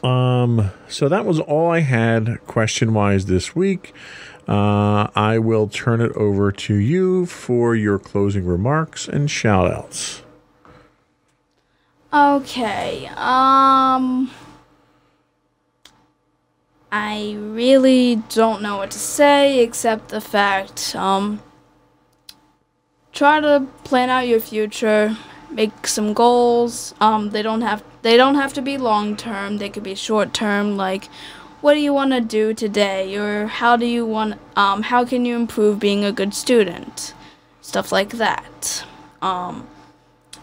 Um, 0.04 0.72
so 0.90 1.08
that 1.08 1.26
was 1.26 1.40
all 1.40 1.70
I 1.70 1.82
had 1.82 2.40
question 2.48 2.96
wise 2.96 3.28
this 3.28 3.56
week. 3.56 3.94
Uh, 4.48 5.10
I 5.14 5.40
will 5.40 5.68
turn 5.68 6.00
it 6.00 6.14
over 6.14 6.54
to 6.54 6.76
you 6.76 7.26
for 7.26 7.76
your 7.76 8.00
closing 8.00 8.46
remarks 8.46 9.08
and 9.08 9.30
shout 9.30 9.70
outs. 9.70 10.22
Okay. 12.14 13.08
Um 13.16 14.32
I 16.90 17.36
really 17.38 18.24
don't 18.30 18.62
know 18.62 18.78
what 18.78 18.92
to 18.92 19.00
say 19.00 19.60
except 19.60 20.10
the 20.10 20.22
fact 20.22 20.96
um 20.96 21.42
try 23.12 23.42
to 23.42 23.68
plan 23.84 24.10
out 24.10 24.28
your 24.28 24.40
future, 24.40 25.18
make 25.52 25.86
some 25.88 26.14
goals. 26.14 26.96
Um 27.02 27.32
they 27.32 27.42
don't 27.42 27.62
have 27.62 27.84
they 28.02 28.16
don't 28.16 28.36
have 28.36 28.54
to 28.54 28.62
be 28.62 28.78
long 28.78 29.18
term. 29.18 29.58
They 29.58 29.70
could 29.70 29.84
be 29.84 29.96
short 29.96 30.34
term 30.34 30.78
like 30.78 31.10
what 31.62 31.74
do 31.74 31.80
you 31.80 31.94
want 31.94 32.12
to 32.12 32.22
do 32.22 32.54
today 32.54 33.16
or 33.18 33.48
how 33.48 33.76
do 33.76 33.86
you 33.86 34.06
want 34.06 34.40
um 34.56 34.84
how 34.84 35.04
can 35.06 35.26
you 35.26 35.36
improve 35.36 35.80
being 35.80 36.04
a 36.04 36.12
good 36.12 36.34
student? 36.34 37.14
Stuff 37.62 37.92
like 37.92 38.12
that. 38.12 38.86
Um 39.22 39.68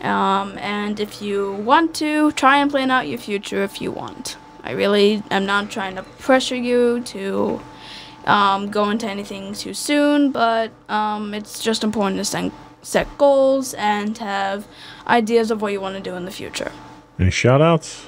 um, 0.01 0.59
and 0.59 1.01
if 1.01 1.23
you 1.23 1.53
want 1.53 1.95
to, 1.97 2.33
try 2.33 2.59
and 2.59 2.71
plan 2.71 2.91
out 2.91 3.09
your 3.09 3.19
future 3.19 3.63
if 3.63 3.81
you 3.81 3.91
want. 3.91 4.37
I 4.63 4.73
really 4.73 5.23
am 5.31 5.47
not 5.47 5.71
trying 5.71 5.97
to 5.97 6.03
pressure 6.03 6.57
you 6.57 7.01
to 7.07 7.61
um, 8.27 8.71
go 8.71 8.91
into 8.91 9.07
anything 9.07 9.55
too 9.55 9.75
soon, 9.75 10.31
but 10.31 10.73
um, 10.89 11.33
it's 11.33 11.63
just 11.63 11.85
important 11.85 12.19
to 12.19 12.25
set, 12.25 12.53
set 12.83 13.19
goals 13.19 13.75
and 13.75 14.17
have 14.19 14.67
ideas 15.07 15.51
of 15.51 15.63
what 15.63 15.73
you 15.73 15.81
want 15.81 15.97
to 15.97 16.03
do 16.03 16.15
in 16.17 16.25
the 16.25 16.31
future. 16.31 16.73
Any 17.19 17.31
shout 17.31 17.63
outs? 17.63 18.07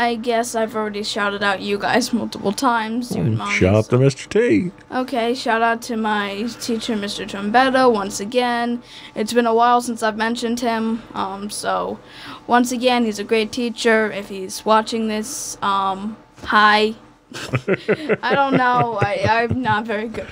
I 0.00 0.14
guess 0.14 0.54
I've 0.54 0.76
already 0.76 1.02
shouted 1.02 1.42
out 1.42 1.60
you 1.60 1.76
guys 1.76 2.12
multiple 2.12 2.52
times. 2.52 3.16
Mommy, 3.16 3.52
Shout 3.52 3.74
out 3.74 3.84
to 3.86 3.98
Mr. 3.98 4.28
T. 4.28 4.70
Okay, 4.92 5.34
shout 5.34 5.60
out 5.60 5.82
to 5.82 5.96
my 5.96 6.46
teacher, 6.60 6.94
Mr. 6.94 7.28
Trombetta, 7.28 7.92
once 7.92 8.20
again. 8.20 8.80
It's 9.16 9.32
been 9.32 9.44
a 9.46 9.52
while 9.52 9.80
since 9.80 10.04
I've 10.04 10.16
mentioned 10.16 10.60
him, 10.60 11.02
um, 11.14 11.50
so 11.50 11.98
once 12.46 12.70
again, 12.70 13.06
he's 13.06 13.18
a 13.18 13.24
great 13.24 13.50
teacher. 13.50 14.08
If 14.12 14.28
he's 14.28 14.64
watching 14.64 15.08
this, 15.08 15.58
um, 15.62 16.16
hi. 16.44 16.94
I 18.22 18.34
don't 18.36 18.56
know. 18.56 19.00
I, 19.02 19.26
I'm 19.28 19.60
not 19.60 19.84
very 19.84 20.06
good. 20.06 20.28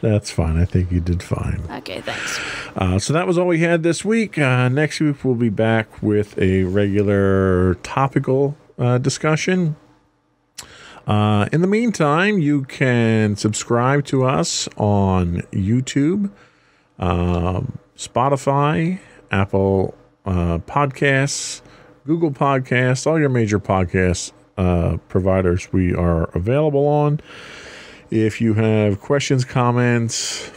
That's 0.00 0.32
fine. 0.32 0.56
I 0.60 0.64
think 0.64 0.90
you 0.90 1.00
did 1.00 1.22
fine. 1.22 1.62
Okay, 1.70 2.00
thanks. 2.00 2.40
Uh, 2.74 2.98
so 2.98 3.12
that 3.12 3.28
was 3.28 3.38
all 3.38 3.46
we 3.46 3.60
had 3.60 3.84
this 3.84 4.04
week. 4.04 4.36
Uh, 4.36 4.68
next 4.68 4.98
week, 4.98 5.24
we'll 5.24 5.36
be 5.36 5.48
back 5.48 6.02
with 6.02 6.36
a 6.38 6.64
regular 6.64 7.76
topical 7.76 8.56
uh, 8.78 8.98
discussion. 8.98 9.76
Uh, 11.06 11.48
in 11.52 11.60
the 11.60 11.68
meantime, 11.68 12.38
you 12.38 12.64
can 12.64 13.36
subscribe 13.36 14.04
to 14.06 14.24
us 14.24 14.68
on 14.76 15.42
YouTube, 15.52 16.30
um, 16.98 17.78
Spotify, 17.96 18.98
Apple 19.30 19.94
uh, 20.24 20.58
Podcasts, 20.58 21.62
Google 22.06 22.32
Podcasts, 22.32 23.06
all 23.06 23.18
your 23.18 23.28
major 23.28 23.60
podcast 23.60 24.32
uh, 24.58 24.96
providers 25.08 25.72
we 25.72 25.94
are 25.94 26.24
available 26.34 26.86
on. 26.86 27.20
If 28.10 28.40
you 28.40 28.54
have 28.54 29.00
questions, 29.00 29.44
comments, 29.44 30.50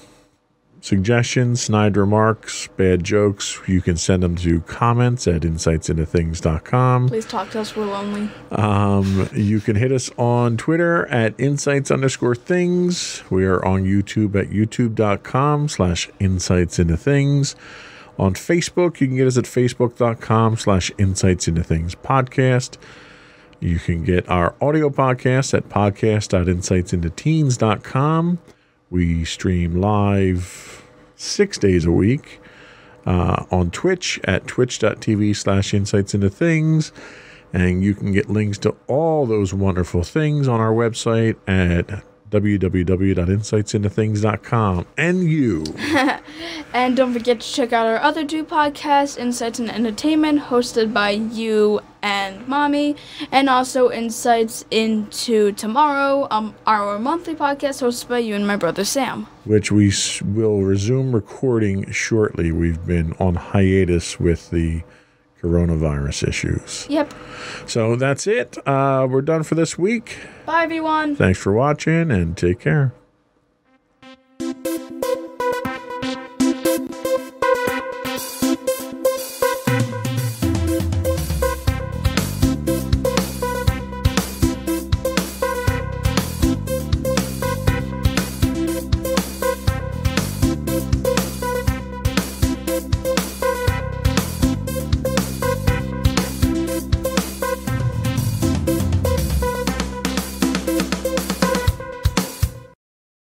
suggestions, 0.81 1.61
snide 1.61 1.95
remarks, 1.97 2.67
bad 2.77 3.03
jokes, 3.03 3.59
you 3.67 3.81
can 3.81 3.97
send 3.97 4.23
them 4.23 4.37
to 4.37 4.61
comments 4.61 5.27
at 5.27 5.41
insightsintothings.com. 5.41 7.09
Please 7.09 7.25
talk 7.25 7.49
to 7.51 7.59
us. 7.59 7.75
We're 7.75 7.85
lonely. 7.85 8.29
Um, 8.51 9.29
you 9.33 9.59
can 9.59 9.75
hit 9.75 9.91
us 9.91 10.09
on 10.17 10.55
Twitter 10.57 11.05
at 11.07 11.35
insights 11.37 11.91
underscore 11.91 12.35
things. 12.35 13.21
We 13.29 13.45
are 13.45 13.63
on 13.65 13.83
YouTube 13.83 14.35
at 14.35 14.49
youtube.com 14.49 15.67
slash 15.69 16.09
insights 16.19 16.79
into 16.79 16.97
things. 16.97 17.55
On 18.17 18.33
Facebook, 18.33 18.99
you 18.99 19.05
can 19.07 19.15
get 19.15 19.27
us 19.27 19.37
at 19.37 19.45
facebook.com 19.45 20.57
slash 20.57 20.91
insights 20.97 21.47
into 21.47 21.63
things 21.63 21.95
podcast. 21.95 22.77
You 23.61 23.79
can 23.79 24.03
get 24.03 24.27
our 24.29 24.55
audio 24.61 24.89
podcast 24.89 25.53
at 25.53 25.69
podcast.insightsintoteens.com. 25.69 28.39
We 28.89 29.23
stream 29.25 29.79
live 29.79 30.83
six 31.15 31.57
days 31.57 31.85
a 31.85 31.91
week 31.91 32.41
uh, 33.05 33.45
on 33.51 33.69
Twitch 33.69 34.19
at 34.23 34.47
twitch.tv 34.47 35.35
slash 35.35 35.73
insights 35.73 36.13
into 36.13 36.29
things. 36.29 36.91
And 37.53 37.83
you 37.83 37.93
can 37.93 38.11
get 38.11 38.29
links 38.29 38.57
to 38.59 38.75
all 38.87 39.25
those 39.25 39.53
wonderful 39.53 40.03
things 40.03 40.47
on 40.47 40.59
our 40.59 40.71
website 40.71 41.35
at 41.47 42.03
www.insightsintothings.com. 42.29 44.85
And 44.97 45.23
you. 45.29 45.63
And 46.71 46.95
don't 46.95 47.13
forget 47.13 47.39
to 47.39 47.51
check 47.51 47.73
out 47.73 47.87
our 47.87 47.99
other 47.99 48.23
two 48.23 48.45
podcasts, 48.45 49.17
Insights 49.17 49.59
into 49.59 49.73
Entertainment, 49.73 50.39
hosted 50.39 50.93
by 50.93 51.09
you 51.09 51.81
and 52.03 52.47
Mommy, 52.47 52.95
and 53.31 53.49
also 53.49 53.89
Insights 53.89 54.63
into 54.69 55.51
Tomorrow, 55.53 56.27
um, 56.29 56.53
our 56.67 56.99
monthly 56.99 57.33
podcast 57.33 57.81
hosted 57.81 58.07
by 58.07 58.19
you 58.19 58.35
and 58.35 58.45
my 58.45 58.55
brother 58.55 58.85
Sam. 58.85 59.25
which 59.45 59.71
we 59.71 59.87
s- 59.87 60.21
will 60.21 60.61
resume 60.61 61.11
recording 61.11 61.89
shortly. 61.91 62.51
We've 62.51 62.85
been 62.85 63.13
on 63.19 63.33
hiatus 63.33 64.19
with 64.19 64.51
the 64.51 64.83
coronavirus 65.41 66.27
issues. 66.27 66.85
Yep. 66.89 67.13
So 67.65 67.95
that's 67.95 68.27
it. 68.27 68.57
Uh, 68.67 69.07
we're 69.09 69.21
done 69.21 69.43
for 69.43 69.55
this 69.55 69.77
week. 69.77 70.17
Bye, 70.45 70.63
everyone. 70.63 71.15
Thanks 71.15 71.39
for 71.39 71.53
watching 71.53 72.11
and 72.11 72.35
take 72.37 72.59
care. 72.59 72.93